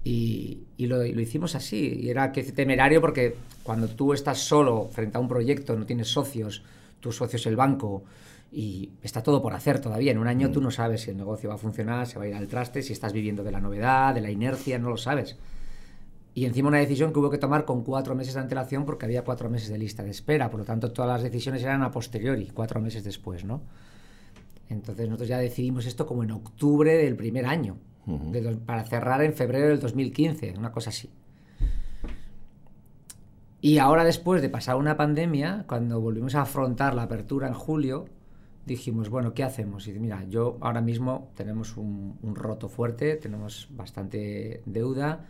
Y, 0.05 0.67
lo, 0.77 1.03
hicimos 1.03 1.55
así. 1.55 1.99
Y 2.03 2.11
era 2.11 2.31
que 2.31 2.43
temerario 2.43 3.01
porque 3.01 3.37
cuando 3.63 3.89
tú 3.89 4.13
estás 4.13 4.39
solo 4.41 4.91
frente 4.93 5.17
a 5.17 5.21
un 5.23 5.29
proyecto, 5.29 5.77
no 5.77 5.87
tienes 5.87 6.09
socios, 6.09 6.63
tu 7.01 7.11
socio 7.11 7.39
es 7.39 7.47
el 7.47 7.57
banco 7.57 8.05
y 8.55 8.93
está 9.03 9.23
todo 9.23 9.43
por 9.43 9.53
hacer 9.53 9.81
todavía. 9.81 10.13
En 10.13 10.19
un 10.19 10.29
año 10.29 10.51
tú 10.53 10.61
no 10.61 10.71
sabes 10.71 11.03
si 11.03 11.11
el 11.11 11.17
negocio 11.17 11.49
va 11.49 11.57
a 11.57 11.59
funcionar, 11.59 12.07
se 12.07 12.19
va 12.19 12.25
a 12.25 12.29
ir 12.29 12.35
al 12.35 12.47
traste, 12.47 12.83
si 12.83 12.93
estás 12.93 13.13
viviendo 13.13 13.43
de 13.43 13.51
la 13.51 13.61
novedad, 13.61 14.15
de 14.15 14.21
la 14.21 14.31
inercia, 14.31 14.79
no 14.79 14.91
lo 14.91 14.97
sabes. 14.97 15.37
Y 16.35 16.45
encima 16.45 16.69
una 16.69 16.79
decisión 16.79 17.13
que 17.13 17.19
hubo 17.19 17.31
que 17.31 17.39
tomar 17.39 17.65
con 17.65 17.83
cuatro 17.83 18.15
meses 18.15 18.35
de 18.35 18.41
antelación 18.41 18.85
porque 18.85 19.07
había 19.07 19.25
cuatro 19.25 19.51
meses 19.51 19.69
de 19.71 19.79
lista 19.79 20.05
de 20.05 20.11
espera. 20.11 20.51
Por 20.51 20.61
lo 20.61 20.67
tanto, 20.67 20.93
todas 20.93 21.11
las 21.11 21.23
decisiones 21.23 21.63
eran 21.63 21.83
a 21.83 21.91
posteriori, 21.91 22.51
cuatro 22.55 22.81
meses 22.81 23.03
después, 23.03 23.45
¿no? 23.45 23.63
Entonces 24.69 25.07
nosotros 25.07 25.29
ya 25.29 25.39
decidimos 25.39 25.87
esto 25.87 26.07
como 26.07 26.23
en 26.23 26.31
octubre 26.31 26.97
del 26.97 27.17
primer 27.17 27.47
año, 27.47 27.77
para 28.67 28.85
cerrar 28.85 29.23
en 29.23 29.35
febrero 29.35 29.69
del 29.69 29.81
2015, 29.81 30.55
una 30.57 30.71
cosa 30.71 30.91
así. 30.91 31.11
Y 33.61 33.79
ahora 33.79 34.05
después 34.05 34.43
de 34.43 34.49
pasar 34.49 34.77
una 34.77 34.97
pandemia, 34.97 35.65
cuando 35.67 36.01
volvimos 36.01 36.35
a 36.35 36.43
afrontar 36.43 36.95
la 36.95 37.05
apertura 37.05 37.49
en 37.49 37.55
julio, 37.55 38.07
dijimos, 38.67 39.11
bueno, 39.11 39.35
¿qué 39.35 39.45
hacemos? 39.45 39.87
Y 39.89 39.93
mira, 39.93 40.25
yo 40.25 40.59
ahora 40.61 40.81
mismo 40.81 41.31
tenemos 41.35 41.77
un, 41.77 42.19
roto 42.35 42.69
fuerte, 42.69 43.17
tenemos 43.17 43.69
bastante 43.71 44.63
deuda, 44.65 45.27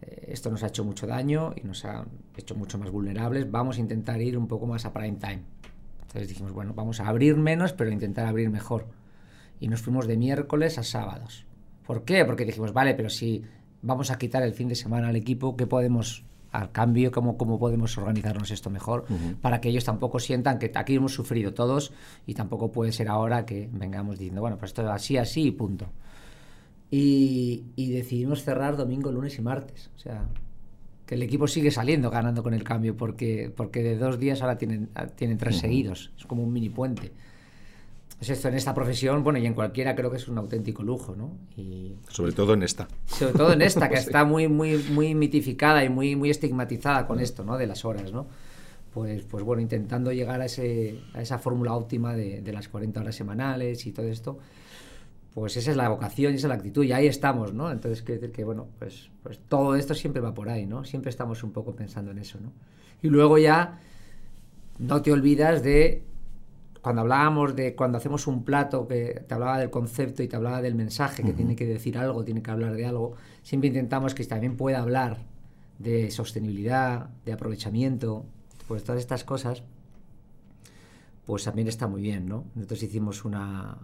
eh, 0.00 0.28
esto 0.28 0.50
nos 0.50 0.62
ha 0.62 0.68
hecho 0.68 0.84
mucho 0.84 1.06
daño 1.06 1.54
y 1.56 1.66
nos 1.66 1.84
ha 1.84 2.04
hecho 2.36 2.54
mucho 2.54 2.78
más 2.78 2.90
vulnerables, 2.90 3.50
vamos 3.50 3.78
a 3.78 3.80
intentar 3.80 4.20
ir 4.20 4.38
un 4.38 4.48
poco 4.48 4.66
más 4.66 4.84
a 4.84 4.92
prime 4.92 5.18
time. 5.18 5.42
Entonces 6.02 6.28
dijimos, 6.28 6.52
bueno, 6.52 6.74
vamos 6.74 7.00
a 7.00 7.08
abrir 7.08 7.36
menos, 7.36 7.72
pero 7.72 7.90
intentar 7.90 8.26
abrir 8.26 8.50
mejor. 8.50 8.86
Y 9.60 9.68
nos 9.68 9.80
fuimos 9.80 10.06
de 10.06 10.16
miércoles 10.16 10.76
a 10.76 10.82
sábados. 10.82 11.46
¿Por 11.86 12.04
qué? 12.04 12.24
Porque 12.24 12.44
dijimos, 12.44 12.72
vale, 12.72 12.94
pero 12.94 13.08
si 13.08 13.44
vamos 13.80 14.10
a 14.10 14.18
quitar 14.18 14.42
el 14.42 14.52
fin 14.52 14.68
de 14.68 14.74
semana 14.74 15.08
al 15.08 15.16
equipo, 15.16 15.56
¿qué 15.56 15.66
podemos, 15.66 16.24
al 16.52 16.70
cambio, 16.70 17.10
cómo, 17.10 17.36
cómo 17.36 17.58
podemos 17.58 17.96
organizarnos 17.98 18.50
esto 18.50 18.70
mejor? 18.70 19.06
Para 19.40 19.60
que 19.60 19.70
ellos 19.70 19.84
tampoco 19.84 20.20
sientan 20.20 20.58
que 20.58 20.70
aquí 20.74 20.94
hemos 20.94 21.14
sufrido 21.14 21.52
todos 21.54 21.92
y 22.26 22.34
tampoco 22.34 22.70
puede 22.70 22.92
ser 22.92 23.08
ahora 23.08 23.44
que 23.44 23.68
vengamos 23.72 24.18
diciendo, 24.18 24.42
bueno, 24.42 24.58
pues 24.58 24.70
esto 24.70 24.82
es 24.82 24.88
así, 24.88 25.16
así 25.16 25.46
y 25.46 25.50
punto. 25.50 25.86
Y, 26.90 27.64
y 27.74 27.90
decidimos 27.90 28.44
cerrar 28.44 28.76
domingo, 28.76 29.10
lunes 29.10 29.38
y 29.38 29.42
martes. 29.42 29.90
O 29.96 29.98
sea, 29.98 30.28
el 31.12 31.22
equipo 31.22 31.46
sigue 31.46 31.70
saliendo 31.70 32.10
ganando 32.10 32.42
con 32.42 32.54
el 32.54 32.64
cambio, 32.64 32.96
porque, 32.96 33.52
porque 33.54 33.82
de 33.82 33.96
dos 33.96 34.18
días 34.18 34.40
ahora 34.40 34.56
tienen, 34.56 34.88
tienen 35.14 35.36
tres 35.36 35.58
seguidos. 35.58 36.10
Es 36.18 36.24
como 36.26 36.42
un 36.42 36.52
mini 36.52 36.70
puente. 36.70 37.12
Es 38.22 38.30
esto 38.30 38.46
en 38.46 38.54
esta 38.54 38.72
profesión, 38.72 39.24
bueno, 39.24 39.40
y 39.40 39.46
en 39.46 39.52
cualquiera 39.52 39.96
creo 39.96 40.08
que 40.08 40.16
es 40.16 40.28
un 40.28 40.38
auténtico 40.38 40.84
lujo, 40.84 41.16
¿no? 41.16 41.32
Y, 41.56 41.96
sobre 42.08 42.30
todo 42.30 42.54
en 42.54 42.62
esta. 42.62 42.86
Sobre 43.04 43.32
todo 43.32 43.52
en 43.52 43.62
esta, 43.62 43.88
que 43.88 43.96
está 43.98 44.24
muy, 44.24 44.46
muy, 44.46 44.76
muy 44.92 45.12
mitificada 45.16 45.84
y 45.84 45.88
muy, 45.88 46.14
muy 46.14 46.30
estigmatizada 46.30 47.04
con 47.08 47.18
esto, 47.18 47.42
¿no? 47.42 47.58
De 47.58 47.66
las 47.66 47.84
horas, 47.84 48.12
¿no? 48.12 48.28
Pues, 48.94 49.24
pues 49.24 49.42
bueno, 49.42 49.60
intentando 49.60 50.12
llegar 50.12 50.40
a, 50.40 50.44
ese, 50.44 51.00
a 51.14 51.20
esa 51.20 51.40
fórmula 51.40 51.74
óptima 51.74 52.14
de, 52.14 52.42
de 52.42 52.52
las 52.52 52.68
40 52.68 53.00
horas 53.00 53.16
semanales 53.16 53.84
y 53.86 53.92
todo 53.92 54.06
esto 54.06 54.38
pues 55.34 55.56
esa 55.56 55.70
es 55.70 55.76
la 55.76 55.88
vocación 55.88 56.32
y 56.32 56.36
esa 56.36 56.46
es 56.46 56.48
la 56.50 56.56
actitud 56.56 56.84
y 56.84 56.92
ahí 56.92 57.06
estamos, 57.06 57.54
¿no? 57.54 57.70
Entonces, 57.72 58.02
quiere 58.02 58.20
decir 58.20 58.36
que, 58.36 58.44
bueno, 58.44 58.68
pues, 58.78 59.10
pues 59.22 59.40
todo 59.48 59.76
esto 59.76 59.94
siempre 59.94 60.20
va 60.20 60.34
por 60.34 60.50
ahí, 60.50 60.66
¿no? 60.66 60.84
Siempre 60.84 61.08
estamos 61.08 61.42
un 61.42 61.52
poco 61.52 61.74
pensando 61.74 62.10
en 62.10 62.18
eso, 62.18 62.38
¿no? 62.38 62.52
Y 63.02 63.08
luego 63.08 63.38
ya 63.38 63.80
no 64.78 65.00
te 65.00 65.10
olvidas 65.10 65.62
de, 65.62 66.04
cuando 66.82 67.02
hablábamos 67.02 67.54
de, 67.54 67.76
cuando 67.76 67.98
hacemos 67.98 68.26
un 68.26 68.44
plato 68.44 68.88
que 68.88 69.24
te 69.26 69.34
hablaba 69.34 69.58
del 69.58 69.70
concepto 69.70 70.22
y 70.24 70.28
te 70.28 70.34
hablaba 70.34 70.60
del 70.60 70.74
mensaje, 70.74 71.22
que 71.22 71.32
tiene 71.32 71.54
que 71.54 71.64
decir 71.64 71.96
algo, 71.96 72.24
tiene 72.24 72.42
que 72.42 72.50
hablar 72.50 72.74
de 72.74 72.84
algo, 72.84 73.14
siempre 73.42 73.68
intentamos 73.68 74.14
que 74.14 74.24
también 74.24 74.56
pueda 74.56 74.80
hablar 74.80 75.18
de 75.78 76.10
sostenibilidad, 76.10 77.08
de 77.24 77.32
aprovechamiento, 77.32 78.26
pues 78.66 78.82
todas 78.82 79.00
estas 79.00 79.22
cosas, 79.22 79.62
pues 81.24 81.44
también 81.44 81.68
está 81.68 81.86
muy 81.86 82.02
bien, 82.02 82.26
¿no? 82.26 82.46
Nosotros 82.56 82.82
hicimos 82.82 83.24
una, 83.24 83.78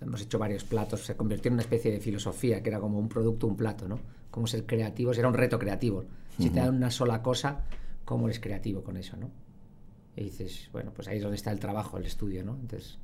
hemos 0.00 0.22
hecho 0.22 0.38
varios 0.38 0.62
platos, 0.62 1.04
se 1.04 1.16
convirtió 1.16 1.48
en 1.48 1.54
una 1.54 1.62
especie 1.62 1.90
de 1.90 1.98
filosofía, 1.98 2.62
que 2.62 2.68
era 2.68 2.78
como 2.78 3.00
un 3.00 3.08
producto, 3.08 3.48
un 3.48 3.56
plato, 3.56 3.88
¿no? 3.88 3.98
Cómo 4.30 4.46
ser 4.46 4.66
creativos, 4.66 5.18
era 5.18 5.26
un 5.26 5.34
reto 5.34 5.58
creativo. 5.58 6.04
Si 6.38 6.50
te 6.50 6.60
dan 6.60 6.76
una 6.76 6.92
sola 6.92 7.22
cosa, 7.22 7.62
¿cómo 8.04 8.26
eres 8.26 8.38
creativo 8.38 8.84
con 8.84 8.96
eso, 8.96 9.16
no? 9.16 9.30
Y 10.16 10.24
dices, 10.24 10.68
bueno, 10.72 10.92
pues 10.94 11.08
ahí 11.08 11.16
es 11.16 11.22
donde 11.22 11.36
está 11.36 11.50
el 11.50 11.58
trabajo, 11.58 11.98
el 11.98 12.06
estudio, 12.06 12.44
¿no? 12.44 12.56
Entonces, 12.60 12.98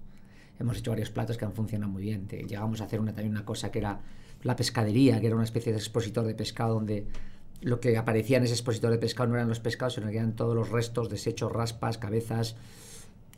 hemos 0.58 0.78
hecho 0.78 0.90
varios 0.90 1.10
platos 1.10 1.36
que 1.36 1.44
han 1.44 1.52
funcionado 1.52 1.90
muy 1.90 2.02
bien. 2.02 2.28
llegamos 2.28 2.80
a 2.80 2.84
hacer 2.84 3.00
una, 3.00 3.12
también 3.12 3.32
una 3.32 3.44
cosa 3.44 3.70
que 3.70 3.78
era 3.78 4.00
la 4.42 4.56
pescadería, 4.56 5.20
que 5.20 5.26
era 5.26 5.36
una 5.36 5.44
especie 5.44 5.72
de 5.72 5.78
expositor 5.78 6.24
de 6.24 6.34
pescado 6.34 6.74
donde 6.74 7.06
lo 7.62 7.80
que 7.80 7.96
aparecía 7.96 8.38
en 8.38 8.44
ese 8.44 8.54
expositor 8.54 8.90
de 8.90 8.98
pescado 8.98 9.28
no 9.28 9.34
eran 9.34 9.48
los 9.48 9.60
pescados, 9.60 9.94
sino 9.94 10.08
que 10.08 10.16
eran 10.16 10.34
todos 10.34 10.54
los 10.54 10.70
restos, 10.70 11.10
desechos, 11.10 11.52
raspas, 11.52 11.98
cabezas, 11.98 12.56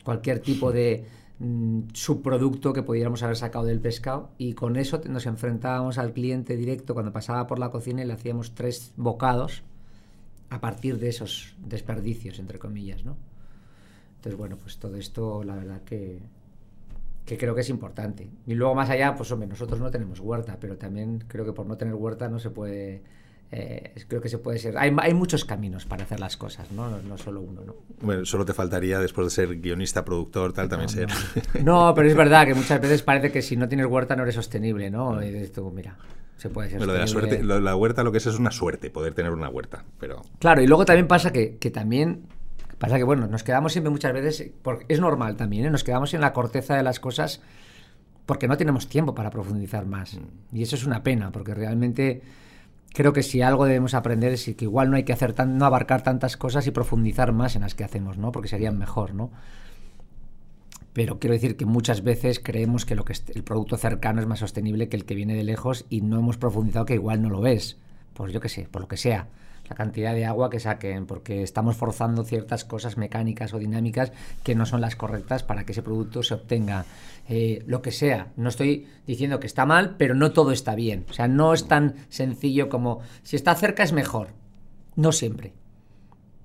cualquier 0.03 0.39
tipo 0.39 0.71
de, 0.71 1.05
Mm, 1.39 1.89
subproducto 1.93 2.73
que 2.73 2.83
pudiéramos 2.83 3.23
haber 3.23 3.35
sacado 3.35 3.65
del 3.65 3.81
pescado 3.81 4.29
y 4.37 4.53
con 4.53 4.75
eso 4.77 5.01
nos 5.09 5.25
enfrentábamos 5.25 5.97
al 5.97 6.13
cliente 6.13 6.55
directo 6.55 6.93
cuando 6.93 7.11
pasaba 7.11 7.47
por 7.47 7.57
la 7.57 7.71
cocina 7.71 8.03
y 8.03 8.05
le 8.05 8.13
hacíamos 8.13 8.53
tres 8.53 8.93
bocados 8.97 9.63
a 10.49 10.61
partir 10.61 10.99
de 10.99 11.09
esos 11.09 11.55
desperdicios, 11.57 12.37
entre 12.37 12.59
comillas, 12.59 13.03
¿no? 13.03 13.17
Entonces, 14.23 14.37
bueno, 14.37 14.55
pues 14.55 14.77
todo 14.77 14.95
esto, 14.95 15.43
la 15.43 15.55
verdad 15.55 15.81
que, 15.81 16.17
que 17.25 17.37
creo 17.37 17.53
que 17.53 17.59
es 17.59 17.69
importante. 17.69 18.29
Y 18.47 18.53
luego 18.53 18.73
más 18.73 18.89
allá, 18.89 19.15
pues 19.15 19.29
hombre, 19.33 19.49
nosotros 19.49 19.81
no 19.81 19.91
tenemos 19.91 20.21
huerta, 20.21 20.57
pero 20.61 20.77
también 20.77 21.25
creo 21.27 21.43
que 21.43 21.51
por 21.51 21.65
no 21.65 21.75
tener 21.75 21.93
huerta 21.93 22.29
no 22.29 22.39
se 22.39 22.49
puede 22.49 23.01
eh, 23.51 23.93
creo 24.07 24.21
que 24.21 24.29
se 24.29 24.37
puede 24.37 24.57
ser. 24.59 24.77
Hay, 24.77 24.95
hay, 24.97 25.13
muchos 25.13 25.43
caminos 25.43 25.85
para 25.85 26.05
hacer 26.05 26.21
las 26.21 26.37
cosas, 26.37 26.71
¿no? 26.71 26.89
no 27.01 27.17
solo 27.17 27.41
uno. 27.41 27.63
¿no? 27.63 27.75
Bueno, 28.01 28.25
solo 28.25 28.45
te 28.45 28.53
faltaría, 28.53 28.97
después 28.97 29.27
de 29.27 29.31
ser 29.31 29.59
guionista, 29.59 30.05
productor, 30.05 30.53
tal, 30.53 30.69
también 30.69 30.89
ser. 30.89 31.09
No. 31.63 31.93
pero 31.93 32.07
es 32.07 32.15
verdad 32.15 32.47
que 32.47 32.55
muchas 32.55 32.81
veces 32.81 33.03
parece 33.03 33.29
que 33.29 33.41
si 33.41 33.57
no 33.57 33.67
tienes 33.67 33.85
huerta 33.87 34.15
no 34.15 34.23
eres 34.23 34.35
sostenible, 34.35 34.89
¿no? 34.89 35.21
Y 35.21 35.35
esto, 35.35 35.69
mira, 35.69 35.97
se 36.37 36.49
puede 36.49 36.69
ser. 36.69 36.81
Lo 36.81 36.93
de 36.93 36.99
la, 36.99 37.07
suerte, 37.07 37.43
la 37.43 37.75
huerta 37.75 38.03
lo 38.03 38.13
que 38.13 38.19
es 38.19 38.25
es 38.25 38.39
una 38.39 38.51
suerte, 38.51 38.89
poder 38.89 39.13
tener 39.13 39.31
una 39.31 39.49
huerta. 39.49 39.83
pero 39.99 40.23
Claro, 40.39 40.63
y 40.63 40.65
luego 40.65 40.85
también 40.85 41.07
pasa 41.07 41.31
que, 41.31 41.57
que 41.57 41.69
también. 41.69 42.23
Pasa 42.83 42.97
que, 42.97 43.05
bueno, 43.05 43.27
nos 43.27 43.43
quedamos 43.43 43.71
siempre 43.71 43.91
muchas 43.91 44.11
veces. 44.11 44.51
Porque 44.61 44.83
es 44.89 44.99
normal 44.99 45.37
también, 45.37 45.63
¿eh? 45.63 45.69
Nos 45.69 45.85
quedamos 45.85 46.13
en 46.13 46.19
la 46.19 46.33
corteza 46.33 46.75
de 46.75 46.83
las 46.83 46.99
cosas 46.99 47.39
porque 48.25 48.49
no 48.49 48.57
tenemos 48.57 48.89
tiempo 48.89 49.15
para 49.15 49.29
profundizar 49.29 49.85
más. 49.85 50.15
Mm. 50.15 50.57
Y 50.57 50.63
eso 50.63 50.75
es 50.75 50.85
una 50.85 51.01
pena, 51.01 51.31
porque 51.31 51.53
realmente 51.53 52.23
creo 52.93 53.13
que 53.13 53.23
si 53.23 53.41
algo 53.41 53.63
debemos 53.63 53.93
aprender 53.93 54.33
es 54.33 54.43
que 54.43 54.65
igual 54.65 54.91
no 54.91 54.97
hay 54.97 55.03
que 55.03 55.13
hacer 55.13 55.31
tan, 55.31 55.57
no 55.57 55.65
abarcar 55.65 56.03
tantas 56.03 56.35
cosas 56.35 56.67
y 56.67 56.71
profundizar 56.71 57.31
más 57.31 57.55
en 57.55 57.61
las 57.61 57.73
que 57.73 57.85
hacemos, 57.85 58.17
¿no? 58.17 58.33
Porque 58.33 58.49
serían 58.49 58.77
mejor, 58.77 59.13
¿no? 59.13 59.31
Pero 60.91 61.19
quiero 61.19 61.35
decir 61.35 61.55
que 61.55 61.65
muchas 61.65 62.03
veces 62.03 62.41
creemos 62.41 62.85
que, 62.85 62.95
lo 62.95 63.05
que 63.05 63.13
el 63.33 63.45
producto 63.45 63.77
cercano 63.77 64.19
es 64.19 64.27
más 64.27 64.39
sostenible 64.39 64.89
que 64.89 64.97
el 64.97 65.05
que 65.05 65.15
viene 65.15 65.35
de 65.35 65.45
lejos 65.45 65.85
y 65.89 66.01
no 66.01 66.19
hemos 66.19 66.35
profundizado 66.35 66.83
que 66.83 66.95
igual 66.95 67.21
no 67.21 67.29
lo 67.29 67.39
ves. 67.39 67.77
Pues 68.13 68.33
yo 68.33 68.41
qué 68.41 68.49
sé, 68.49 68.67
por 68.69 68.81
lo 68.81 68.89
que 68.89 68.97
sea 68.97 69.29
la 69.73 69.75
cantidad 69.75 70.13
de 70.13 70.25
agua 70.25 70.51
que 70.51 70.59
saquen, 70.59 71.07
porque 71.07 71.41
estamos 71.41 71.75
forzando 71.75 72.23
ciertas 72.23 72.63
cosas 72.63 72.95
mecánicas 72.95 73.55
o 73.55 73.59
dinámicas 73.59 74.11
que 74.43 74.53
no 74.53 74.67
son 74.67 74.81
las 74.81 74.95
correctas 74.95 75.41
para 75.41 75.65
que 75.65 75.71
ese 75.71 75.81
producto 75.81 76.21
se 76.21 76.35
obtenga. 76.35 76.85
Eh, 77.27 77.63
lo 77.65 77.81
que 77.81 77.91
sea, 77.91 78.31
no 78.37 78.49
estoy 78.49 78.85
diciendo 79.07 79.39
que 79.39 79.47
está 79.47 79.65
mal, 79.65 79.95
pero 79.97 80.13
no 80.13 80.31
todo 80.31 80.51
está 80.51 80.75
bien. 80.75 81.05
O 81.09 81.13
sea, 81.13 81.27
no 81.27 81.55
es 81.55 81.67
tan 81.67 81.95
sencillo 82.09 82.69
como 82.69 82.99
si 83.23 83.35
está 83.35 83.55
cerca 83.55 83.81
es 83.81 83.93
mejor. 83.93 84.27
No 84.95 85.11
siempre. 85.11 85.53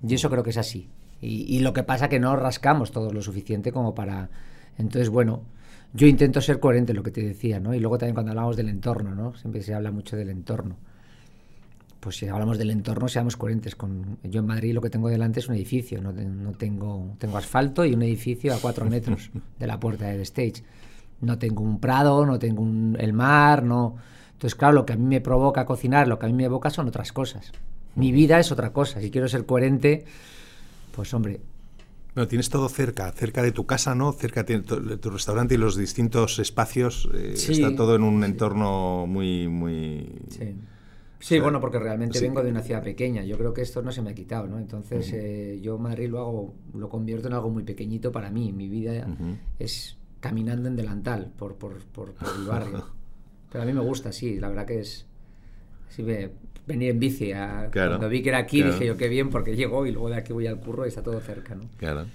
Y 0.02 0.14
eso 0.14 0.30
creo 0.30 0.42
que 0.42 0.50
es 0.50 0.56
así. 0.56 0.88
Y, 1.20 1.54
y 1.54 1.60
lo 1.60 1.74
que 1.74 1.82
pasa 1.82 2.08
que 2.08 2.20
no 2.20 2.34
rascamos 2.34 2.92
todo 2.92 3.12
lo 3.12 3.20
suficiente 3.20 3.72
como 3.72 3.94
para... 3.94 4.30
Entonces, 4.78 5.10
bueno, 5.10 5.42
yo 5.92 6.06
intento 6.06 6.40
ser 6.40 6.60
coherente, 6.60 6.94
lo 6.94 7.02
que 7.02 7.10
te 7.10 7.20
decía, 7.20 7.60
¿no? 7.60 7.74
Y 7.74 7.80
luego 7.80 7.98
también 7.98 8.14
cuando 8.14 8.32
hablamos 8.32 8.56
del 8.56 8.70
entorno, 8.70 9.14
¿no? 9.14 9.34
Siempre 9.34 9.62
se 9.62 9.74
habla 9.74 9.90
mucho 9.90 10.16
del 10.16 10.30
entorno 10.30 10.76
pues 12.00 12.16
si 12.16 12.28
hablamos 12.28 12.58
del 12.58 12.70
entorno, 12.70 13.08
seamos 13.08 13.36
coherentes. 13.36 13.74
Con, 13.74 14.18
yo 14.22 14.40
en 14.40 14.46
Madrid 14.46 14.72
lo 14.72 14.80
que 14.80 14.90
tengo 14.90 15.08
delante 15.08 15.40
es 15.40 15.48
un 15.48 15.54
edificio, 15.54 16.00
no, 16.00 16.12
tengo, 16.52 17.16
tengo 17.18 17.36
asfalto 17.36 17.84
y 17.84 17.94
un 17.94 18.02
edificio 18.02 18.54
a 18.54 18.58
cuatro 18.58 18.86
metros 18.86 19.30
de 19.58 19.66
la 19.66 19.80
puerta 19.80 20.06
del 20.06 20.20
stage. 20.20 20.62
No 21.20 21.38
tengo 21.38 21.62
un 21.62 21.80
prado, 21.80 22.24
no 22.24 22.38
tengo 22.38 22.64
el 22.98 23.12
mar, 23.12 23.62
no. 23.62 23.96
Entonces, 24.32 24.54
claro, 24.54 24.74
lo 24.74 24.86
que 24.86 24.92
a 24.92 24.96
mí 24.96 25.04
me 25.04 25.20
provoca 25.20 25.66
cocinar, 25.66 26.06
lo 26.06 26.18
que 26.18 26.26
a 26.26 26.28
mí 26.28 26.34
me 26.34 26.44
evoca 26.44 26.70
son 26.70 26.86
otras 26.86 27.12
cosas. 27.12 27.52
Mi 27.96 28.12
vida 28.12 28.38
es 28.38 28.52
otra 28.52 28.72
cosa. 28.72 29.00
Si 29.00 29.10
quiero 29.10 29.26
ser 29.26 29.44
coherente, 29.44 30.04
pues 30.94 31.12
hombre, 31.12 31.40
no, 32.14 32.26
tienes 32.26 32.48
todo 32.48 32.68
cerca, 32.68 33.12
cerca 33.12 33.42
de 33.42 33.52
tu 33.52 33.66
casa, 33.66 33.94
¿no? 33.94 34.12
Cerca 34.12 34.42
de 34.42 34.60
tu, 34.60 35.10
restaurante 35.10 35.54
y 35.54 35.58
los 35.58 35.76
distintos 35.76 36.38
espacios. 36.38 37.08
Eh, 37.14 37.34
está 37.34 37.76
todo 37.76 37.94
en 37.94 38.02
un 38.02 38.24
entorno 38.24 39.06
muy, 39.06 39.48
muy. 39.48 40.08
Sí. 40.28 40.56
Sí, 41.20 41.40
bueno, 41.40 41.60
porque 41.60 41.78
realmente 41.78 42.20
vengo 42.20 42.42
de 42.42 42.50
una 42.50 42.62
ciudad 42.62 42.82
pequeña. 42.82 43.24
Yo 43.24 43.36
creo 43.36 43.52
que 43.52 43.62
esto 43.62 43.82
no 43.82 43.90
se 43.90 44.02
me 44.02 44.10
ha 44.10 44.14
quitado, 44.14 44.46
¿no? 44.46 44.58
Entonces, 44.58 45.12
eh, 45.12 45.58
yo 45.60 45.78
Madrid 45.78 46.08
lo 46.08 46.20
hago, 46.20 46.54
lo 46.74 46.88
convierto 46.88 47.28
en 47.28 47.34
algo 47.34 47.50
muy 47.50 47.64
pequeñito 47.64 48.12
para 48.12 48.30
mí. 48.30 48.52
Mi 48.52 48.68
vida 48.68 49.06
es 49.58 49.96
caminando 50.20 50.68
en 50.68 50.76
delantal 50.76 51.32
por, 51.36 51.56
por, 51.56 51.84
por, 51.86 52.14
el 52.38 52.46
barrio. 52.46 52.86
Pero 53.50 53.62
a 53.62 53.66
mí 53.66 53.72
me 53.72 53.80
gusta, 53.80 54.12
sí. 54.12 54.38
La 54.38 54.48
verdad 54.48 54.66
que 54.66 54.80
es... 54.80 55.06
Sí, 55.88 56.02
me, 56.02 56.30
venir 56.66 56.90
en 56.90 57.00
bici. 57.00 57.32
A, 57.32 57.70
Cuando 57.72 58.08
vi 58.08 58.22
que 58.22 58.28
era 58.28 58.38
aquí, 58.38 58.62
dije 58.62 58.86
yo, 58.86 58.96
qué 58.96 59.08
bien, 59.08 59.30
porque 59.30 59.56
llego 59.56 59.86
y 59.86 59.90
luego 59.90 60.10
de 60.10 60.16
aquí 60.16 60.32
voy 60.32 60.46
al 60.46 60.60
curro 60.60 60.84
y 60.84 60.88
está 60.88 61.02
todo 61.02 61.18
cerca, 61.20 61.54
¿no? 61.54 61.68
Claro. 61.78 62.06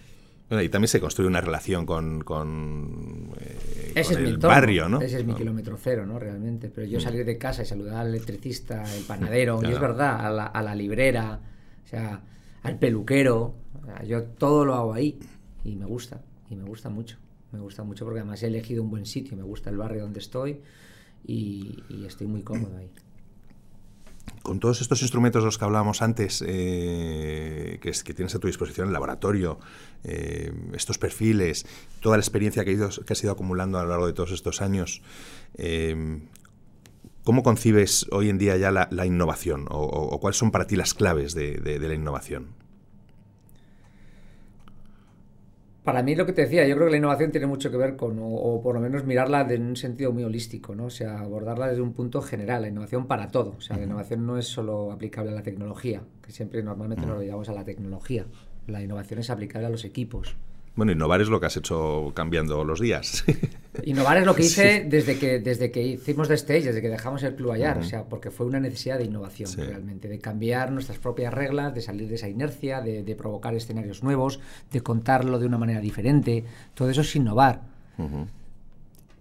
Y 0.49 0.69
también 0.69 0.87
se 0.87 0.99
construye 0.99 1.27
una 1.27 1.41
relación 1.41 1.85
con, 1.85 2.21
con, 2.21 3.31
eh, 3.39 3.93
el 3.95 4.37
barrio, 4.37 4.87
¿no? 4.87 5.01
Ese 5.01 5.19
es 5.19 5.25
mi 5.25 5.33
kilómetro 5.33 5.77
cero, 5.81 6.05
¿no? 6.05 6.19
Realmente. 6.19 6.69
Pero 6.69 6.85
yo 6.85 6.99
mm. 6.99 7.01
salir 7.01 7.25
de 7.25 7.37
casa 7.37 7.63
y 7.63 7.65
saludar 7.65 7.97
al 7.97 8.09
electricista, 8.09 8.83
el 8.95 9.03
panadero, 9.03 9.61
y 9.67 9.71
es 9.71 9.79
verdad, 9.79 10.25
a 10.25 10.29
la, 10.29 10.45
a 10.45 10.61
la, 10.61 10.75
librera, 10.75 11.39
o 11.83 11.87
sea, 11.87 12.21
al 12.61 12.77
peluquero, 12.77 13.55
yo 14.05 14.23
todo 14.23 14.65
lo 14.65 14.75
hago 14.75 14.93
ahí 14.93 15.19
y 15.63 15.75
me 15.75 15.85
gusta, 15.85 16.21
y 16.49 16.55
me 16.55 16.63
gusta 16.63 16.89
mucho. 16.89 17.17
Me 17.51 17.59
gusta 17.59 17.83
mucho 17.83 18.03
porque 18.05 18.19
además 18.19 18.41
he 18.41 18.47
elegido 18.47 18.81
un 18.81 18.89
buen 18.89 19.05
sitio, 19.05 19.37
me 19.37 19.43
gusta 19.43 19.69
el 19.69 19.77
barrio 19.77 20.01
donde 20.01 20.19
estoy 20.19 20.59
y, 21.23 21.83
y 21.87 22.05
estoy 22.05 22.25
muy 22.25 22.41
cómodo 22.41 22.77
ahí 22.77 22.89
con 24.43 24.59
todos 24.59 24.81
estos 24.81 25.01
instrumentos 25.01 25.41
de 25.41 25.45
los 25.45 25.57
que 25.57 25.65
hablábamos 25.65 26.01
antes, 26.01 26.43
eh, 26.45 27.79
que, 27.81 27.89
es, 27.89 28.03
que 28.03 28.13
tienes 28.13 28.35
a 28.35 28.39
tu 28.39 28.47
disposición 28.47 28.87
el 28.87 28.93
laboratorio, 28.93 29.59
eh, 30.03 30.53
estos 30.73 30.97
perfiles, 30.97 31.65
toda 32.01 32.17
la 32.17 32.21
experiencia 32.21 32.65
que, 32.65 32.75
que, 32.75 33.13
has 33.13 33.23
ido 33.23 33.31
acumulando 33.31 33.79
a 33.79 33.83
lo 33.83 33.89
largo 33.89 34.07
de 34.07 34.13
todos 34.13 34.31
estos 34.31 34.61
años, 34.61 35.01
eh, 35.55 36.19
¿cómo 37.23 37.41
concibes 37.41 38.05
hoy 38.11 38.29
en 38.29 38.37
día 38.37 38.57
ya 38.57 38.71
la, 38.71 39.05
innovación? 39.05 39.65
O, 39.69 40.19
cuáles 40.19 40.37
son 40.37 40.51
para 40.51 40.67
ti 40.67 40.75
las 40.75 40.93
claves 40.93 41.33
de 41.33 41.79
la 41.79 41.93
innovación? 41.93 42.62
Para 45.83 46.01
mí 46.01 46.15
lo 46.15 46.25
que 46.25 46.31
te 46.31 46.43
decía, 46.43 46.65
yo 46.65 46.75
creo 46.75 46.87
que 46.87 46.91
la 46.91 46.97
innovación 46.97 47.31
tiene 47.31 47.45
mucho 47.45 47.69
que 47.69 47.75
ver 47.75 47.97
con, 47.97 48.17
o, 48.21 48.61
por 48.61 48.75
lo 48.75 48.81
menos 48.81 49.03
mirarla 49.03 49.41
en 49.49 49.63
un 49.63 49.75
sentido 49.75 50.13
muy 50.13 50.23
holístico, 50.23 50.75
¿no? 50.75 50.85
O 50.85 50.89
sea, 50.89 51.19
abordarla 51.19 51.67
desde 51.67 51.81
un 51.81 51.91
punto 51.91 52.21
general, 52.21 52.61
la 52.61 52.69
innovación 52.69 53.05
para 53.05 53.27
todo. 53.27 53.55
O 53.57 53.61
sea, 53.61 53.75
la 53.75 53.83
innovación 53.83 54.25
no 54.25 54.37
es 54.37 54.47
solo 54.47 54.93
aplicable 54.93 55.31
a 55.31 55.35
la 55.35 55.43
tecnología, 55.43 56.01
que 56.21 56.31
siempre 56.31 56.63
normalmente 56.63 57.05
nos 57.05 57.17
lo 57.17 57.21
llevamos 57.21 57.49
a 57.49 57.53
la 57.53 57.65
tecnología. 57.65 58.25
La 58.67 58.81
innovación 58.81 59.19
es 59.19 59.29
aplicable 59.29 59.67
a 59.67 59.69
los 59.69 59.83
equipos. 59.83 60.37
Bueno, 60.75 60.91
innovar 60.91 61.21
es 61.21 61.29
lo 61.29 61.39
que 61.39 61.45
has 61.45 61.57
hecho 61.57 62.11
cambiando 62.15 62.63
los 62.63 62.79
días. 62.79 63.23
Innovar 63.85 64.17
es 64.17 64.25
lo 64.25 64.35
que 64.35 64.43
hice 64.43 64.85
desde, 64.87 65.19
que, 65.19 65.39
desde 65.39 65.71
que 65.71 65.81
hicimos 65.81 66.27
The 66.27 66.33
Stage, 66.35 66.63
desde 66.63 66.81
que 66.81 66.89
dejamos 66.89 67.21
el 67.23 67.35
Club 67.35 67.51
Ayar, 67.51 67.77
o 67.79 67.83
sea, 67.83 68.03
porque 68.05 68.31
fue 68.31 68.45
una 68.45 68.59
necesidad 68.59 68.97
de 68.97 69.05
innovación 69.05 69.51
realmente, 69.55 70.07
de 70.07 70.19
cambiar 70.19 70.71
nuestras 70.71 70.97
propias 70.97 71.33
reglas, 71.33 71.75
de 71.75 71.81
salir 71.81 72.07
de 72.07 72.15
esa 72.15 72.27
inercia, 72.27 72.81
de, 72.81 73.15
provocar 73.15 73.53
escenarios 73.55 74.03
nuevos, 74.03 74.39
de 74.71 74.81
contarlo 74.81 75.37
de 75.39 75.45
una 75.45 75.57
manera 75.57 75.79
diferente. 75.79 76.43
Todo 76.73 76.89
eso 76.89 77.01
es 77.01 77.15
innovar. 77.15 77.61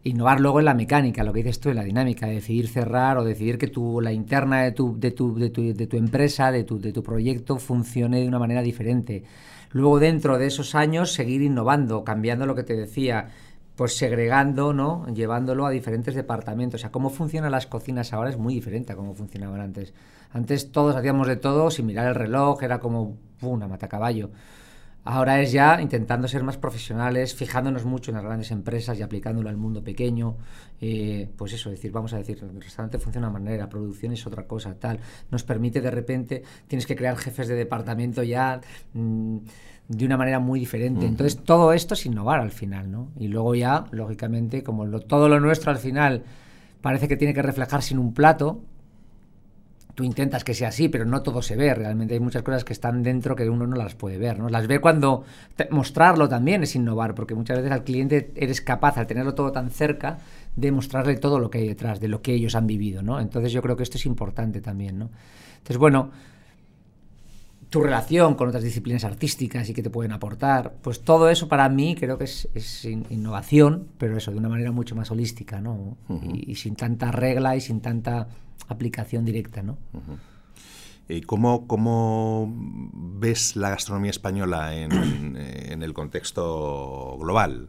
Innovar 0.04 0.40
luego 0.40 0.58
en 0.58 0.64
la 0.64 0.74
mecánica, 0.74 1.22
lo 1.22 1.32
que 1.32 1.42
dices 1.42 1.60
tú, 1.60 1.68
en 1.68 1.76
la 1.76 1.84
dinámica, 1.84 2.26
de 2.26 2.34
decidir 2.34 2.68
cerrar 2.68 3.18
o 3.18 3.24
decidir 3.24 3.58
que 3.58 3.68
tu, 3.68 4.00
la 4.00 4.12
interna 4.12 4.62
de 4.62 4.72
tu, 4.72 4.98
de 4.98 5.10
tu, 5.12 5.34
de 5.34 5.50
tu, 5.50 5.74
de 5.74 5.86
tu 5.86 5.96
empresa, 5.96 6.50
de 6.50 6.64
tu, 6.64 6.78
de 6.78 6.92
tu 6.92 7.02
proyecto, 7.02 7.58
funcione 7.58 8.20
de 8.20 8.28
una 8.28 8.38
manera 8.38 8.62
diferente 8.62 9.22
Luego 9.72 9.98
dentro 9.98 10.38
de 10.38 10.46
esos 10.46 10.74
años 10.74 11.12
seguir 11.12 11.42
innovando, 11.42 12.04
cambiando 12.04 12.46
lo 12.46 12.54
que 12.54 12.62
te 12.62 12.76
decía, 12.76 13.28
pues 13.74 13.96
segregando, 13.96 14.72
¿no? 14.72 15.06
Llevándolo 15.12 15.66
a 15.66 15.70
diferentes 15.70 16.14
departamentos. 16.14 16.80
O 16.80 16.82
sea, 16.82 16.92
cómo 16.92 17.10
funcionan 17.10 17.50
las 17.50 17.66
cocinas 17.66 18.12
ahora 18.12 18.30
es 18.30 18.36
muy 18.36 18.54
diferente 18.54 18.92
a 18.92 18.96
cómo 18.96 19.14
funcionaban 19.14 19.60
antes. 19.60 19.94
Antes 20.32 20.72
todos 20.72 20.94
hacíamos 20.94 21.26
de 21.26 21.36
todo 21.36 21.70
sin 21.70 21.86
mirar 21.86 22.06
el 22.06 22.14
reloj, 22.14 22.62
era 22.62 22.80
como 22.80 23.16
una 23.40 23.66
matacaballo. 23.66 24.30
Ahora 25.04 25.40
es 25.40 25.50
ya 25.50 25.80
intentando 25.80 26.28
ser 26.28 26.44
más 26.44 26.56
profesionales, 26.58 27.34
fijándonos 27.34 27.84
mucho 27.84 28.12
en 28.12 28.16
las 28.16 28.24
grandes 28.24 28.52
empresas 28.52 28.96
y 28.98 29.02
aplicándolo 29.02 29.48
al 29.48 29.56
mundo 29.56 29.82
pequeño. 29.82 30.36
Eh, 30.80 31.28
pues 31.36 31.52
eso, 31.54 31.70
decir, 31.70 31.90
vamos 31.90 32.12
a 32.12 32.18
decir, 32.18 32.38
el 32.40 32.60
restaurante 32.60 32.98
funciona 32.98 33.26
de 33.26 33.30
una 33.30 33.38
manera, 33.40 33.64
la 33.64 33.68
producción 33.68 34.12
es 34.12 34.24
otra 34.26 34.46
cosa, 34.46 34.74
tal. 34.74 35.00
Nos 35.30 35.42
permite 35.42 35.80
de 35.80 35.90
repente, 35.90 36.42
tienes 36.68 36.86
que 36.86 36.94
crear 36.94 37.16
jefes 37.16 37.48
de 37.48 37.56
departamento 37.56 38.22
ya 38.22 38.60
mm, 38.94 39.38
de 39.88 40.06
una 40.06 40.16
manera 40.16 40.38
muy 40.38 40.60
diferente. 40.60 41.04
Entonces, 41.04 41.42
todo 41.42 41.72
esto 41.72 41.94
es 41.94 42.06
innovar 42.06 42.38
al 42.38 42.52
final, 42.52 42.90
¿no? 42.90 43.10
Y 43.18 43.26
luego 43.26 43.56
ya, 43.56 43.86
lógicamente, 43.90 44.62
como 44.62 44.88
todo 45.00 45.28
lo 45.28 45.40
nuestro 45.40 45.72
al 45.72 45.78
final 45.78 46.22
parece 46.80 47.08
que 47.08 47.16
tiene 47.16 47.34
que 47.34 47.42
reflejarse 47.42 47.94
en 47.94 48.00
un 48.00 48.14
plato, 48.14 48.60
tú 49.94 50.04
intentas 50.04 50.44
que 50.44 50.54
sea 50.54 50.68
así, 50.68 50.88
pero 50.88 51.04
no 51.04 51.22
todo 51.22 51.42
se 51.42 51.56
ve. 51.56 51.74
Realmente 51.74 52.14
hay 52.14 52.20
muchas 52.20 52.42
cosas 52.42 52.64
que 52.64 52.72
están 52.72 53.02
dentro 53.02 53.36
que 53.36 53.48
uno 53.48 53.66
no 53.66 53.76
las 53.76 53.94
puede 53.94 54.18
ver. 54.18 54.38
¿no? 54.38 54.48
Las 54.48 54.66
ve 54.66 54.80
cuando 54.80 55.24
mostrarlo 55.70 56.28
también 56.28 56.62
es 56.62 56.74
innovar, 56.74 57.14
porque 57.14 57.34
muchas 57.34 57.58
veces 57.58 57.72
al 57.72 57.84
cliente 57.84 58.32
eres 58.36 58.60
capaz, 58.60 58.96
al 58.98 59.06
tenerlo 59.06 59.34
todo 59.34 59.52
tan 59.52 59.70
cerca, 59.70 60.18
de 60.56 60.72
mostrarle 60.72 61.16
todo 61.16 61.38
lo 61.38 61.50
que 61.50 61.58
hay 61.58 61.68
detrás, 61.68 62.00
de 62.00 62.08
lo 62.08 62.22
que 62.22 62.32
ellos 62.32 62.54
han 62.54 62.66
vivido. 62.66 63.02
¿no? 63.02 63.20
Entonces 63.20 63.52
yo 63.52 63.62
creo 63.62 63.76
que 63.76 63.82
esto 63.82 63.98
es 63.98 64.06
importante 64.06 64.60
también. 64.60 64.98
¿no? 64.98 65.10
Entonces, 65.58 65.78
bueno, 65.78 66.10
tu 67.72 67.80
relación 67.80 68.34
con 68.34 68.48
otras 68.48 68.62
disciplinas 68.62 69.02
artísticas 69.02 69.66
y 69.70 69.72
que 69.72 69.82
te 69.82 69.88
pueden 69.88 70.12
aportar, 70.12 70.74
pues 70.82 71.00
todo 71.00 71.30
eso 71.30 71.48
para 71.48 71.70
mí 71.70 71.96
creo 71.98 72.18
que 72.18 72.24
es, 72.24 72.84
innovación, 72.84 73.88
pero 73.96 74.14
eso 74.18 74.30
de 74.30 74.36
una 74.36 74.50
manera 74.50 74.72
mucho 74.72 74.94
más 74.94 75.10
holística, 75.10 75.58
¿no? 75.58 75.96
y, 76.34 76.54
sin 76.56 76.76
tanta 76.76 77.10
regla 77.10 77.56
y 77.56 77.62
sin 77.62 77.80
tanta 77.80 78.28
aplicación 78.68 79.24
directa, 79.24 79.62
¿no? 79.62 79.78
¿Y 81.08 81.22
cómo, 81.22 81.66
cómo, 81.66 82.52
ves 82.92 83.56
la 83.56 83.70
gastronomía 83.70 84.10
española 84.10 84.76
en, 84.76 85.82
el 85.82 85.94
contexto 85.94 87.16
global? 87.18 87.68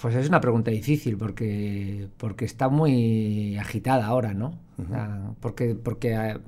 Pues 0.00 0.14
es 0.14 0.28
una 0.28 0.40
pregunta 0.40 0.70
difícil 0.70 1.16
porque, 1.16 2.08
porque 2.16 2.44
está 2.44 2.68
muy 2.68 3.56
agitada 3.58 4.06
ahora, 4.06 4.34
¿no? 4.34 4.58
porque 5.40 5.74
porque 5.74 6.38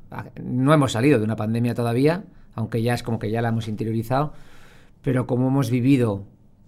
no 0.42 0.72
hemos 0.72 0.92
salido 0.92 1.18
de 1.18 1.24
una 1.24 1.36
pandemia 1.36 1.74
todavía, 1.74 2.24
aunque 2.54 2.82
ya 2.82 2.94
es 2.94 3.02
como 3.02 3.18
que 3.18 3.30
ya 3.30 3.42
la 3.42 3.48
hemos 3.48 3.68
interiorizado, 3.68 4.32
pero 5.02 5.26
como 5.26 5.48
hemos 5.48 5.70
vivido 5.70 6.24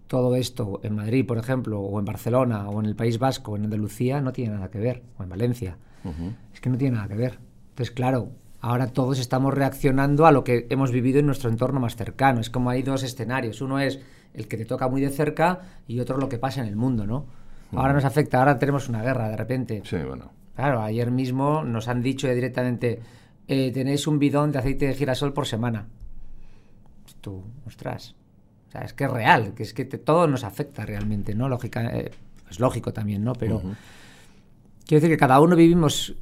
todo 0.06 0.36
esto 0.36 0.80
en 0.82 0.96
Madrid, 0.96 1.26
por 1.26 1.38
ejemplo, 1.38 1.80
o 1.80 1.98
en 1.98 2.04
Barcelona, 2.04 2.68
o 2.68 2.80
en 2.80 2.86
el 2.86 2.94
País 2.94 3.18
Vasco, 3.18 3.52
o 3.52 3.56
en 3.56 3.64
Andalucía, 3.64 4.20
no 4.20 4.32
tiene 4.32 4.54
nada 4.54 4.70
que 4.70 4.78
ver, 4.78 5.02
o 5.18 5.22
en 5.22 5.28
Valencia. 5.28 5.78
Es 6.52 6.60
que 6.60 6.68
no 6.68 6.76
tiene 6.76 6.96
nada 6.96 7.08
que 7.08 7.14
ver. 7.14 7.38
Entonces, 7.70 7.90
claro, 7.94 8.28
ahora 8.60 8.88
todos 8.88 9.18
estamos 9.18 9.54
reaccionando 9.54 10.26
a 10.26 10.32
lo 10.32 10.44
que 10.44 10.66
hemos 10.68 10.92
vivido 10.92 11.18
en 11.18 11.26
nuestro 11.26 11.48
entorno 11.48 11.80
más 11.80 11.96
cercano. 11.96 12.40
Es 12.40 12.50
como 12.50 12.68
hay 12.68 12.82
dos 12.82 13.02
escenarios. 13.02 13.62
Uno 13.62 13.80
es 13.80 14.00
el 14.34 14.48
que 14.48 14.56
te 14.56 14.64
toca 14.64 14.88
muy 14.88 15.00
de 15.00 15.10
cerca 15.10 15.60
y 15.86 16.00
otro 16.00 16.18
lo 16.18 16.28
que 16.28 16.38
pasa 16.38 16.60
en 16.60 16.66
el 16.66 16.76
mundo, 16.76 17.06
¿no? 17.06 17.26
Ahora 17.72 17.92
nos 17.92 18.04
afecta, 18.04 18.38
ahora 18.38 18.58
tenemos 18.58 18.88
una 18.88 19.02
guerra 19.02 19.28
de 19.28 19.36
repente. 19.36 19.82
Sí, 19.84 19.96
bueno. 19.96 20.30
Claro, 20.54 20.82
ayer 20.82 21.10
mismo 21.10 21.64
nos 21.64 21.88
han 21.88 22.02
dicho 22.02 22.28
directamente, 22.28 23.00
eh, 23.48 23.72
tenéis 23.72 24.06
un 24.06 24.18
bidón 24.18 24.52
de 24.52 24.58
aceite 24.58 24.86
de 24.86 24.94
girasol 24.94 25.32
por 25.32 25.46
semana. 25.46 25.86
Tú, 27.20 27.42
ostras, 27.66 28.14
es 28.82 28.92
que 28.92 29.04
es 29.04 29.10
real, 29.10 29.54
que 29.54 29.62
es 29.62 29.74
que 29.74 29.84
todo 29.84 30.26
nos 30.26 30.44
afecta 30.44 30.86
realmente, 30.86 31.34
¿no? 31.34 31.48
Lógica, 31.48 31.86
eh, 31.96 32.10
es 32.48 32.60
lógico 32.60 32.92
también, 32.92 33.24
¿no? 33.24 33.32
Pero 33.32 33.60
quiero 34.86 35.00
decir 35.00 35.10
que 35.10 35.16
cada 35.16 35.40
uno 35.40 35.56
vivimos 35.56 36.14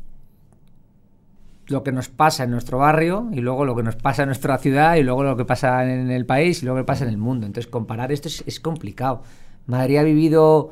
lo 1.73 1.83
que 1.83 1.91
nos 1.91 2.09
pasa 2.09 2.45
en 2.45 2.51
nuestro 2.51 2.79
barrio 2.79 3.29
y 3.33 3.41
luego 3.41 3.65
lo 3.65 3.75
que 3.75 3.83
nos 3.83 3.97
pasa 3.97 4.23
en 4.23 4.29
nuestra 4.29 4.59
ciudad 4.59 4.95
y 4.97 5.03
luego 5.03 5.25
lo 5.25 5.37
que 5.37 5.45
pasa 5.45 5.83
en 5.85 6.11
el 6.11 6.27
país 6.27 6.63
y 6.63 6.67
luego 6.67 6.79
lo 6.79 6.85
que 6.85 6.87
pasa 6.87 7.05
en 7.05 7.11
el 7.11 7.19
mundo. 7.19 7.47
Entonces 7.47 7.69
comparar 7.69 8.13
esto 8.13 8.29
es, 8.29 8.61
complicado. 8.61 9.23
Madrid 9.67 9.97
ha 9.97 10.03
vivido 10.03 10.71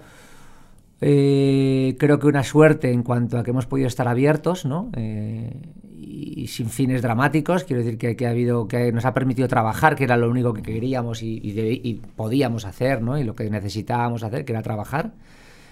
eh, 1.00 1.96
creo 1.98 2.18
que 2.18 2.26
una 2.26 2.44
suerte 2.44 2.92
en 2.92 3.02
cuanto 3.02 3.38
a 3.38 3.42
que 3.42 3.50
hemos 3.50 3.66
podido 3.66 3.88
estar 3.88 4.06
abiertos, 4.06 4.64
¿no? 4.64 4.90
Eh, 4.96 5.50
y 5.96 6.46
sin 6.48 6.68
fines 6.68 7.02
dramáticos, 7.02 7.64
quiero 7.64 7.82
decir 7.82 7.98
que, 7.98 8.26
ha 8.26 8.30
habido, 8.30 8.68
que 8.68 8.92
nos 8.92 9.04
ha 9.04 9.14
permitido 9.14 9.48
trabajar, 9.48 9.96
que 9.96 10.04
era 10.04 10.16
lo 10.16 10.30
único 10.30 10.52
que 10.52 10.62
queríamos 10.62 11.22
y, 11.22 12.00
podíamos 12.16 12.64
hacer, 12.64 13.02
¿no? 13.02 13.18
Y 13.18 13.24
lo 13.24 13.34
que 13.34 13.48
necesitábamos 13.50 14.22
hacer, 14.22 14.44
que 14.44 14.52
era 14.52 14.62
trabajar. 14.62 15.12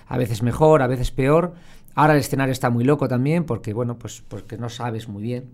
A 0.06 0.16
veces 0.16 0.42
mejor, 0.42 0.80
a 0.82 0.86
veces 0.86 1.10
peor. 1.10 1.54
Ahora 1.94 2.14
el 2.14 2.20
escenario 2.20 2.52
está 2.52 2.70
muy 2.70 2.84
loco 2.84 3.08
también, 3.08 3.44
porque 3.44 3.72
bueno, 3.72 3.98
pues 3.98 4.22
porque 4.26 4.56
no 4.56 4.68
sabes 4.68 5.08
muy 5.08 5.22
bien. 5.22 5.50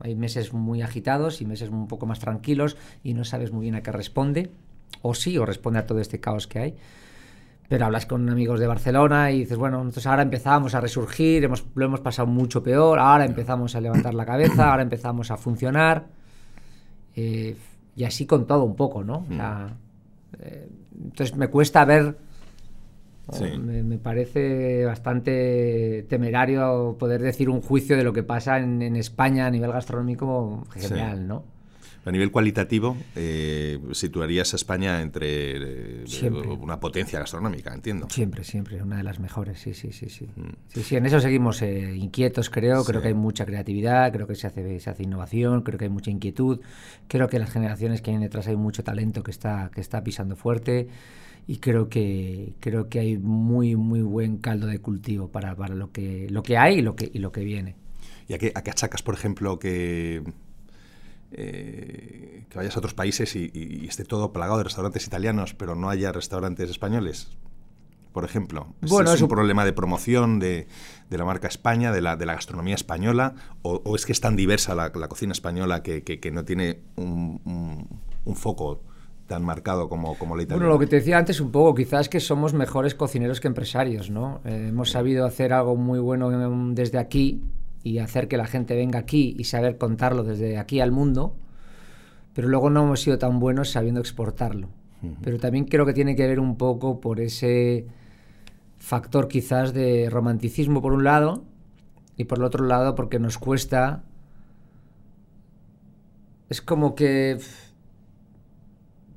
hay 0.00 0.14
meses 0.14 0.52
muy 0.52 0.82
agitados 0.82 1.40
y 1.40 1.46
meses 1.46 1.70
un 1.70 1.88
poco 1.88 2.06
más 2.06 2.18
tranquilos 2.18 2.76
y 3.02 3.14
no 3.14 3.24
sabes 3.24 3.52
muy 3.52 3.62
bien 3.62 3.74
a 3.74 3.82
qué 3.82 3.92
responde. 3.92 4.50
O 5.02 5.14
sí, 5.14 5.38
o 5.38 5.46
responde 5.46 5.78
a 5.78 5.86
todo 5.86 6.00
este 6.00 6.20
caos 6.20 6.46
que 6.46 6.58
hay 6.58 6.76
pero 7.70 7.86
hablas 7.86 8.04
con 8.04 8.28
amigos 8.28 8.58
de 8.58 8.66
Barcelona 8.66 9.30
y 9.30 9.38
dices, 9.38 9.56
bueno, 9.56 9.76
entonces 9.76 10.04
ahora 10.08 10.22
empezamos 10.22 10.74
a 10.74 10.80
resurgir, 10.80 11.44
hemos, 11.44 11.64
lo 11.76 11.84
hemos 11.84 12.00
pasado 12.00 12.26
mucho 12.26 12.64
peor, 12.64 12.98
ahora 12.98 13.24
empezamos 13.24 13.76
a 13.76 13.80
levantar 13.80 14.12
la 14.12 14.26
cabeza, 14.26 14.72
ahora 14.72 14.82
empezamos 14.82 15.30
a 15.30 15.36
funcionar. 15.36 16.06
Eh, 17.14 17.56
y 17.94 18.02
así 18.02 18.26
con 18.26 18.44
todo 18.48 18.64
un 18.64 18.74
poco, 18.74 19.04
¿no? 19.04 19.24
Eh, 20.40 20.68
entonces 21.00 21.36
me 21.36 21.46
cuesta 21.46 21.84
ver, 21.84 22.18
me, 23.38 23.98
parece 23.98 24.84
bastante 24.84 26.06
temerario 26.08 26.96
poder 26.98 27.20
decir 27.22 27.48
un 27.48 27.60
juicio 27.60 27.96
de 27.96 28.04
lo 28.04 28.12
que 28.12 28.22
pasa 28.22 28.58
en, 28.58 28.96
España 28.96 29.46
a 29.46 29.50
nivel 29.50 29.72
gastronómico 29.72 30.64
general, 30.72 31.26
¿no? 31.26 31.44
A 32.02 32.10
nivel 32.10 32.30
cualitativo, 32.30 32.96
eh, 33.14 33.78
situarías 33.92 34.54
a 34.54 34.56
España 34.56 35.02
entre 35.02 36.02
eh, 36.02 36.04
una 36.58 36.80
potencia 36.80 37.18
gastronómica, 37.18 37.74
entiendo. 37.74 38.08
Siempre, 38.08 38.42
siempre, 38.42 38.82
una 38.82 38.96
de 38.96 39.02
las 39.02 39.20
mejores, 39.20 39.60
sí, 39.60 39.74
sí, 39.74 39.92
sí. 39.92 40.08
Sí, 40.08 40.26
mm. 40.34 40.52
sí, 40.68 40.82
sí 40.82 40.96
en 40.96 41.04
eso 41.04 41.20
seguimos 41.20 41.60
eh, 41.60 41.94
inquietos, 41.94 42.48
creo. 42.48 42.84
Creo 42.84 43.02
que 43.02 43.08
hay 43.08 43.14
mucha 43.14 43.44
creatividad, 43.44 44.10
creo 44.12 44.26
que 44.26 44.34
se 44.34 44.46
hace, 44.46 44.80
se 44.80 44.88
hace 44.88 45.02
innovación, 45.02 45.60
creo 45.60 45.78
que 45.78 45.84
hay 45.84 45.90
mucha 45.90 46.10
inquietud. 46.10 46.60
Creo 47.06 47.28
que 47.28 47.38
las 47.38 47.50
generaciones 47.50 48.00
que 48.00 48.10
hay 48.12 48.16
detrás 48.16 48.48
hay 48.48 48.56
mucho 48.56 48.82
talento 48.82 49.22
que 49.22 49.30
está, 49.30 49.70
que 49.74 49.82
está 49.82 50.02
pisando 50.02 50.36
fuerte 50.36 50.88
y 51.50 51.58
creo 51.58 51.88
que 51.88 52.54
creo 52.60 52.88
que 52.88 53.00
hay 53.00 53.18
muy 53.18 53.74
muy 53.74 54.02
buen 54.02 54.36
caldo 54.36 54.68
de 54.68 54.78
cultivo 54.78 55.32
para, 55.32 55.56
para 55.56 55.74
lo 55.74 55.90
que 55.90 56.28
lo 56.30 56.44
que 56.44 56.56
hay 56.56 56.78
y 56.78 56.80
lo 56.80 56.94
que 56.94 57.10
y 57.12 57.18
lo 57.18 57.32
que 57.32 57.42
viene. 57.42 57.74
¿Y 58.28 58.34
a 58.34 58.38
qué, 58.38 58.52
a 58.54 58.62
qué 58.62 58.70
achacas, 58.70 59.02
por 59.02 59.14
ejemplo, 59.14 59.58
que 59.58 60.22
eh, 61.32 62.44
que 62.48 62.56
vayas 62.56 62.76
a 62.76 62.78
otros 62.78 62.94
países 62.94 63.34
y, 63.34 63.84
esté 63.84 64.04
todo 64.04 64.32
plagado 64.32 64.58
de 64.58 64.64
restaurantes 64.64 65.04
italianos, 65.08 65.54
pero 65.54 65.74
no 65.74 65.90
haya 65.90 66.12
restaurantes 66.12 66.70
españoles? 66.70 67.36
Por 68.12 68.24
ejemplo, 68.24 68.72
bueno, 68.82 69.12
¿es, 69.12 69.20
un 69.20 69.28
problema 69.28 69.64
de 69.64 69.72
promoción 69.72 70.38
de, 70.38 70.68
la 71.08 71.24
marca 71.24 71.48
España, 71.48 71.90
de 71.90 72.00
la, 72.00 72.14
de 72.14 72.26
la 72.26 72.34
gastronomía 72.34 72.76
española, 72.76 73.34
o, 73.62 73.96
es 73.96 74.06
que 74.06 74.12
es 74.12 74.20
tan 74.20 74.36
diversa 74.36 74.76
la, 74.76 74.92
cocina 74.92 75.32
española 75.32 75.82
que, 75.82 76.30
no 76.32 76.44
tiene 76.44 76.78
un, 76.94 77.88
foco 78.36 78.84
tan 79.30 79.44
marcado 79.44 79.88
como, 79.88 80.18
como 80.18 80.34
la 80.34 80.42
italiana. 80.42 80.66
Bueno, 80.66 80.74
lo 80.74 80.80
que 80.80 80.88
te 80.88 80.96
decía 80.96 81.16
antes 81.16 81.40
un 81.40 81.52
poco, 81.52 81.72
quizás 81.72 82.08
que 82.08 82.18
somos 82.18 82.52
mejores 82.52 82.96
cocineros 82.96 83.38
que 83.38 83.46
empresarios, 83.46 84.10
¿no? 84.10 84.40
Eh, 84.44 84.66
hemos 84.70 84.90
sabido 84.90 85.24
hacer 85.24 85.52
algo 85.52 85.76
muy 85.76 86.00
bueno 86.00 86.30
desde 86.74 86.98
aquí 86.98 87.40
y 87.84 87.98
hacer 87.98 88.26
que 88.26 88.36
la 88.36 88.48
gente 88.48 88.74
venga 88.74 88.98
aquí 88.98 89.36
y 89.38 89.44
saber 89.44 89.78
contarlo 89.78 90.24
desde 90.24 90.58
aquí 90.58 90.80
al 90.80 90.90
mundo, 90.90 91.36
pero 92.34 92.48
luego 92.48 92.70
no 92.70 92.82
hemos 92.82 93.02
sido 93.02 93.18
tan 93.18 93.38
buenos 93.38 93.70
sabiendo 93.70 94.00
exportarlo. 94.00 94.68
Pero 95.22 95.38
también 95.38 95.64
creo 95.64 95.86
que 95.86 95.92
tiene 95.92 96.16
que 96.16 96.26
ver 96.26 96.40
un 96.40 96.56
poco 96.56 97.00
por 97.00 97.20
ese 97.20 97.86
factor 98.78 99.28
quizás 99.28 99.72
de 99.72 100.10
romanticismo 100.10 100.82
por 100.82 100.92
un 100.92 101.04
lado 101.04 101.44
y 102.16 102.24
por 102.24 102.38
el 102.38 102.44
otro 102.44 102.66
lado 102.66 102.96
porque 102.96 103.20
nos 103.20 103.38
cuesta... 103.38 104.02
Es 106.48 106.60
como 106.60 106.96
que 106.96 107.38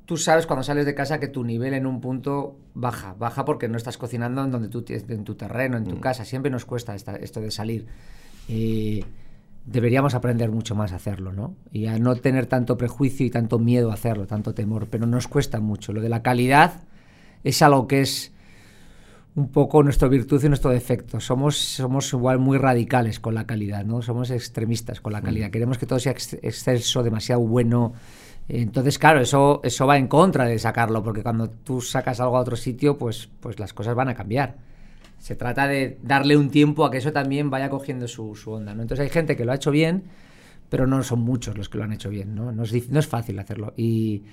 tú 0.06 0.16
sabes 0.16 0.46
cuando 0.46 0.62
sales 0.62 0.86
de 0.86 0.94
casa 0.94 1.18
que 1.20 1.28
tu 1.28 1.44
nivel 1.44 1.74
en 1.74 1.86
un 1.86 2.00
punto 2.00 2.58
baja, 2.74 3.14
baja 3.18 3.44
porque 3.44 3.68
no 3.68 3.76
estás 3.76 3.98
cocinando 3.98 4.44
en 4.44 4.50
donde 4.50 4.68
tú 4.68 4.84
en 4.88 5.24
tu 5.24 5.34
terreno, 5.34 5.76
en 5.76 5.84
tu 5.84 5.96
mm. 5.96 6.00
casa, 6.00 6.24
siempre 6.24 6.50
nos 6.50 6.64
cuesta 6.64 6.94
esto 6.94 7.40
de 7.40 7.50
salir 7.50 7.86
deberíamos 9.64 10.14
aprender 10.14 10.50
mucho 10.50 10.74
más 10.74 10.92
a 10.92 10.96
hacerlo, 10.96 11.32
¿no? 11.32 11.56
Y 11.72 11.86
a 11.86 11.98
no 11.98 12.16
tener 12.16 12.46
tanto 12.46 12.76
prejuicio 12.76 13.24
y 13.26 13.30
tanto 13.30 13.58
miedo 13.58 13.90
a 13.90 13.94
hacerlo, 13.94 14.26
tanto 14.26 14.54
temor, 14.54 14.88
pero 14.90 15.06
nos 15.06 15.26
cuesta 15.26 15.60
mucho. 15.60 15.92
Lo 15.92 16.00
de 16.00 16.08
la 16.08 16.22
calidad 16.22 16.82
es 17.44 17.62
algo 17.62 17.86
que 17.86 18.02
es 18.02 18.32
un 19.34 19.48
poco 19.48 19.82
nuestra 19.82 20.08
virtud 20.08 20.42
y 20.44 20.48
nuestro 20.48 20.70
defecto. 20.70 21.18
Somos, 21.18 21.56
somos 21.56 22.12
igual 22.12 22.38
muy 22.38 22.58
radicales 22.58 23.18
con 23.20 23.34
la 23.34 23.46
calidad, 23.46 23.84
¿no? 23.84 24.02
Somos 24.02 24.30
extremistas 24.30 25.00
con 25.00 25.12
la 25.12 25.20
mm. 25.20 25.24
calidad. 25.24 25.50
Queremos 25.50 25.78
que 25.78 25.86
todo 25.86 25.98
sea 25.98 26.12
exceso, 26.12 27.02
demasiado 27.02 27.40
bueno. 27.40 27.94
Entonces, 28.48 28.98
claro, 28.98 29.20
eso, 29.20 29.60
eso 29.64 29.86
va 29.86 29.96
en 29.96 30.06
contra 30.06 30.44
de 30.44 30.58
sacarlo, 30.58 31.02
porque 31.02 31.22
cuando 31.22 31.48
tú 31.48 31.80
sacas 31.80 32.20
algo 32.20 32.36
a 32.36 32.40
otro 32.40 32.56
sitio, 32.56 32.98
pues, 32.98 33.28
pues 33.40 33.58
las 33.58 33.72
cosas 33.72 33.94
van 33.94 34.08
a 34.08 34.14
cambiar. 34.14 34.56
Se 35.18 35.34
trata 35.34 35.66
de 35.66 35.98
darle 36.02 36.36
un 36.36 36.50
tiempo 36.50 36.84
a 36.84 36.90
que 36.90 36.98
eso 36.98 37.12
también 37.12 37.48
vaya 37.48 37.70
cogiendo 37.70 38.06
su, 38.06 38.34
onda. 38.46 38.74
¿no? 38.74 38.82
Entonces 38.82 39.04
hay 39.04 39.10
gente 39.10 39.36
que 39.36 39.46
lo 39.46 39.52
ha 39.52 39.54
hecho 39.54 39.70
bien, 39.70 40.04
pero 40.68 40.86
no 40.86 41.02
son 41.02 41.20
muchos 41.20 41.56
los 41.56 41.70
que 41.70 41.78
lo 41.78 41.84
han 41.84 41.92
hecho 41.92 42.10
bien. 42.10 42.34
No, 42.34 42.52
no, 42.52 42.64
es, 42.64 42.90
no 42.90 42.98
es 42.98 43.06
fácil 43.06 43.38
hacerlo. 43.38 43.72
Y... 43.76 44.24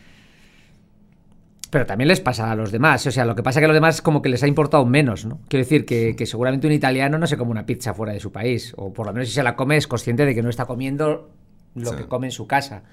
Pero 1.70 1.86
también 1.86 2.10
les 2.10 2.20
pasa 2.20 2.52
a 2.52 2.56
los 2.56 2.70
demás. 2.70 3.08
O 3.08 3.12
sea, 3.12 3.24
lo 3.24 3.34
que 3.34 3.44
pasa 3.44 3.60
es 3.60 3.62
que 3.62 3.66
a 3.66 3.68
los 3.70 3.76
demás 3.76 4.02
como 4.02 4.22
que 4.22 4.28
les 4.28 4.44
ha 4.44 4.48
importado 4.48 4.86
menos, 4.86 5.24
¿no? 5.24 5.40
Quiero 5.48 5.64
decir 5.64 5.86
que, 5.86 6.18
que, 6.18 6.26
seguramente 6.26 6.68
un 6.68 6.74
italiano 6.74 7.18
no 7.18 7.28
se 7.28 7.38
come 7.38 7.52
una 7.52 7.66
pizza 7.66 7.94
fuera 7.94 8.12
de 8.12 8.20
su 8.20 8.34
país. 8.34 8.74
O 8.76 8.92
por 8.92 9.06
lo 9.08 9.14
menos 9.14 9.30
si 9.30 9.36
se 9.36 9.44
la 9.44 9.56
come 9.56 9.78
es 9.78 9.88
consciente 9.88 10.26
de 10.26 10.36
que 10.36 10.42
no 10.42 10.50
está 10.50 10.66
comiendo 10.66 11.30
lo 11.76 11.96
que 11.96 12.08
come 12.08 12.28
en 12.28 12.34
su 12.34 12.46
casa 12.46 12.84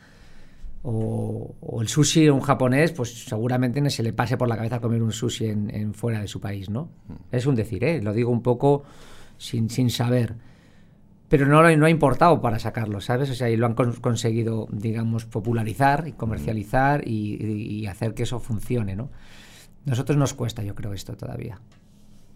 o, 0.83 1.81
el 1.81 1.88
sushi 1.88 2.29
un 2.29 2.41
japonés, 2.41 2.93
pues 2.93 3.25
seguramente 3.25 3.81
no 3.81 3.91
se 3.91 4.03
le 4.03 4.12
pase 4.12 4.37
por 4.37 4.49
la 4.49 4.57
cabeza 4.57 4.81
comer 4.81 5.03
un 5.03 5.12
sushi 5.12 5.47
en, 5.47 5.95
fuera 5.95 6.21
de 6.21 6.29
su 6.29 6.41
país, 6.41 6.71
¿no? 6.71 6.91
Mm. 7.09 7.14
Es 7.33 7.47
un 7.47 7.55
decir, 7.55 7.85
¿eh? 7.85 8.01
Lo 8.03 8.12
digo 8.12 8.31
un 8.31 8.43
poco 8.43 8.85
sin, 9.37 9.71
sin 9.71 9.91
saber. 9.91 10.37
Pero 11.29 11.47
no, 11.47 11.77
no 11.77 11.87
ha 11.87 11.91
importado 11.91 12.41
para 12.41 12.59
sacarlo, 12.59 13.01
¿sabes? 13.01 13.29
O 13.31 13.35
sea, 13.35 13.51
y 13.51 13.57
lo 13.57 13.67
han 13.67 13.75
conseguido, 13.75 14.67
digamos, 14.71 15.27
popularizar 15.27 16.09
y 16.09 16.12
comercializar 16.12 17.07
y, 17.07 17.87
hacer 17.87 18.14
que 18.14 18.23
eso 18.23 18.41
funcione, 18.41 18.97
¿no? 18.97 19.11
Nosotros 19.85 20.17
nos 20.17 20.33
cuesta, 20.33 20.62
yo 20.62 20.75
creo, 20.75 20.95
esto 20.95 21.17
todavía. 21.17 21.61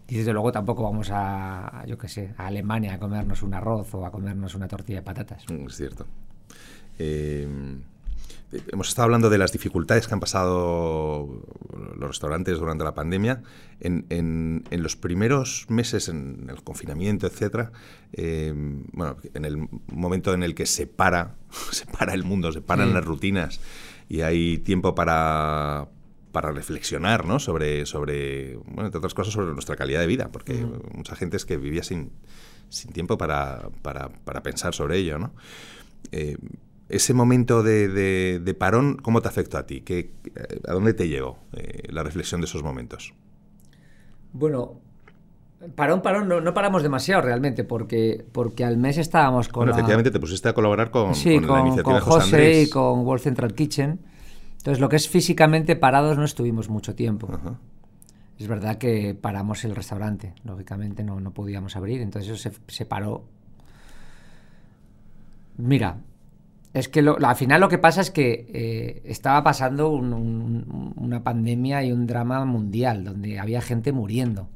Y 0.07 0.17
desde 0.17 0.31
luego 0.31 0.51
tampoco 0.51 0.83
vamos 0.83 1.09
a, 1.11 1.83
yo 1.87 1.97
qué 1.97 2.07
sé, 2.07 2.35
a 2.37 2.47
Alemania 2.47 2.93
a 2.93 2.99
comernos 2.99 3.41
un 3.41 3.53
arroz 3.55 3.95
o 3.95 4.05
a 4.05 4.11
comernos 4.11 4.53
una 4.53 4.67
tortilla 4.67 4.99
de 4.99 5.03
patatas. 5.03 5.45
Mm, 5.49 5.65
es 5.65 5.75
cierto. 5.75 6.05
Eh, 6.99 7.47
hemos 8.71 8.89
estado 8.89 9.05
hablando 9.05 9.29
de 9.29 9.37
las 9.37 9.51
dificultades 9.51 10.07
que 10.07 10.13
han 10.13 10.19
pasado 10.19 11.43
los 11.97 12.07
restaurantes 12.07 12.59
durante 12.59 12.83
la 12.83 12.93
pandemia. 12.93 13.43
En, 13.79 14.63
los 14.71 14.95
primeros 14.95 15.65
meses, 15.69 16.09
en 16.09 16.47
el 16.49 16.63
confinamiento, 16.63 17.27
etcétera, 17.27 17.71
eh, 18.13 18.53
bueno, 18.93 19.17
en 19.33 19.45
el 19.45 19.67
momento 19.87 20.33
en 20.33 20.43
el 20.43 20.55
que 20.55 20.65
se 20.65 20.87
para, 20.87 21.35
se 21.71 21.85
para 21.85 22.13
el 22.13 22.23
mundo, 22.23 22.51
se 22.51 22.61
paran 22.61 22.93
las 22.93 23.03
rutinas 23.03 23.59
y 24.09 24.21
hay 24.21 24.57
tiempo 24.59 24.95
para, 24.95 25.87
para 26.31 26.51
reflexionar 26.51 27.25
¿no? 27.25 27.39
sobre, 27.39 27.85
sobre, 27.85 28.55
bueno, 28.57 28.85
entre 28.85 28.99
otras 28.99 29.13
cosas, 29.13 29.33
sobre 29.33 29.53
nuestra 29.53 29.75
calidad 29.75 29.99
de 29.99 30.07
vida, 30.07 30.29
porque 30.31 30.65
mucha 30.93 31.15
gente 31.15 31.37
es 31.37 31.45
que 31.45 31.57
vivía 31.57 31.83
sin, 31.83 32.11
sin 32.69 32.91
tiempo 32.91 33.17
para, 33.17 33.69
para, 33.81 34.09
para 34.09 34.43
pensar 34.43 34.73
sobre 34.73 34.97
ello, 34.97 35.19
¿no? 35.19 35.33
Eh, 36.11 36.37
ese 36.95 37.13
momento 37.13 37.63
de, 37.63 38.55
parón, 38.57 38.97
¿cómo 39.01 39.21
te 39.21 39.27
afectó 39.27 39.57
a 39.57 39.65
ti? 39.65 39.81
¿Qué, 39.81 40.13
¿A 40.67 40.73
dónde 40.73 40.93
te 40.93 41.07
llegó 41.07 41.39
eh, 41.53 41.87
la 41.89 42.03
reflexión 42.03 42.41
de 42.41 42.45
esos 42.45 42.61
momentos? 42.63 43.13
Bueno, 44.31 44.79
parón, 45.75 46.01
parón, 46.01 46.27
no, 46.27 46.53
paramos 46.53 46.83
demasiado 46.83 47.21
realmente, 47.21 47.63
porque, 47.63 48.25
porque 48.31 48.63
al 48.63 48.77
mes 48.77 48.97
estábamos 48.97 49.47
con. 49.47 49.61
Bueno, 49.61 49.73
efectivamente 49.73 50.11
te 50.11 50.19
pusiste 50.19 50.49
a 50.49 50.53
colaborar 50.53 50.91
con, 50.91 51.15
sí, 51.15 51.39
con, 51.39 51.47
la 51.47 51.61
iniciativa 51.61 51.99
con 51.99 52.11
José, 52.11 52.61
y 52.61 52.69
con 52.69 52.99
World 52.99 53.23
Central 53.23 53.53
Kitchen. 53.53 53.99
Entonces, 54.57 54.79
lo 54.79 54.87
que 54.87 54.95
es 54.95 55.09
físicamente 55.09 55.75
parados 55.75 56.17
no 56.17 56.23
estuvimos 56.23 56.69
mucho 56.69 56.95
tiempo. 56.95 57.27
Es 58.39 58.47
verdad 58.47 58.77
que 58.77 59.15
paramos 59.19 59.63
el 59.65 59.75
restaurante, 59.75 60.33
lógicamente 60.43 61.03
no, 61.03 61.19
no 61.19 61.31
podíamos 61.31 61.75
abrir, 61.75 62.01
entonces 62.01 62.31
eso 62.31 62.49
se, 62.49 62.57
se 62.67 62.85
paró. 62.85 63.25
Mira, 65.57 65.97
es 66.73 66.89
que 66.89 67.01
al 67.01 67.35
final 67.35 67.61
lo 67.61 67.69
que 67.69 67.77
pasa 67.77 68.01
es 68.01 68.09
que 68.09 68.47
eh, 68.51 69.01
estaba 69.05 69.43
pasando 69.43 69.89
una 69.91 71.23
pandemia 71.23 71.83
y 71.83 71.91
un 71.91 72.07
drama 72.07 72.43
mundial 72.45 73.03
donde 73.03 73.39
había 73.39 73.61
gente 73.61 73.91
muriendo. 73.91 74.49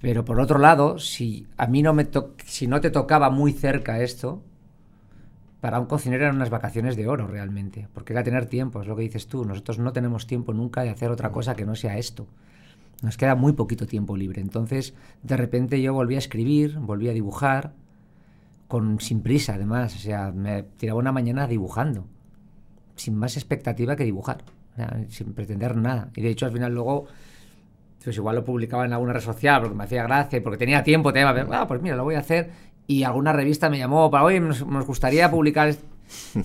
Pero 0.00 0.24
por 0.24 0.40
otro 0.40 0.58
lado, 0.58 0.98
si 0.98 1.46
a 1.58 1.66
mí 1.66 1.82
no 1.82 1.92
me 1.92 2.08
si 2.46 2.66
no 2.66 2.80
te 2.80 2.90
tocaba 2.90 3.28
muy 3.28 3.52
cerca 3.52 4.00
esto, 4.00 4.42
para 5.60 5.80
un 5.80 5.86
cocinero 5.86 6.24
eran 6.24 6.36
unas 6.36 6.50
vacaciones 6.50 6.96
de 6.96 7.08
oro 7.08 7.26
realmente, 7.26 7.88
porque 7.92 8.12
era 8.14 8.22
tener 8.22 8.46
tiempo, 8.46 8.80
es 8.80 8.86
lo 8.86 8.96
que 8.96 9.02
dices 9.02 9.26
tú. 9.26 9.44
Nosotros 9.44 9.78
no 9.78 9.92
tenemos 9.92 10.26
tiempo 10.26 10.54
nunca 10.54 10.82
de 10.82 10.90
hacer 10.90 11.10
otra 11.10 11.32
cosa 11.32 11.54
que 11.54 11.66
no 11.66 11.74
sea 11.74 11.98
esto. 11.98 12.26
Nos 13.02 13.16
queda 13.16 13.34
muy 13.34 13.52
poquito 13.52 13.86
tiempo 13.86 14.16
libre. 14.16 14.40
Entonces, 14.40 14.94
de 15.22 15.36
repente 15.36 15.82
yo 15.82 15.92
volví 15.92 16.14
a 16.14 16.18
escribir, 16.18 16.78
volví 16.78 17.08
a 17.08 17.12
dibujar, 17.12 17.72
con, 18.68 19.00
sin 19.00 19.22
prisa 19.22 19.54
además, 19.54 19.96
o 19.96 19.98
sea, 19.98 20.30
me 20.30 20.62
tiraba 20.62 21.00
una 21.00 21.10
mañana 21.10 21.46
dibujando, 21.46 22.06
sin 22.94 23.16
más 23.16 23.36
expectativa 23.36 23.96
que 23.96 24.04
dibujar, 24.04 24.44
sin 25.08 25.32
pretender 25.32 25.74
nada. 25.76 26.10
Y 26.14 26.20
de 26.20 26.28
hecho 26.28 26.46
al 26.46 26.52
final 26.52 26.74
luego, 26.74 27.06
pues 28.04 28.16
igual 28.16 28.36
lo 28.36 28.44
publicaba 28.44 28.84
en 28.84 28.92
alguna 28.92 29.14
red 29.14 29.22
social 29.22 29.62
porque 29.62 29.74
me 29.76 29.84
hacía 29.84 30.02
gracia, 30.02 30.42
porque 30.42 30.58
tenía 30.58 30.84
tiempo, 30.84 31.12
tenía, 31.12 31.30
ah, 31.50 31.66
pues 31.66 31.80
mira, 31.80 31.96
lo 31.96 32.04
voy 32.04 32.14
a 32.14 32.20
hacer. 32.20 32.50
Y 32.86 33.02
alguna 33.02 33.32
revista 33.32 33.68
me 33.68 33.78
llamó 33.78 34.10
para, 34.10 34.24
oye, 34.24 34.38
nos, 34.38 34.62
gustaría 34.62 35.30
publicar 35.30 35.74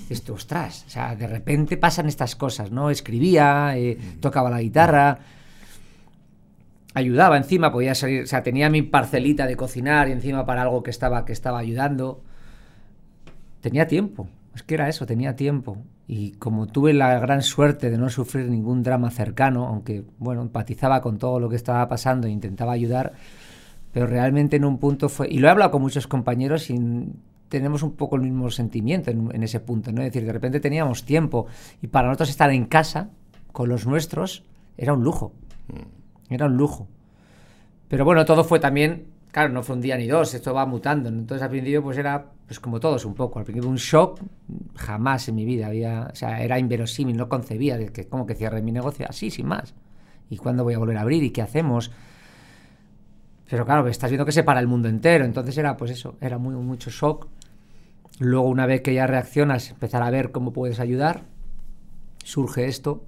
esto, 0.09 0.33
ostras, 0.33 0.86
o 0.88 0.89
sea, 0.89 1.15
de 1.15 1.27
repente 1.27 1.77
pasan 1.77 2.07
estas 2.07 2.36
cosas, 2.36 2.71
¿no? 2.71 2.89
Escribía, 2.89 3.77
eh, 3.77 3.97
tocaba 4.19 4.49
la 4.49 4.62
guitarra 4.62 5.19
ayudaba 6.93 7.38
encima, 7.38 7.71
podía 7.71 7.95
salir, 7.95 8.23
o 8.23 8.27
sea, 8.27 8.43
tenía 8.43 8.69
mi 8.69 8.82
parcelita 8.82 9.47
de 9.47 9.56
cocinar 9.56 10.10
y 10.10 10.12
encima 10.12 10.45
para 10.45 10.62
algo 10.62 10.84
que 10.84 10.91
estaba, 10.91 11.25
que 11.25 11.34
estaba 11.34 11.60
ayudando. 11.60 12.21
Tenía 13.61 13.88
tiempo, 13.88 14.28
es 14.55 14.63
que 14.63 14.76
era 14.76 14.89
eso, 14.89 15.05
tenía 15.05 15.36
tiempo. 15.36 15.78
Y 16.07 16.32
como 16.34 16.67
tuve 16.67 16.93
la 16.93 17.17
gran 17.20 17.41
suerte 17.41 17.89
de 17.89 17.97
no 17.97 18.09
sufrir 18.09 18.49
ningún 18.49 18.84
drama 18.84 19.09
cercano, 19.09 19.67
aunque, 19.67 20.03
bueno, 20.20 20.41
empatizaba 20.41 21.01
con 21.01 21.17
todo 21.17 21.39
lo 21.39 21.49
que 21.49 21.55
estaba 21.55 21.88
pasando 21.88 22.28
e 22.28 22.32
intentaba 22.32 22.74
ayudar, 22.74 23.13
pero 23.91 24.05
realmente 24.05 24.57
en 24.57 24.65
un 24.65 24.80
punto 24.80 25.07
fue, 25.07 25.30
y 25.30 25.39
lo 25.39 25.47
he 25.47 25.51
hablado 25.51 25.72
con 25.72 25.82
muchos 25.82 26.07
compañeros 26.07 26.70
y 26.70 26.78
tenemos 27.47 27.84
un 27.84 27.93
poco 27.93 28.15
el 28.15 28.24
mismo 28.24 28.49
sentimiento 28.49 29.11
en, 29.11 29.43
ese 29.43 29.59
punto, 29.59 29.91
¿no? 29.91 30.01
Es 30.01 30.11
decir, 30.11 30.26
de 30.26 30.34
repente 30.34 30.59
teníamos 30.59 31.05
tiempo 31.05 31.45
y 31.82 31.88
para 31.88 32.07
nosotros 32.07 32.30
estar 32.32 32.51
en 32.51 32.65
casa 32.65 33.11
con 33.51 33.70
los 33.70 33.86
nuestros 33.86 34.43
era 34.76 34.93
un 34.93 35.03
lujo. 35.03 35.34
Mm. 35.67 36.03
Era 36.30 36.45
un 36.45 36.57
lujo. 36.57 36.88
Pero 37.88 38.05
bueno, 38.05 38.26
todo 38.26 38.43
fue 38.43 38.59
también, 38.59 39.07
claro, 39.32 39.53
no 39.53 39.61
fue 39.61 39.76
un 39.76 39.82
día 39.82 39.97
ni 39.97 40.07
dos, 40.07 40.34
esto 40.34 40.53
va 40.53 40.65
mutando. 40.65 41.09
Entonces 41.09 41.43
al 41.43 41.49
principio 41.49 41.84
pues 41.84 41.97
era 41.97 42.32
pues 42.47 42.59
como 42.59 42.80
todos 42.80 43.05
un 43.05 43.13
poco. 43.13 43.39
Al 43.39 43.45
principio 43.45 43.69
un 43.69 43.78
shock, 43.78 44.19
jamás 44.76 45.28
en 45.30 45.36
mi 45.36 45.45
vida 45.45 45.67
había, 45.67 46.09
o 46.11 46.15
sea, 46.15 46.41
era 46.41 46.59
inverosímil, 46.59 47.15
no 47.15 47.30
concebía 47.30 47.78
de 47.78 47.89
que 47.89 48.07
como 48.07 48.26
que 48.26 48.36
cierre 48.36 48.61
mi 48.61 48.71
negocio 48.71 49.05
así, 49.07 49.30
sin 49.30 49.47
más. 49.47 49.74
¿Y 50.30 50.38
cuándo 50.38 50.63
voy 50.63 50.74
a 50.74 50.80
volver 50.80 50.97
a 50.97 51.01
abrir? 51.01 51.24
¿Y 51.24 51.32
qué 51.32 51.41
hacemos? 51.41 51.91
Pero 53.49 53.65
claro, 53.65 53.88
estás 53.88 54.09
viendo 54.09 54.26
que 54.26 54.32
se 54.32 54.43
para 54.43 54.59
el 54.59 54.67
mundo 54.67 54.89
entero. 54.89 55.26
Entonces 55.26 55.57
era 55.57 55.78
pues 55.78 55.91
eso, 55.91 56.15
era 56.21 56.38
muy, 56.38 56.55
mucho 56.55 56.89
shock. 56.89 57.28
Luego 58.19 58.47
una 58.47 58.65
vez 58.65 58.82
que 58.82 58.93
ya 58.93 59.07
reaccionas, 59.07 59.69
empezar 59.71 60.01
a 60.03 60.09
ver 60.09 60.32
cómo 60.32 60.53
puedes 60.53 60.80
ayudar. 60.80 61.26
Surge 62.24 62.67
esto 62.67 63.03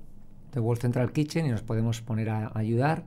de 0.55 0.61
World 0.61 0.81
Central 0.81 1.11
Kitchen 1.11 1.45
y 1.45 1.49
nos 1.49 1.61
podemos 1.61 2.01
poner 2.01 2.29
a 2.29 2.51
ayudar. 2.55 3.03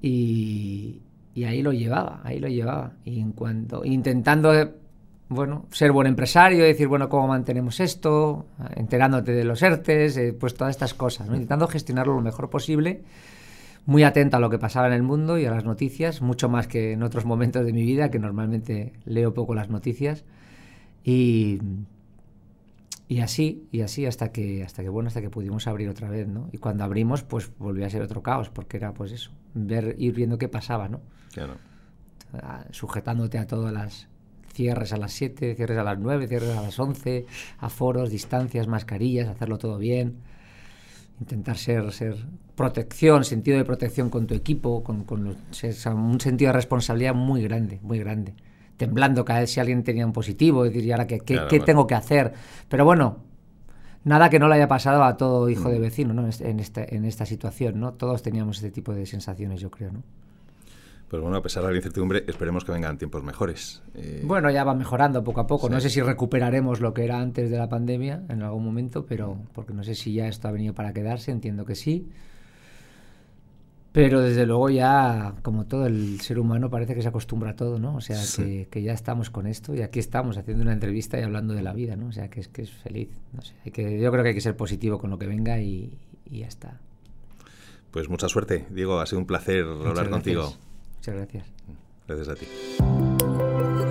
Y, 0.00 1.00
ahí 1.44 1.62
lo 1.62 1.72
llevaba, 1.72 2.20
ahí 2.22 2.38
lo 2.38 2.48
llevaba. 2.48 2.92
Y 3.04 3.20
en 3.20 3.32
cuanto, 3.32 3.84
intentando, 3.84 4.52
bueno, 5.28 5.66
ser 5.70 5.90
buen 5.90 6.06
empresario, 6.06 6.62
decir, 6.62 6.86
bueno, 6.86 7.08
¿cómo 7.08 7.26
mantenemos 7.26 7.80
esto? 7.80 8.46
Enterándote 8.76 9.32
de 9.32 9.44
los 9.44 9.62
ERTES, 9.62 10.16
eh, 10.18 10.32
pues 10.38 10.54
todas 10.54 10.72
estas 10.72 10.94
cosas, 10.94 11.26
intentando 11.28 11.66
gestionarlo 11.66 12.14
lo 12.14 12.20
mejor 12.20 12.50
posible, 12.50 13.02
muy 13.86 14.04
atento 14.04 14.36
a 14.36 14.40
lo 14.40 14.50
que 14.50 14.58
pasaba 14.58 14.86
en 14.88 14.92
el 14.92 15.02
mundo 15.02 15.38
y 15.38 15.46
a 15.46 15.50
las 15.50 15.64
noticias, 15.64 16.20
mucho 16.20 16.50
más 16.50 16.68
que 16.68 16.92
en 16.92 17.02
otros 17.02 17.24
momentos 17.24 17.64
de 17.64 17.72
mi 17.72 17.84
vida, 17.84 18.10
que 18.10 18.18
normalmente 18.18 18.92
leo 19.06 19.32
poco 19.32 19.54
las 19.54 19.70
noticias. 19.70 20.24
Y, 21.02 21.60
y 23.10 23.22
así, 23.22 23.66
y 23.72 23.80
así 23.80 24.06
hasta 24.06 24.30
que, 24.30 24.62
hasta 24.62 24.84
que, 24.84 24.88
bueno, 24.88 25.08
hasta 25.08 25.20
que 25.20 25.30
pudimos 25.30 25.66
abrir 25.66 25.88
otra 25.88 26.08
vez, 26.08 26.28
¿no? 26.28 26.48
Y 26.52 26.58
cuando 26.58 26.84
abrimos, 26.84 27.24
pues 27.24 27.50
volvió 27.58 27.84
a 27.84 27.90
ser 27.90 28.02
otro 28.02 28.22
caos, 28.22 28.50
porque 28.50 28.76
era 28.76 28.94
pues 28.94 29.10
eso, 29.10 29.32
ver, 29.52 29.96
ir 29.98 30.14
viendo 30.14 30.38
qué 30.38 30.46
pasaba, 30.46 30.88
¿no? 30.88 31.00
Claro. 31.32 31.54
Ah, 32.34 32.64
sujetándote 32.70 33.38
a 33.38 33.48
todas 33.48 33.72
las 33.72 34.06
cierres 34.54 34.92
a 34.92 34.96
las 34.96 35.12
7, 35.12 35.56
cierres 35.56 35.76
a 35.76 35.82
las 35.82 35.98
9, 35.98 36.28
cierres 36.28 36.56
a 36.56 36.62
las 36.62 36.78
11, 36.78 37.26
aforos, 37.58 38.10
distancias, 38.10 38.68
mascarillas, 38.68 39.26
hacerlo 39.26 39.58
todo 39.58 39.76
bien. 39.76 40.18
Intentar 41.18 41.58
ser, 41.58 41.90
ser 41.90 42.14
protección, 42.54 43.24
sentido 43.24 43.58
de 43.58 43.64
protección 43.64 44.08
con 44.08 44.28
tu 44.28 44.34
equipo, 44.34 44.84
con, 44.84 45.02
con 45.02 45.26
un 45.26 46.20
sentido 46.20 46.50
de 46.50 46.52
responsabilidad 46.52 47.14
muy 47.14 47.42
grande, 47.42 47.80
muy 47.82 47.98
grande 47.98 48.34
temblando 48.80 49.26
cada 49.26 49.40
vez 49.40 49.50
si 49.50 49.60
alguien 49.60 49.84
tenía 49.84 50.06
un 50.06 50.12
positivo, 50.14 50.64
decir, 50.64 50.82
¿y 50.86 50.90
ahora 50.90 51.06
qué, 51.06 51.20
qué, 51.20 51.60
tengo 51.60 51.86
que 51.86 51.94
hacer? 51.94 52.32
Pero 52.66 52.86
bueno, 52.86 53.18
nada 54.04 54.30
que 54.30 54.38
no 54.38 54.48
le 54.48 54.54
haya 54.54 54.68
pasado 54.68 55.04
a 55.04 55.18
todo 55.18 55.50
hijo 55.50 55.68
de 55.68 55.78
mm. 55.78 55.82
vecino 55.82 56.14
¿no? 56.14 56.22
en, 56.22 56.60
esta, 56.60 56.82
en 56.82 57.04
esta 57.04 57.26
situación, 57.26 57.78
¿no? 57.78 57.92
Todos 57.92 58.22
teníamos 58.22 58.56
este 58.56 58.70
tipo 58.70 58.94
de 58.94 59.04
sensaciones, 59.04 59.60
yo 59.60 59.70
creo, 59.70 59.92
¿no? 59.92 60.02
Pues 61.10 61.20
bueno, 61.20 61.36
a 61.36 61.42
pesar 61.42 61.62
de 61.64 61.72
la 61.72 61.76
incertidumbre, 61.76 62.24
esperemos 62.26 62.64
que 62.64 62.72
vengan 62.72 62.96
tiempos 62.96 63.22
mejores. 63.22 63.82
Eh, 63.94 64.22
bueno, 64.24 64.50
ya 64.50 64.64
va 64.64 64.74
mejorando 64.74 65.22
poco 65.22 65.40
a 65.40 65.46
poco. 65.46 65.68
No 65.68 65.78
sé 65.78 65.90
si 65.90 66.00
recuperaremos 66.00 66.80
lo 66.80 66.94
que 66.94 67.04
era 67.04 67.20
antes 67.20 67.50
de 67.50 67.58
la 67.58 67.68
pandemia 67.68 68.22
en 68.30 68.42
algún 68.42 68.64
momento, 68.64 69.04
pero 69.04 69.36
porque 69.52 69.74
no 69.74 69.82
sé 69.82 69.94
si 69.94 70.14
ya 70.14 70.26
esto 70.26 70.48
ha 70.48 70.52
venido 70.52 70.72
para 70.72 70.94
quedarse, 70.94 71.32
entiendo 71.32 71.66
que 71.66 71.74
sí. 71.74 72.08
Pero 73.92 74.20
desde 74.20 74.46
luego 74.46 74.70
ya, 74.70 75.34
como 75.42 75.66
todo 75.66 75.86
el 75.86 76.20
ser 76.20 76.38
humano, 76.38 76.70
parece 76.70 76.94
que 76.94 77.02
se 77.02 77.08
acostumbra 77.08 77.50
a 77.50 77.56
todo, 77.56 77.80
¿no? 77.80 77.96
O 77.96 78.00
sea, 78.00 78.22
que, 78.70 78.82
ya 78.82 78.92
estamos 78.92 79.30
con 79.30 79.48
esto 79.48 79.74
y 79.74 79.82
aquí 79.82 79.98
estamos 79.98 80.36
haciendo 80.36 80.62
una 80.62 80.72
entrevista 80.72 81.18
y 81.18 81.22
hablando 81.22 81.54
de 81.54 81.62
la 81.62 81.72
vida, 81.72 81.96
¿no? 81.96 82.06
O 82.06 82.12
sea, 82.12 82.28
que 82.30 82.40
es, 82.40 82.48
que 82.48 82.62
es 82.62 82.70
feliz. 82.70 83.08
No 83.32 83.42
sé, 83.42 83.54
hay 83.64 83.72
que, 83.72 84.00
yo 84.00 84.12
creo 84.12 84.22
que 84.22 84.28
hay 84.28 84.34
que 84.34 84.40
ser 84.40 84.56
positivo 84.56 84.98
con 84.98 85.10
lo 85.10 85.18
que 85.18 85.26
venga 85.26 85.60
y, 85.60 85.98
ya 86.30 86.46
está. 86.46 86.78
Pues 87.90 88.08
mucha 88.08 88.28
suerte, 88.28 88.66
Diego. 88.70 89.00
Ha 89.00 89.06
sido 89.06 89.18
un 89.18 89.26
placer 89.26 89.64
hablar 89.64 90.08
contigo. 90.08 90.54
Muchas 90.98 91.14
gracias. 91.16 91.46
Gracias 92.06 92.28
a 92.28 92.34
ti. 92.36 93.89